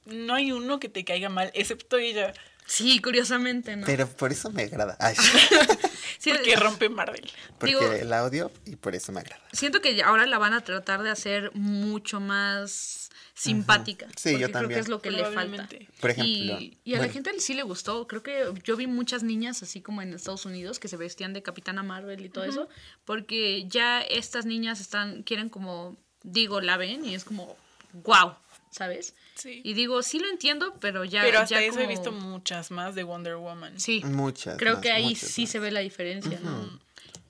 no 0.04 0.34
hay 0.34 0.52
uno 0.52 0.78
que 0.78 0.88
te 0.88 1.04
caiga 1.04 1.28
mal, 1.28 1.50
excepto 1.54 1.96
ella, 1.98 2.32
Sí, 2.70 3.00
curiosamente, 3.00 3.74
¿no? 3.74 3.84
Pero 3.84 4.06
por 4.08 4.30
eso 4.30 4.48
me 4.50 4.62
agrada. 4.62 4.96
Ay, 5.00 5.16
Sí, 6.18 6.30
porque 6.30 6.54
rompe 6.54 6.88
Marvel. 6.88 7.28
porque 7.58 7.74
Digo- 7.76 8.04
la 8.04 8.22
odio 8.24 8.52
y 8.64 8.76
por 8.76 8.94
eso 8.94 9.10
me 9.10 9.20
agrada. 9.20 9.42
Siento 9.52 9.80
que 9.80 10.00
ahora 10.02 10.26
la 10.26 10.38
van 10.38 10.52
a 10.52 10.62
tratar 10.62 11.02
de 11.02 11.10
hacer 11.10 11.50
mucho 11.54 12.20
más 12.20 13.10
simpática. 13.34 14.06
Sí, 14.16 14.32
yo 14.38 14.38
porque 14.38 14.38
Creo 14.38 14.46
que 14.48 14.52
también. 14.52 14.80
es 14.80 14.88
lo 14.88 15.00
que 15.00 15.10
le 15.10 15.24
falta. 15.24 15.68
Por 16.00 16.10
ejemplo, 16.10 16.60
Y, 16.60 16.78
y 16.84 16.94
a 16.94 16.98
la 17.00 17.08
gente 17.08 17.32
sí 17.40 17.54
le 17.54 17.62
gustó. 17.62 18.06
Creo 18.06 18.22
que 18.22 18.52
yo 18.64 18.76
vi 18.76 18.86
muchas 18.86 19.22
niñas, 19.22 19.62
así 19.62 19.80
como 19.80 20.02
en 20.02 20.12
Estados 20.12 20.44
Unidos, 20.46 20.78
que 20.78 20.88
se 20.88 20.96
vestían 20.96 21.32
de 21.32 21.42
Capitana 21.42 21.82
Marvel 21.82 22.24
y 22.24 22.28
todo 22.28 22.44
eso. 22.44 22.68
Porque 23.04 23.66
ya 23.66 24.00
estas 24.02 24.44
niñas 24.46 24.78
están, 24.80 25.22
quieren 25.22 25.48
como, 25.48 25.96
digo, 26.22 26.60
la 26.60 26.76
ven 26.76 27.04
y 27.04 27.14
es 27.14 27.24
como, 27.24 27.56
wow, 27.94 28.34
¿sabes? 28.70 29.14
Sí. 29.34 29.60
Y 29.64 29.74
digo, 29.74 30.02
sí 30.02 30.18
lo 30.18 30.28
entiendo, 30.28 30.74
pero 30.80 31.04
ya. 31.04 31.22
Pero 31.22 31.40
hasta 31.40 31.60
ya 31.60 31.66
eso 31.66 31.80
he 31.80 31.86
visto 31.86 32.12
muchas 32.12 32.70
más 32.70 32.94
de 32.94 33.02
Wonder 33.04 33.36
Woman. 33.36 33.78
Sí. 33.78 34.02
Muchas. 34.04 34.56
Creo 34.58 34.74
más, 34.74 34.82
que 34.82 34.90
ahí 34.92 35.14
sí 35.14 35.42
más. 35.42 35.50
se 35.50 35.58
ve 35.58 35.70
la 35.70 35.80
diferencia, 35.80 36.38
¿no? 36.42 36.80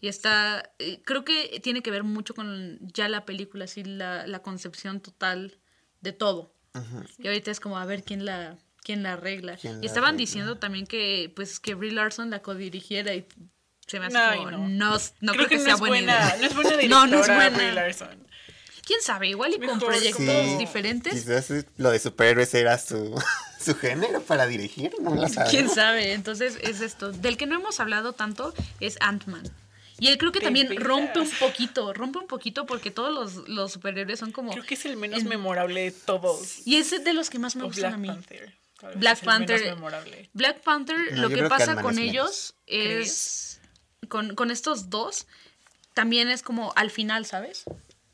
Y 0.02 0.08
está, 0.08 0.70
eh, 0.78 1.02
creo 1.04 1.24
que 1.24 1.60
tiene 1.62 1.82
que 1.82 1.90
ver 1.90 2.04
mucho 2.04 2.34
con 2.34 2.78
ya 2.80 3.08
la 3.08 3.26
película, 3.26 3.64
así 3.64 3.84
la, 3.84 4.26
la 4.26 4.40
concepción 4.40 5.00
total 5.00 5.58
de 6.00 6.12
todo. 6.12 6.54
Y 7.18 7.26
ahorita 7.26 7.50
es 7.50 7.60
como 7.60 7.78
a 7.78 7.84
ver 7.84 8.04
quién 8.04 8.24
la, 8.24 8.56
quién 8.82 9.02
la 9.02 9.14
arregla. 9.14 9.56
¿Quién 9.56 9.82
y 9.82 9.86
estaban 9.86 10.10
arregla? 10.10 10.20
diciendo 10.20 10.56
también 10.58 10.86
que 10.86 11.32
pues 11.34 11.60
que 11.60 11.74
Brie 11.74 11.92
Larson 11.92 12.30
la 12.30 12.40
codirigiera 12.40 13.14
y 13.14 13.26
se 13.86 13.98
me 13.98 14.06
hace 14.06 14.36
como, 14.38 14.50
no. 14.52 14.68
no, 14.68 14.98
no 15.20 15.32
creo, 15.32 15.48
que, 15.48 15.56
no 15.56 15.64
sea 15.64 15.74
es 15.74 15.80
buena, 15.80 15.96
buena. 15.96 16.36
idea. 16.36 16.36
No 16.38 16.46
es 16.46 16.54
buena 16.54 16.70
directora 16.76 16.88
No, 16.88 17.06
no 17.06 17.20
es 17.20 17.26
buena. 17.26 17.50
Brie 17.50 17.72
Larson. 17.72 18.26
¿Quién 18.90 19.02
sabe? 19.02 19.28
Igual 19.28 19.52
y 19.52 19.58
con 19.58 19.66
Mejor 19.66 19.86
proyectos 19.86 20.24
Sí, 20.26 20.56
diferentes. 20.58 21.12
Quizás 21.12 21.48
lo 21.76 21.90
de 21.92 22.00
superhéroes 22.00 22.52
era 22.54 22.76
su, 22.76 23.14
su 23.64 23.76
género 23.76 24.20
para 24.22 24.48
dirigir, 24.48 24.92
no 25.00 25.14
lo 25.14 25.28
sabemos. 25.28 25.48
¿Quién 25.50 25.70
sabe? 25.70 26.12
Entonces 26.12 26.58
es 26.60 26.80
esto. 26.80 27.12
Del 27.12 27.36
que 27.36 27.46
no 27.46 27.54
hemos 27.54 27.78
hablado 27.78 28.14
tanto 28.14 28.52
es 28.80 28.96
Ant-Man. 29.00 29.44
Y 30.00 30.08
él 30.08 30.18
creo 30.18 30.32
que 30.32 30.40
también 30.40 30.74
rompe 30.80 31.20
un 31.20 31.30
poquito, 31.30 31.92
rompe 31.92 32.18
un 32.18 32.26
poquito 32.26 32.66
porque 32.66 32.90
todos 32.90 33.14
los, 33.14 33.48
los 33.48 33.70
superhéroes 33.70 34.18
son 34.18 34.32
como... 34.32 34.50
Creo 34.50 34.64
que 34.64 34.74
es 34.74 34.84
el 34.86 34.96
menos 34.96 35.20
en- 35.20 35.28
memorable 35.28 35.82
de 35.84 35.90
todos. 35.92 36.66
Y 36.66 36.74
es 36.76 36.90
de 37.04 37.12
los 37.12 37.30
que 37.30 37.38
más 37.38 37.54
me 37.54 37.62
O 37.62 37.66
gustan 37.66 37.82
Black 37.92 37.94
a 37.94 37.98
mí. 37.98 38.08
Panther. 38.08 38.54
Black 38.96 39.20
Panther. 39.24 39.76
Black 40.32 40.60
Panther, 40.62 40.96
No, 41.12 41.22
lo 41.22 41.28
que 41.28 41.44
pasa 41.44 41.80
con 41.80 41.94
menos. 41.94 42.10
ellos 42.10 42.54
es... 42.66 43.60
Con, 44.08 44.34
con 44.34 44.50
estos 44.50 44.90
dos, 44.90 45.28
también 45.94 46.28
es 46.28 46.42
como 46.42 46.72
al 46.74 46.90
final, 46.90 47.26
¿sabes? 47.26 47.62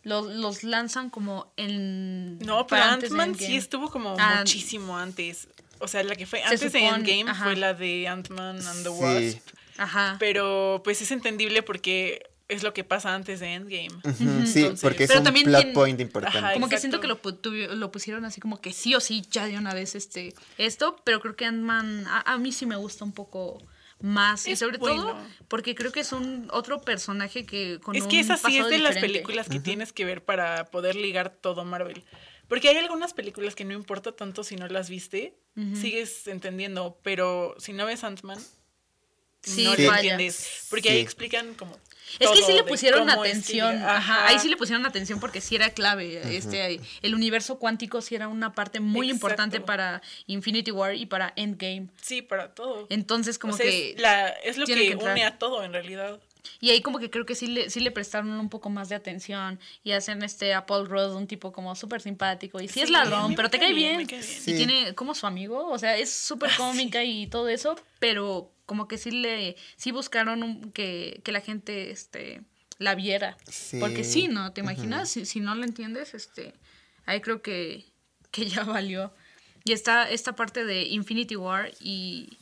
Los, 0.07 0.27
los 0.27 0.63
lanzan 0.63 1.11
como 1.11 1.53
en... 1.57 2.39
No, 2.39 2.65
pero 2.69 2.85
Ant-Man 2.85 3.35
sí 3.35 3.57
estuvo 3.57 3.91
como 3.91 4.15
Ah, 4.19 4.37
muchísimo 4.39 4.97
antes. 4.97 5.49
O 5.81 5.89
sea, 5.89 6.05
la 6.05 6.15
que 6.15 6.27
fue 6.27 6.45
antes 6.45 6.73
de 6.73 6.79
Endgame 6.87 7.29
ajá. 7.29 7.43
fue 7.45 7.57
la 7.57 7.75
de 7.75 8.07
Ant-Man 8.07 8.57
and 8.65 8.83
the 8.85 8.91
Sí. 8.91 8.95
Wasp. 9.35 9.49
Ajá. 9.79 10.17
Pero 10.21 10.81
pues 10.85 11.03
es 11.03 11.11
entendible 11.11 11.65
porque 11.65 12.23
es 12.49 12.63
lo 12.63 12.73
que 12.73 12.85
pasa 12.85 13.13
antes 13.17 13.41
de 13.41 13.55
Endgame. 13.55 13.89
Sí, 14.17 14.23
Entonces- 14.23 14.81
porque 14.81 15.03
es 15.03 15.09
Pero 15.09 15.19
un 15.21 15.25
también 15.25 15.47
plot 15.47 15.61
tiene- 15.63 15.75
point 15.75 16.01
importante. 16.01 16.39
Ajá, 16.39 16.53
Como 16.53 16.69
que 16.69 16.79
siento 16.79 17.01
que 17.01 17.09
lo, 17.09 17.19
lo 17.75 17.91
pusieron 17.91 18.25
así 18.25 18.41
como 18.41 18.61
que 18.61 18.73
sí 18.73 18.95
o 18.95 19.01
sí, 19.01 19.25
ya 19.33 19.47
de 19.47 19.59
una 19.59 19.75
vez 19.75 19.97
este, 19.97 20.35
esto, 20.57 21.01
pero 21.03 21.21
creo 21.21 21.35
que 21.35 21.47
Ant-Man 21.47 22.05
a, 22.07 22.33
a 22.35 22.39
mí 22.39 22.53
sí 22.53 22.65
me 22.65 22.77
gusta 22.77 23.05
un 23.05 23.11
poco 23.13 23.61
más 24.01 24.47
y 24.47 24.57
sobre 24.57 24.79
bueno. 24.79 25.03
todo 25.05 25.27
porque 25.49 25.75
creo 25.75 25.91
que 25.93 26.01
es 26.01 26.13
un 26.13 26.49
otro 26.53 26.83
personaje 26.83 27.47
que 27.47 27.81
con 27.81 27.97
Es 27.97 28.03
un 28.03 28.09
que 28.11 28.21
esa 28.21 28.37
sí 28.37 28.59
es 28.59 28.69
de 28.69 28.79
las 28.79 28.97
películas 28.99 29.49
que 29.49 29.61
tienes 29.61 29.93
que 29.93 30.05
ver 30.05 30.25
para 30.25 30.67
poder 30.67 30.97
ligar 30.97 31.31
todo 31.31 31.65
Marvel. 31.65 32.05
Porque 32.49 32.69
hay 32.69 32.77
algunas 32.77 33.13
películas 33.13 33.55
que 33.57 33.65
no 33.65 33.73
importa 33.73 34.13
tanto 34.13 34.45
si 34.45 34.55
no 34.57 34.69
las 34.69 34.89
viste, 34.91 35.37
sigues 35.75 36.27
entendiendo, 36.29 36.99
pero 37.03 37.55
si 37.59 37.73
no 37.73 37.87
ves 37.87 38.05
Ant-Man, 38.05 38.39
Sí, 39.43 39.63
no 39.65 39.75
Sí. 39.77 39.85
lo 39.87 39.95
entiendes. 39.95 40.67
Porque 40.71 40.91
ahí 40.91 40.99
explican 40.99 41.55
como. 41.55 41.79
Es 42.19 42.31
que 42.31 42.43
sí 42.43 42.53
le 42.53 42.63
pusieron 42.65 43.01
cómo 43.09 43.25
es 43.25 43.31
que 43.31 43.31
atención, 43.31 43.83
ajá, 43.83 44.29
ahí 44.29 44.39
sí 44.39 44.49
le 44.49 44.57
pusieron 44.57 44.87
atención 44.87 45.21
porque 45.21 45.41
sí 45.41 45.55
era 45.57 45.71
clave, 45.71 46.37
este, 46.37 46.81
el 47.03 47.15
universo 47.15 47.59
cuántico 47.59 48.01
sí 48.01 48.15
era 48.15 48.29
una 48.29 48.53
parte 48.53 48.81
muy 48.81 49.11
importante 49.11 49.61
para 49.61 50.03
Infinity 50.27 50.71
War 50.71 50.95
y 50.95 51.07
para 51.07 51.33
Endgame. 51.37 51.89
Sí, 52.01 52.23
para 52.23 52.55
todo. 52.55 52.87
Entonces 52.91 53.39
como 53.39 53.55
O 53.55 53.57
sea, 53.57 53.67
que 53.67 53.91
es, 53.93 54.01
la- 54.01 54.29
es 54.29 54.57
lo 54.57 54.65
tiene 54.67 54.89
que, 54.89 54.97
une 54.97 55.25
a 55.25 55.39
todo 55.39 55.63
en 55.65 55.73
realidad. 55.73 56.21
Y 56.61 56.71
ahí 56.71 56.81
como 56.81 57.01
que 57.01 57.11
creo 57.11 57.27
que 57.27 57.35
sí 57.35 57.49
le, 57.49 57.71
sí 57.71 57.81
le 57.81 57.91
prestaron 57.91 58.31
un 58.31 58.49
poco 58.49 58.71
más 58.71 58.89
de 58.89 58.95
atención 58.95 59.59
y 59.83 59.91
hacen 59.93 60.23
este 60.23 60.55
a 60.55 60.65
Paul 60.65 60.89
Rudd 60.89 61.17
un 61.17 61.27
tipo 61.27 61.53
como 61.53 61.75
súper 61.75 62.01
simpático 62.01 62.61
y 62.61 62.69
sí, 62.69 62.81
es 62.81 62.87
Sí, 62.87 62.93
ladrón, 62.93 63.35
pero 63.35 63.51
te 63.51 63.59
cae 63.59 63.73
bien, 63.75 63.97
bien. 63.97 64.09
cae 64.09 64.21
bien. 64.21 64.31
Y 64.33 64.41
Sí. 64.43 64.55
tiene 64.57 64.95
como 64.95 65.15
su 65.17 65.27
amigo, 65.27 65.69
o 65.69 65.77
sea, 65.79 65.97
es 65.97 66.13
súper 66.13 66.51
cómica 66.57 67.03
y 67.03 67.27
todo 67.27 67.49
eso, 67.49 67.75
pero 67.99 68.53
como 68.67 68.87
que 68.89 68.99
sí 68.99 69.11
le, 69.11 69.57
sí 69.77 69.91
buscaron 69.93 70.43
un- 70.43 70.73
que, 70.73 71.21
que 71.25 71.33
la 71.33 71.41
gente 71.41 71.91
este, 71.91 72.43
la 72.79 72.95
viera. 72.95 73.37
Sí. 73.49 73.79
Porque 73.81 74.05
sí, 74.05 74.29
¿no? 74.29 74.53
¿Te 74.53 74.61
imaginas? 74.61 75.09
si, 75.09 75.25
si 75.25 75.41
no 75.41 75.55
lo 75.55 75.65
entiendes, 75.65 76.15
este, 76.15 76.53
ahí 77.07 77.21
creo 77.21 77.41
que, 77.43 77.85
que 78.31 78.47
ya 78.49 78.65
valió. 78.65 79.15
Y 79.65 79.73
está 79.73 80.09
esta 80.11 80.35
parte 80.37 80.65
de 80.65 80.83
Infinity 80.83 81.37
War 81.37 81.73
y, 81.81 82.39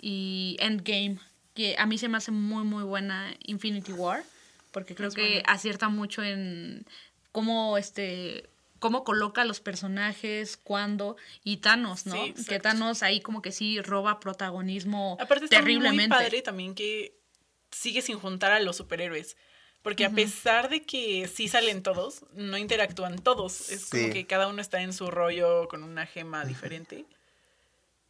y 0.00 0.56
Endgame, 0.60 1.18
que 1.54 1.74
a 1.78 1.84
mí 1.86 1.98
se 1.98 2.08
me 2.08 2.16
hace 2.16 2.30
muy, 2.30 2.64
muy 2.64 2.82
buena 2.84 3.34
Infinity 3.44 3.92
War, 3.92 4.24
porque 4.70 4.94
creo 4.94 5.08
Es 5.08 5.14
que 5.14 5.28
buena. 5.28 5.42
acierta 5.52 5.88
mucho 5.90 6.22
en 6.22 6.86
cómo 7.30 7.76
este 7.76 8.48
cómo 8.82 9.04
coloca 9.04 9.40
a 9.42 9.44
los 9.46 9.60
personajes, 9.60 10.58
cuándo, 10.58 11.16
y 11.42 11.58
Thanos, 11.58 12.04
¿no? 12.04 12.14
Sí, 12.26 12.34
que. 12.46 12.58
Thanos 12.58 13.02
ahí 13.02 13.20
como 13.22 13.40
que 13.40 13.52
sí 13.52 13.80
roba 13.80 14.20
protagonismo 14.20 15.16
Aparte 15.20 15.44
está 15.46 15.56
terriblemente. 15.58 16.08
muy 16.08 16.18
padre 16.18 16.42
también 16.42 16.74
que 16.74 17.16
sigue 17.70 18.02
sin 18.02 18.18
juntar 18.18 18.52
a 18.52 18.60
los 18.60 18.76
superhéroes. 18.76 19.36
Porque 19.82 20.04
a 20.04 20.10
pesar 20.10 20.68
de 20.68 20.82
que 20.82 21.26
sí 21.32 21.48
salen 21.48 21.82
todos, 21.82 22.24
no 22.34 22.56
interactúan 22.58 23.18
todos. 23.18 23.70
Es 23.70 23.86
como 23.86 24.04
Sí. 24.04 24.10
que 24.12 24.26
cada 24.26 24.46
uno 24.48 24.60
está 24.60 24.80
en 24.82 24.92
su 24.92 25.10
rollo 25.10 25.66
con 25.68 25.82
una 25.82 26.06
gema 26.06 26.44
diferente. 26.44 27.04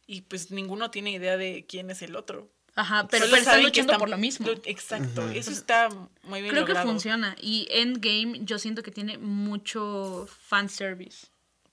Y 0.05 0.21
pues 0.21 0.51
ninguno 0.51 0.91
tiene 0.91 1.11
idea 1.11 1.37
de 1.37 1.65
quién 1.67 1.89
es 1.89 2.01
el 2.01 2.15
otro. 2.15 2.49
Ajá, 2.75 3.07
pero, 3.07 3.25
pero 3.25 3.35
están 3.37 3.43
saben 3.45 3.61
que 3.61 3.67
luchando 3.67 3.91
están- 3.93 3.99
por 3.99 4.09
lo 4.09 4.17
mismo. 4.17 4.47
Exacto, 4.65 5.29
eso 5.29 5.51
está 5.51 5.89
muy 6.23 6.41
bien 6.41 6.53
Creo 6.53 6.65
que 6.65 6.75
funciona. 6.75 7.35
Y 7.41 7.67
Endgame 7.69 8.39
yo 8.43 8.57
siento 8.57 8.81
que 8.81 8.89
tiene 8.91 9.17
mucho 9.19 10.27
fanservice. 10.47 11.27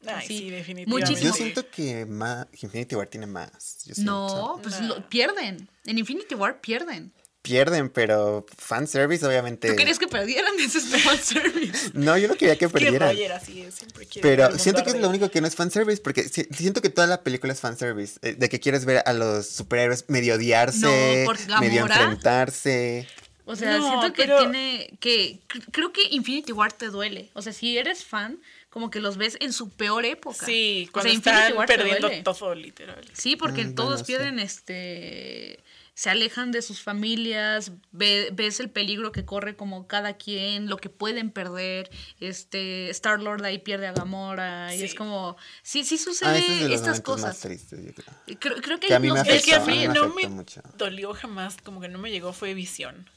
Ay, 0.07 0.27
Sí, 0.27 0.39
sí, 0.39 0.51
definitivamente. 0.51 1.11
muchísimo. 1.11 1.31
Yo 1.31 1.37
siento 1.37 1.69
que 1.71 2.07
más, 2.07 2.47
Infinity 2.63 2.95
War 2.97 3.07
tiene 3.07 3.27
más. 3.27 3.85
yo. 3.85 3.95
No, 4.03 4.59
pues 4.63 4.81
Nah. 4.81 4.89
lo- 4.89 5.09
pierden. 5.09 5.69
En 5.85 5.99
Infinity 5.99 6.35
War 6.35 6.61
pierden. 6.61 7.13
Pierden, 7.51 7.89
pero 7.91 8.47
fanservice 8.57 9.27
obviamente. 9.27 9.69
¿Tú 9.71 9.77
querías 9.77 9.99
que 9.99 10.07
perdieran? 10.07 10.55
Ese 10.61 10.79
es 10.79 11.03
fanservice. 11.03 11.91
No, 11.95 12.17
yo 12.17 12.29
no 12.29 12.37
quería 12.37 12.57
que 12.57 12.69
perdieran. 12.69 13.17
Así 13.35 13.67
siempre 13.73 14.07
Pero 14.23 14.57
siento 14.59 14.85
que 14.85 14.91
es 14.91 15.01
lo 15.01 15.09
único 15.09 15.31
que 15.31 15.41
no 15.41 15.47
es 15.49 15.57
fanservice, 15.57 16.01
porque 16.01 16.23
si- 16.29 16.45
siento 16.57 16.81
que 16.81 16.91
toda 16.91 17.07
la 17.09 17.23
película 17.23 17.53
es 17.53 17.61
fanservice. 17.61 18.19
eh, 18.23 18.35
De 18.39 18.49
que 18.49 18.61
quieres 18.61 18.85
ver 18.85 19.03
a 19.05 19.13
los 19.13 19.47
superhéroes 19.49 20.05
medio 20.09 20.35
odiarse, 20.37 21.25
No, 21.25 21.25
por 21.27 21.61
medio 21.61 21.87
enfrentarse. 21.87 23.09
O 23.47 23.57
sea, 23.57 23.79
No, 23.79 23.89
siento 23.89 24.13
que 24.13 24.23
pero- 24.23 24.39
tiene. 24.39 24.97
que 25.01 25.41
cr- 25.49 25.65
Creo 25.73 25.93
que 25.93 26.03
Infinity 26.11 26.53
War 26.53 26.73
te 26.73 26.87
duele. 26.87 27.31
O 27.35 27.43
sea, 27.43 27.53
si 27.53 27.77
eres 27.79 28.05
fan, 28.05 28.39
como 28.69 28.91
que 28.91 29.01
los 29.01 29.17
ves 29.17 29.37
en 29.41 29.53
su 29.53 29.71
peor 29.71 30.05
época. 30.05 30.47
Sí, 30.47 30.87
O 30.89 30.93
cuando 30.93 31.09
sea, 31.11 31.17
Infinity 31.17 31.43
están 31.43 31.57
War 31.59 31.67
te 31.67 31.77
perdiendo 31.77 32.07
duele. 32.07 32.23
todo, 32.23 32.55
literal. 32.55 33.05
Sí, 33.13 33.35
porque 33.35 33.65
Mm, 33.65 33.75
todos 33.75 34.05
pierden 34.05 34.39
este 34.39 35.59
se 36.01 36.09
alejan 36.09 36.51
de 36.51 36.63
sus 36.63 36.81
familias, 36.81 37.73
ve- 37.91 38.31
ves 38.33 38.59
el 38.59 38.71
peligro 38.71 39.13
que 39.13 39.27
corre 39.27 39.55
como 39.55 39.87
cada 39.87 40.15
quien, 40.15 40.67
lo 40.67 40.79
que 40.79 40.89
pueden 40.89 41.31
perder, 41.31 41.91
este 42.21 42.89
Star 42.89 43.21
Lord 43.21 43.45
ahí 43.45 43.59
pierde 43.59 43.87
a 43.87 43.93
Gamora 43.93 44.75
y 44.75 44.83
es 44.83 44.95
como 44.95 45.37
sí 45.63 45.85
sí 45.85 45.97
Ah, 45.97 46.03
sucede 46.03 46.39
ese 46.39 46.53
es 46.55 46.61
de 46.61 46.69
los 46.69 46.75
estas 46.77 46.89
más 46.97 47.01
cosas. 47.03 47.41
tristes, 47.41 47.85
yo 47.85 47.93
creo. 47.93 48.39
Creo, 48.41 48.57
creo 48.63 48.81
que, 48.81 48.87
Que 48.87 48.95
a 48.95 48.99
mí 48.99 49.11
me 49.11 49.21
El 49.21 49.43
que 49.43 49.55
a 49.55 49.61
mí 49.61 49.73
a 49.75 49.77
mí 49.77 49.89
me 49.89 49.95
no 49.95 50.09
me 50.15 50.27
mucho. 50.29 50.63
dolió 50.79 51.13
jamás, 51.13 51.59
como 51.63 51.83
que 51.83 51.89
no 51.89 51.99
me 51.99 52.11
llegó, 52.11 52.33
fue 52.33 52.55
Visión. 52.55 53.11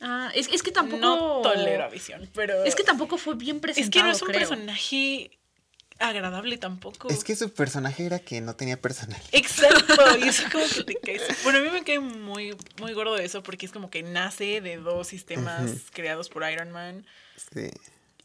Ah, 0.00 0.32
es, 0.34 0.48
es 0.48 0.64
que 0.64 0.72
tampoco 0.72 1.00
No 1.00 1.40
tolero 1.42 1.84
a 1.84 1.88
Visión, 1.88 2.28
pero... 2.34 2.64
Es 2.64 2.74
que 2.74 2.82
tampoco 2.82 3.16
fue 3.16 3.36
bien 3.36 3.60
presentado, 3.60 3.86
Es 3.86 3.90
que 3.90 4.02
no 4.02 4.10
es 4.16 4.22
un 4.22 4.28
creo. 4.28 4.48
personaje 4.48 5.38
agradable 5.98 6.58
tampoco. 6.58 7.08
Es 7.08 7.24
que 7.24 7.34
su 7.36 7.52
personaje 7.52 8.06
era 8.06 8.18
que 8.18 8.40
no 8.40 8.54
tenía 8.56 8.80
personalidad. 8.80 9.28
Exacto, 9.32 10.18
y 10.18 10.28
eso 10.28 10.44
como 10.52 10.64
que 10.66 10.84
te 10.84 10.94
caes. 11.02 11.22
Bueno, 11.44 11.58
a 11.58 11.62
mí 11.62 11.68
me 11.70 11.82
cae 11.84 11.98
muy, 12.00 12.56
muy 12.80 12.92
gordo 12.92 13.16
eso 13.18 13.42
porque 13.42 13.66
es 13.66 13.72
como 13.72 13.90
que 13.90 14.02
nace 14.02 14.60
de 14.60 14.76
dos 14.76 15.06
sistemas 15.08 15.70
creados 15.92 16.28
por 16.28 16.48
Iron 16.50 16.70
Man 16.70 17.06
Sí. 17.52 17.70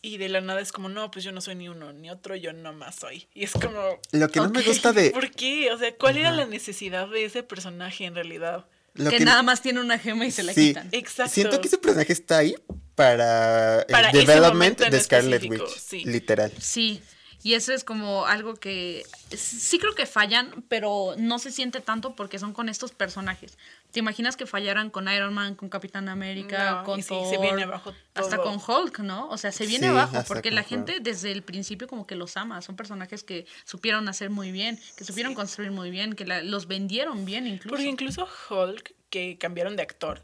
y 0.01 0.17
de 0.17 0.27
la 0.29 0.41
nada 0.41 0.59
es 0.61 0.71
como, 0.71 0.89
no, 0.89 1.11
pues 1.11 1.23
yo 1.23 1.31
no 1.31 1.39
soy 1.41 1.55
ni 1.55 1.69
uno 1.69 1.93
ni 1.93 2.09
otro, 2.09 2.35
yo 2.35 2.51
nomás 2.53 2.95
soy. 2.95 3.27
Y 3.33 3.43
es 3.43 3.51
como, 3.51 3.99
Lo 4.11 4.29
que 4.29 4.39
no 4.39 4.49
me 4.49 4.61
gusta 4.63 4.91
de. 4.91 5.11
¿por 5.11 5.29
qué? 5.31 5.71
O 5.71 5.77
sea, 5.77 5.95
¿cuál 5.95 6.17
era 6.17 6.31
la 6.31 6.45
necesidad 6.45 7.07
de 7.07 7.25
ese 7.25 7.43
personaje 7.43 8.05
en 8.05 8.15
realidad? 8.15 8.65
Lo 8.95 9.09
que, 9.09 9.21
nada 9.21 9.41
más 9.41 9.61
tiene 9.63 9.79
una 9.81 9.97
gema 9.97 10.25
y 10.27 10.31
se 10.31 10.43
la 10.43 10.53
Sí. 10.53 10.67
quitan. 10.69 10.87
Exacto. 10.91 11.33
Siento 11.33 11.59
que 11.61 11.67
ese 11.67 11.77
personaje 11.79 12.13
está 12.13 12.37
ahí 12.37 12.55
para, 12.95 13.85
Para 13.89 14.11
el 14.11 14.17
development 14.25 14.79
de 14.81 14.99
Scarlet 14.99 15.41
específico, 15.41 15.65
Witch. 15.65 15.79
sí. 15.79 16.03
Literal. 16.05 16.51
Sí, 16.59 17.01
y 17.43 17.53
eso 17.55 17.73
es 17.73 17.83
como 17.83 18.25
algo 18.25 18.55
que 18.55 19.03
sí 19.35 19.77
creo 19.79 19.93
que 19.95 20.05
fallan, 20.05 20.63
pero 20.69 21.13
no 21.17 21.39
se 21.39 21.51
siente 21.51 21.81
tanto 21.81 22.15
porque 22.15 22.39
son 22.39 22.53
con 22.53 22.69
estos 22.69 22.91
personajes. 22.91 23.57
¿Te 23.91 23.99
imaginas 23.99 24.35
que 24.37 24.45
fallaran 24.45 24.89
con 24.89 25.07
Iron 25.07 25.33
Man, 25.33 25.55
con 25.55 25.69
Capitán 25.69 26.09
América, 26.09 26.77
No, 26.77 26.83
con 26.83 26.99
y 26.99 27.03
sí, 27.03 27.09
Thor, 27.09 27.27
se 27.29 27.37
viene 27.37 27.63
abajo 27.63 27.93
hasta 28.15 28.37
todo. 28.37 28.45
con 28.57 28.59
Hulk, 28.77 28.99
¿no? 28.99 29.29
O 29.29 29.37
sea, 29.37 29.51
se 29.51 29.65
viene 29.67 29.87
Sí, 29.87 29.91
abajo 29.91 30.17
hasta 30.17 30.27
porque 30.33 30.49
la 30.51 30.61
Hulk. 30.61 30.69
gente 30.69 30.99
desde 31.01 31.31
el 31.31 31.43
principio 31.43 31.87
como 31.87 32.07
que 32.07 32.15
los 32.15 32.35
ama. 32.37 32.61
Son 32.61 32.75
personajes 32.75 33.23
que 33.23 33.45
supieron 33.65 34.07
hacer 34.07 34.29
muy 34.29 34.51
bien, 34.51 34.79
que 34.97 35.03
supieron 35.03 35.35
construir 35.35 35.71
muy 35.71 35.91
bien, 35.91 36.13
que 36.13 36.25
la- 36.25 36.41
los 36.41 36.67
vendieron 36.67 37.25
bien 37.25 37.45
incluso. 37.45 37.69
Porque 37.75 37.89
incluso 37.89 38.27
Hulk, 38.49 38.95
que 39.09 39.37
cambiaron 39.37 39.75
de 39.75 39.83
actor, 39.83 40.23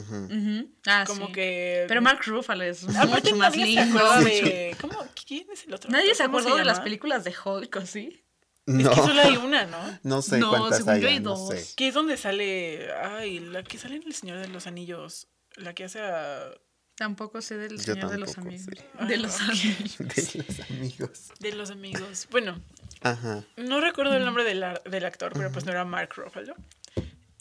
Ujú. 0.00 0.70
Ah, 0.86 1.04
como 1.06 1.26
sí. 1.26 1.32
que... 1.32 1.84
Pero 1.88 2.02
Mark 2.02 2.20
Ruffalo 2.26 2.64
es 2.64 2.82
mucho 2.84 3.36
más 3.36 3.56
nadie 3.56 3.74
se 3.76 3.84
lindo. 3.84 4.20
de... 4.24 4.76
¿Cómo? 4.80 4.98
¿Quién 5.26 5.46
es 5.52 5.64
el 5.66 5.74
otro? 5.74 5.90
Nadie 5.90 6.14
se 6.14 6.24
¿Cómo 6.24 6.38
acordó 6.38 6.56
de 6.56 6.64
las 6.64 6.80
películas 6.80 7.24
de 7.24 7.34
Hulk, 7.44 7.76
¿o 7.76 7.86
sí? 7.86 8.24
Es 8.66 8.74
No. 8.74 8.90
que 8.90 8.96
solo 8.96 9.20
hay 9.20 9.36
una, 9.36 9.66
¿no? 9.66 9.98
No 10.02 10.22
sé 10.22 10.38
No, 10.38 10.50
cuántas 10.50 10.78
según 10.78 11.00
yo 11.00 11.08
hay, 11.08 11.14
hay 11.14 11.20
no 11.20 11.30
dos. 11.36 11.48
sé. 11.54 11.74
Que 11.76 11.88
es 11.88 11.94
donde 11.94 12.16
sale... 12.16 12.92
Ay, 12.92 13.40
la 13.40 13.62
que 13.62 13.78
sale 13.78 13.96
en 13.96 14.02
El 14.04 14.14
Señor 14.14 14.38
de 14.38 14.48
los 14.48 14.66
Anillos. 14.66 15.28
La 15.56 15.74
que 15.74 15.84
hace 15.84 16.00
a... 16.00 16.50
Tampoco 16.94 17.40
sé 17.40 17.56
del 17.56 17.80
Señor 17.80 18.10
de 18.10 18.18
los 18.18 18.36
Amigos. 18.38 18.66
sé. 18.66 19.06
De 19.06 19.16
los. 19.16 19.40
Amigos. 19.40 19.96
De 19.98 20.42
los 20.46 20.60
amigos. 20.70 21.28
De 21.40 21.52
los 21.52 21.70
amigos. 21.70 22.28
Bueno, 22.30 22.60
Ajá. 23.00 23.42
no 23.56 23.80
recuerdo 23.80 24.14
el 24.14 24.24
nombre 24.26 24.44
del, 24.44 24.62
ar- 24.62 24.82
del 24.84 25.04
actor, 25.06 25.32
pero 25.32 25.50
pues 25.50 25.64
no 25.64 25.72
era 25.72 25.84
Mark 25.86 26.10
Ruffalo. 26.14 26.54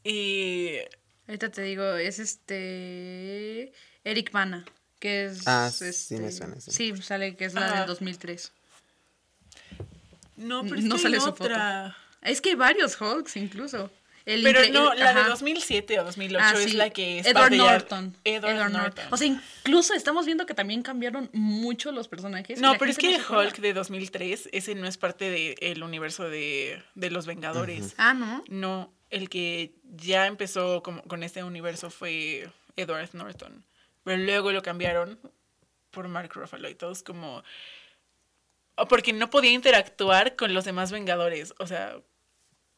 Y... 0.04 0.78
Ahorita 1.32 1.48
te 1.50 1.62
digo, 1.62 1.96
es 1.96 2.20
este. 2.20 3.72
Eric 4.04 4.34
Bana, 4.34 4.66
que 5.00 5.28
es. 5.28 5.48
Ah, 5.48 5.72
sí 5.74 5.86
este, 5.86 6.18
me 6.20 6.30
suena, 6.30 6.60
sí. 6.60 6.72
Sí, 6.72 7.02
sale 7.02 7.38
que 7.38 7.46
es 7.46 7.54
la 7.54 7.72
del 7.80 7.88
2003. 7.88 8.52
No, 10.36 10.64
pero 10.64 10.76
es 10.76 10.84
No 10.84 10.96
que 10.98 11.02
sale 11.04 11.16
hay 11.16 11.22
su 11.22 11.28
foto. 11.28 11.46
otra. 11.46 11.96
Es 12.22 12.42
que 12.42 12.50
hay 12.50 12.56
varios 12.56 13.00
Hulks 13.00 13.38
incluso. 13.38 13.90
El 14.26 14.44
Pero 14.44 14.60
no, 14.74 14.92
el- 14.92 15.00
la 15.00 15.14
de 15.14 15.20
ajá. 15.22 15.30
2007 15.30 16.00
o 16.02 16.04
2008 16.04 16.46
Ah, 16.46 16.54
es 16.58 16.72
sí. 16.72 16.78
la 16.78 16.90
que 16.90 17.20
es 17.20 17.26
Edward 17.28 17.54
Norton. 17.56 18.14
Edward, 18.26 18.56
Edward 18.58 18.72
Norton. 18.74 19.06
O 19.10 19.16
sea, 19.18 19.26
incluso 19.28 19.94
estamos 19.94 20.26
viendo 20.26 20.46
que 20.46 20.54
también 20.54 20.84
cambiaron 20.84 21.30
mucho 21.32 21.94
los 21.94 22.10
personajes. 22.10 22.60
no, 22.60 22.78
pero 22.78 22.92
es 22.92 22.98
que 22.98 23.18
no. 23.18 23.40
Hulk 23.40 23.58
de 23.60 23.72
2003, 23.74 24.50
ese 24.52 24.76
no 24.76 24.86
es 24.86 24.98
parte 24.98 25.56
del 25.62 25.82
universo 25.82 26.30
de, 26.30 26.84
de 26.96 27.10
los 27.10 27.26
Vengadores. 27.26 27.94
Ah, 27.98 28.14
¿no? 28.14 28.44
No, 28.50 28.94
el 29.12 29.30
que 29.30 29.74
ya 29.84 30.26
empezó 30.28 30.82
como 30.82 31.04
con 31.04 31.22
este 31.24 31.44
universo 31.44 31.90
fue 31.90 32.50
Edward 32.76 33.10
Norton. 33.14 33.64
Pero 34.04 34.24
luego 34.24 34.52
lo 34.52 34.62
cambiaron 34.64 35.20
por 35.92 36.08
Mark 36.08 36.32
Ruffalo 36.34 36.70
y 36.70 36.76
todos 36.76 37.04
como... 37.04 37.44
O 38.76 38.88
porque 38.88 39.14
no 39.14 39.30
podía 39.30 39.52
interactuar 39.52 40.36
con 40.36 40.54
los 40.54 40.66
demás 40.66 40.92
Vengadores. 40.92 41.54
O 41.60 41.68
sea, 41.68 41.98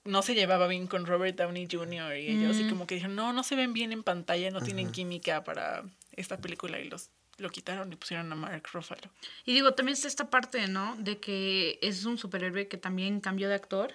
no 0.03 0.21
se 0.21 0.35
llevaba 0.35 0.67
bien 0.67 0.87
con 0.87 1.05
Robert 1.05 1.37
Downey 1.37 1.67
Jr. 1.71 2.17
y 2.17 2.27
ellos. 2.29 2.57
Y 2.59 2.63
Mm. 2.65 2.69
como 2.69 2.87
que 2.87 2.95
dijeron, 2.95 3.15
no, 3.15 3.31
no 3.31 3.43
se 3.43 3.55
ven 3.55 3.71
bien 3.71 3.91
en 3.93 4.03
pantalla, 4.03 4.51
no 4.51 4.59
tienen 4.61 4.91
química 4.91 5.43
para 5.43 5.83
esta 6.11 6.37
película. 6.37 6.79
Y 6.79 6.89
los 6.89 7.09
lo 7.37 7.49
quitaron 7.49 7.91
y 7.91 7.95
pusieron 7.95 8.31
a 8.31 8.35
Mark 8.35 8.63
Ruffalo. 8.73 9.01
Y 9.45 9.53
digo, 9.53 9.73
también 9.73 9.93
está 9.93 10.07
esta 10.07 10.29
parte, 10.29 10.67
¿no? 10.67 10.95
De 10.97 11.19
que 11.19 11.79
es 11.81 12.05
un 12.05 12.17
superhéroe 12.17 12.67
que 12.67 12.77
también 12.77 13.21
cambió 13.21 13.47
de 13.49 13.55
actor 13.55 13.91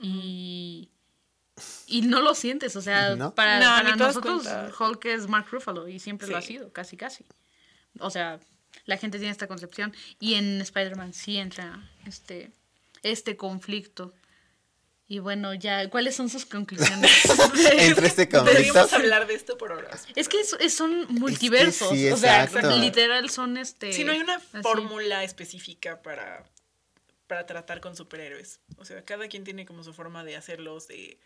y, 0.00 0.88
y 1.86 2.02
no 2.02 2.20
lo 2.20 2.34
sientes, 2.34 2.76
o 2.76 2.82
sea, 2.82 3.14
No. 3.16 3.34
para, 3.34 3.58
No, 3.60 3.66
para 3.66 3.96
nosotros. 3.96 4.46
Hulk 4.78 5.04
es 5.06 5.26
Mark 5.28 5.46
Ruffalo 5.50 5.88
y 5.88 5.98
siempre 5.98 6.28
lo 6.28 6.36
ha 6.36 6.42
Sí. 6.42 6.48
sido, 6.54 6.72
casi 6.72 6.96
casi. 6.96 7.24
O 7.98 8.10
sea, 8.10 8.38
la 8.86 8.96
gente 8.96 9.18
tiene 9.18 9.32
esta 9.32 9.46
concepción 9.46 9.94
y 10.18 10.34
en 10.34 10.60
Spider-Man 10.60 11.12
sí 11.12 11.36
entra 11.36 11.90
este, 12.06 12.52
este 13.02 13.36
conflicto. 13.36 14.14
Y 15.08 15.18
bueno, 15.18 15.54
ya, 15.54 15.90
¿cuáles 15.90 16.14
son 16.14 16.28
sus 16.28 16.46
conclusiones? 16.46 17.10
Entre 17.78 18.06
este 18.06 18.28
conflicto. 18.28 18.44
Deberíamos 18.44 18.92
hablar 18.92 19.26
de 19.26 19.34
esto 19.34 19.58
por 19.58 19.72
horas. 19.72 20.06
es 20.14 20.28
que 20.28 20.38
es- 20.40 20.56
es- 20.60 20.72
son 20.74 21.06
multiversos, 21.08 21.90
sí, 21.90 22.08
o 22.12 22.16
sea, 22.16 22.46
literal 22.78 23.28
son 23.28 23.56
este... 23.56 23.92
Si 23.92 24.04
no 24.04 24.12
hay 24.12 24.20
una 24.20 24.36
así. 24.36 24.62
fórmula 24.62 25.24
específica 25.24 26.00
para, 26.00 26.44
para 27.26 27.44
tratar 27.44 27.80
con 27.80 27.96
superhéroes. 27.96 28.60
O 28.76 28.84
sea, 28.84 29.04
cada 29.04 29.26
quien 29.26 29.42
tiene 29.42 29.66
como 29.66 29.82
su 29.82 29.92
forma 29.92 30.22
de 30.22 30.36
hacerlos, 30.36 30.86
de, 30.86 31.18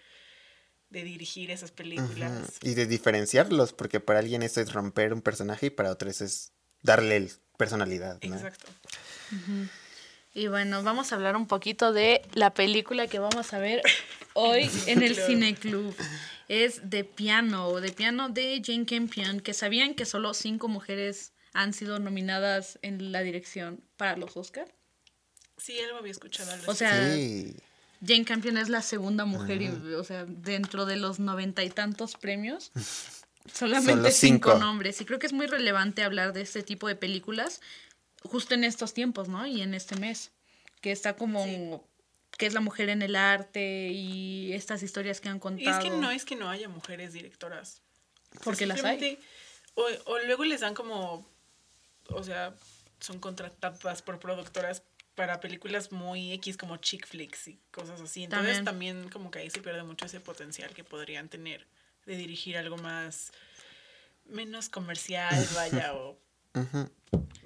de 0.90 1.02
dirigir 1.04 1.50
esas 1.50 1.70
películas. 1.72 2.52
Y 2.62 2.74
de 2.74 2.86
diferenciarlos, 2.86 3.72
porque 3.72 4.00
para 4.00 4.20
alguien 4.20 4.42
eso 4.42 4.60
es 4.60 4.72
romper 4.72 5.12
un 5.12 5.22
personaje 5.22 5.66
y 5.66 5.70
para 5.70 5.90
otros 5.90 6.20
es 6.20 6.52
darle 6.82 7.16
el- 7.16 7.32
personalidad. 7.56 8.20
¿no? 8.22 8.34
Exacto. 8.34 8.66
Y 10.32 10.48
bueno, 10.48 10.82
vamos 10.82 11.12
a 11.12 11.16
habbar 11.16 11.36
un 11.36 11.46
poquito 11.46 11.92
de 11.92 12.22
la 12.34 12.52
película 12.54 13.06
que 13.06 13.18
vamos 13.20 13.52
a 13.52 13.58
ver 13.58 13.82
hoy 14.34 14.68
en 14.86 15.02
el. 15.02 15.14
Cine 15.16 15.54
Club. 15.54 15.94
es 16.48 16.90
de 16.90 17.04
piano, 17.04 17.80
de 17.80 17.92
piano 17.92 18.28
de 18.28 18.60
Jane 18.64 18.84
Campion, 18.86 19.40
que 19.40 19.54
sabían 19.54 19.94
que 19.94 20.04
solo 20.04 20.34
cinco 20.34 20.66
mujeres 20.68 21.32
han 21.52 21.72
sido 21.72 22.00
nominadas 22.00 22.78
en 22.82 23.12
la 23.12 23.20
dirección 23.22 23.80
para 23.96 24.16
los 24.16 24.36
Oscars. 24.36 24.70
Sí, 25.56 25.78
algo 25.80 25.98
había 25.98 26.10
escuchado. 26.10 26.50
Algo 26.50 26.70
O 26.72 26.74
sea, 26.74 27.14
Sí. 27.14 27.54
Jane 28.06 28.24
Campion 28.24 28.56
es 28.56 28.68
la 28.68 28.82
segunda 28.82 29.24
mujer, 29.24 29.62
y, 29.62 29.68
o 29.68 30.04
sea, 30.04 30.24
dentro 30.26 30.86
de 30.86 30.96
los 30.96 31.18
noventa 31.18 31.62
y 31.62 31.70
tantos 31.70 32.14
premios, 32.14 32.72
solamente 33.52 34.10
cinco. 34.10 34.50
cinco. 34.50 34.58
nombres. 34.58 35.00
Y 35.00 35.04
creo 35.04 35.18
que 35.18 35.26
es 35.26 35.32
muy 35.32 35.46
relevante 35.46 36.02
hablar 36.02 36.32
de 36.32 36.42
este 36.42 36.62
tipo 36.62 36.88
de 36.88 36.96
películas 36.96 37.60
justo 38.22 38.54
en 38.54 38.64
estos 38.64 38.94
tiempos, 38.94 39.28
¿no? 39.28 39.46
Y 39.46 39.62
en 39.62 39.74
este 39.74 39.96
mes, 39.96 40.32
que 40.80 40.92
está 40.92 41.16
como, 41.16 41.86
que 42.36 42.46
es 42.46 42.54
la 42.54 42.60
mujer 42.60 42.88
en 42.88 43.02
el 43.02 43.16
arte 43.16 43.90
y 43.90 44.52
estas 44.52 44.82
historias 44.82 45.20
que 45.20 45.28
han 45.28 45.36
y 45.36 45.40
contado. 45.40 45.78
es 45.78 45.84
que 45.84 45.90
no 45.90 46.10
es 46.10 46.24
que 46.24 46.36
no 46.36 46.48
haya 46.48 46.68
mujeres 46.68 47.12
directoras. 47.12 47.82
O 48.30 48.34
sea, 48.34 48.40
Porque 48.44 48.66
las 48.66 48.82
hay. 48.84 49.18
O, 49.74 49.86
o 50.06 50.18
luego 50.20 50.44
les 50.44 50.60
dan 50.60 50.74
como, 50.74 51.28
o 52.08 52.22
sea, 52.22 52.54
son 53.00 53.18
contratadas 53.18 54.02
por 54.02 54.18
productoras 54.18 54.82
para 55.14 55.40
películas 55.40 55.92
muy 55.92 56.32
X 56.32 56.56
como 56.56 56.76
chick 56.78 57.06
flicks 57.06 57.48
y 57.48 57.58
cosas 57.70 58.00
así. 58.00 58.24
Entonces 58.24 58.64
También. 58.64 58.64
también, 58.94 59.08
como 59.10 59.30
que 59.30 59.38
ahí 59.40 59.50
se 59.50 59.60
pierde 59.60 59.82
mucho 59.84 60.06
ese 60.06 60.20
potencial 60.20 60.72
que 60.74 60.84
podrían 60.84 61.28
tener 61.28 61.66
de 62.06 62.16
dirigir 62.16 62.56
algo 62.58 62.76
más, 62.76 63.32
menos 64.26 64.68
comercial, 64.68 65.34
vaya, 65.54 65.94
o 65.94 66.18
más 66.54 66.88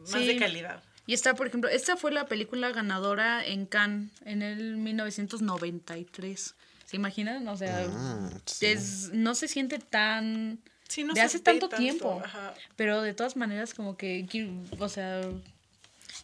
Sí. 0.05 0.27
de 0.27 0.37
calidad. 0.39 0.83
Y 1.07 1.15
está, 1.15 1.35
por 1.35 1.47
ejemplo, 1.47 1.71
esta 1.71 1.97
fue 1.97 2.13
la 2.13 2.27
película 2.27 2.71
ganadora 2.71 3.45
en 3.45 3.65
Cannes 3.67 4.11
en 4.27 4.43
el 4.43 4.77
1993. 4.77 6.55
¿Se 6.85 6.97
imaginan? 6.97 7.47
O 7.49 7.57
sea, 7.57 7.87
Ah, 7.91 8.31
sí. 8.47 8.67
es, 8.67 9.11
no 9.13 9.35
se 9.35 9.49
siente 9.49 9.79
tan... 9.79 10.59
Sí, 10.89 11.05
no 11.05 11.13
de 11.13 11.21
se 11.21 11.27
hace 11.27 11.39
tanto, 11.41 11.69
tanto, 11.69 11.83
tiempo. 11.83 12.21
ajá. 12.25 12.55
Pero 12.77 13.03
de 13.03 13.13
todas 13.13 13.37
maneras, 13.37 13.75
como 13.75 13.97
que, 13.99 14.27
o 14.79 14.89
sea, 14.89 15.21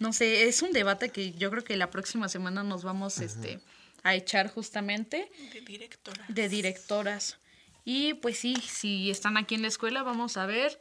no 0.01 0.13
sé, 0.13 0.45
es 0.45 0.63
un 0.63 0.73
debate 0.73 1.11
que 1.11 1.33
yo 1.33 1.51
creo 1.51 1.65
que 1.65 1.77
la 1.77 1.91
próxima 1.91 2.29
semana 2.29 2.63
nos 2.63 2.83
vamos 2.85 3.19
este, 3.19 3.61
a 4.03 4.15
echar 4.15 4.51
justamente 4.51 5.31
De 5.53 5.61
directora. 5.61 6.25
de 6.29 6.49
directoras. 6.49 7.39
Y 7.85 8.15
pues 8.15 8.39
sí, 8.39 8.57
si 8.67 9.11
están 9.11 9.37
aquí 9.37 9.55
en 9.55 9.63
la 9.63 9.69
escuela, 9.69 10.03
vamos 10.03 10.37
a 10.37 10.47
ver 10.47 10.81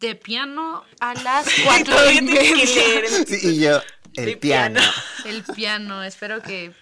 de 0.00 0.14
piano 0.14 0.84
a 1.00 1.14
las 1.14 1.46
cuatro 1.64 1.96
y 2.12 2.20
media. 2.22 2.66
Sí, 3.26 3.38
y 3.42 3.60
yo, 3.60 3.80
el 4.14 4.26
De 4.26 4.36
piano. 4.36 4.80
piano. 4.80 4.92
El 5.24 5.42
piano. 5.54 6.02
Espero 6.04 6.42
que, 6.42 6.72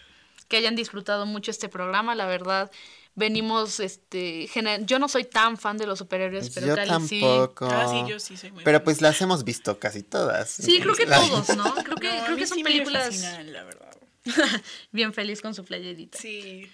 que 0.49 0.57
hayan 0.57 0.77
disfrutado 0.77 1.27
mucho 1.27 1.51
este 1.51 1.69
programa. 1.69 2.15
La 2.15 2.27
verdad, 2.27 2.71
venimos, 3.17 3.81
este, 3.81 4.49
yo 4.85 4.99
no 4.99 5.09
soy 5.09 5.25
tan 5.25 5.57
fan 5.57 5.79
de 5.79 5.87
los 5.87 5.99
superhéroes, 5.99 6.51
pero 6.51 6.69
yo 6.69 6.75
Cali 6.77 7.09
sí. 7.09 7.21
tampoco. 7.21 7.67
Ah, 7.67 7.89
sí, 7.91 8.11
yo 8.11 8.21
sí 8.21 8.37
soy 8.37 8.53
muy 8.53 8.63
Pero 8.63 8.79
fan. 8.79 8.85
pues 8.85 9.01
las 9.01 9.21
hemos 9.23 9.43
visto 9.43 9.79
casi 9.79 10.03
todas. 10.03 10.51
Sí, 10.51 10.79
creo 10.81 10.95
que 10.95 11.07
todos, 11.07 11.57
¿no? 11.57 11.75
Creo 11.85 11.97
que, 11.97 12.13
No, 12.13 12.25
creo 12.25 12.37
que 12.37 12.47
son 12.47 12.59
sí 12.59 12.63
me 12.63 12.71
películas 12.71 13.07
fascinan, 13.07 13.53
la 13.53 13.65
verdad. 13.65 13.97
bien 14.93 15.13
feliz 15.15 15.41
con 15.41 15.55
su 15.55 15.65
playerita. 15.65 16.19
Sí. 16.19 16.71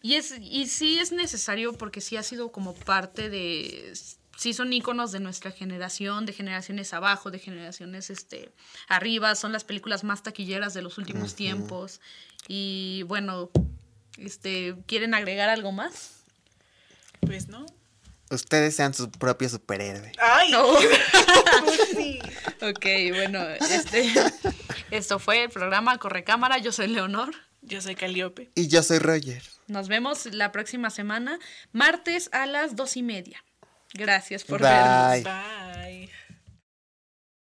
Y, 0.00 0.14
es, 0.14 0.34
y 0.40 0.66
sí 0.68 0.98
es 0.98 1.12
necesario 1.12 1.72
porque 1.72 2.00
sí 2.00 2.16
ha 2.16 2.22
sido 2.22 2.52
como 2.52 2.74
parte 2.74 3.28
de... 3.28 3.92
Sí 4.36 4.54
son 4.54 4.72
íconos 4.72 5.12
de 5.12 5.20
nuestra 5.20 5.50
generación, 5.50 6.24
de 6.24 6.32
generaciones 6.32 6.94
abajo, 6.94 7.30
de 7.30 7.38
generaciones 7.38 8.08
este, 8.08 8.50
arriba. 8.88 9.34
Son 9.34 9.52
las 9.52 9.64
películas 9.64 10.02
más 10.02 10.22
taquilleras 10.22 10.72
de 10.72 10.80
los 10.80 10.96
últimos 10.96 11.34
tiempos. 11.34 12.00
Y 12.48 13.02
bueno, 13.06 13.50
este, 14.20 14.76
¿quieren 14.86 15.14
agregar 15.14 15.48
algo 15.48 15.72
más? 15.72 16.24
Pues 17.20 17.48
no. 17.48 17.66
Ustedes 18.30 18.76
sean 18.76 18.94
su 18.94 19.10
propio 19.10 19.48
superhéroe. 19.48 20.12
¡Ay! 20.20 20.50
No. 20.50 20.74
Pues 21.64 21.80
sí. 21.94 22.18
ok, 22.62 23.14
bueno, 23.14 23.46
este, 23.48 24.12
esto 24.90 25.18
fue 25.18 25.44
el 25.44 25.50
programa 25.50 25.98
Correcámara. 25.98 26.58
Yo 26.58 26.72
soy 26.72 26.86
Leonor. 26.86 27.34
Yo 27.60 27.82
soy 27.82 27.94
Caliope. 27.94 28.50
Y 28.54 28.68
yo 28.68 28.82
soy 28.82 28.98
Roger. 28.98 29.42
Nos 29.66 29.88
vemos 29.88 30.26
la 30.26 30.52
próxima 30.52 30.90
semana, 30.90 31.38
martes 31.72 32.30
a 32.32 32.46
las 32.46 32.76
dos 32.76 32.96
y 32.96 33.02
media. 33.02 33.44
Gracias 33.92 34.44
por 34.44 34.62
vernos. 34.62 35.24
Bye. 35.24 36.08
Bye. 36.08 36.29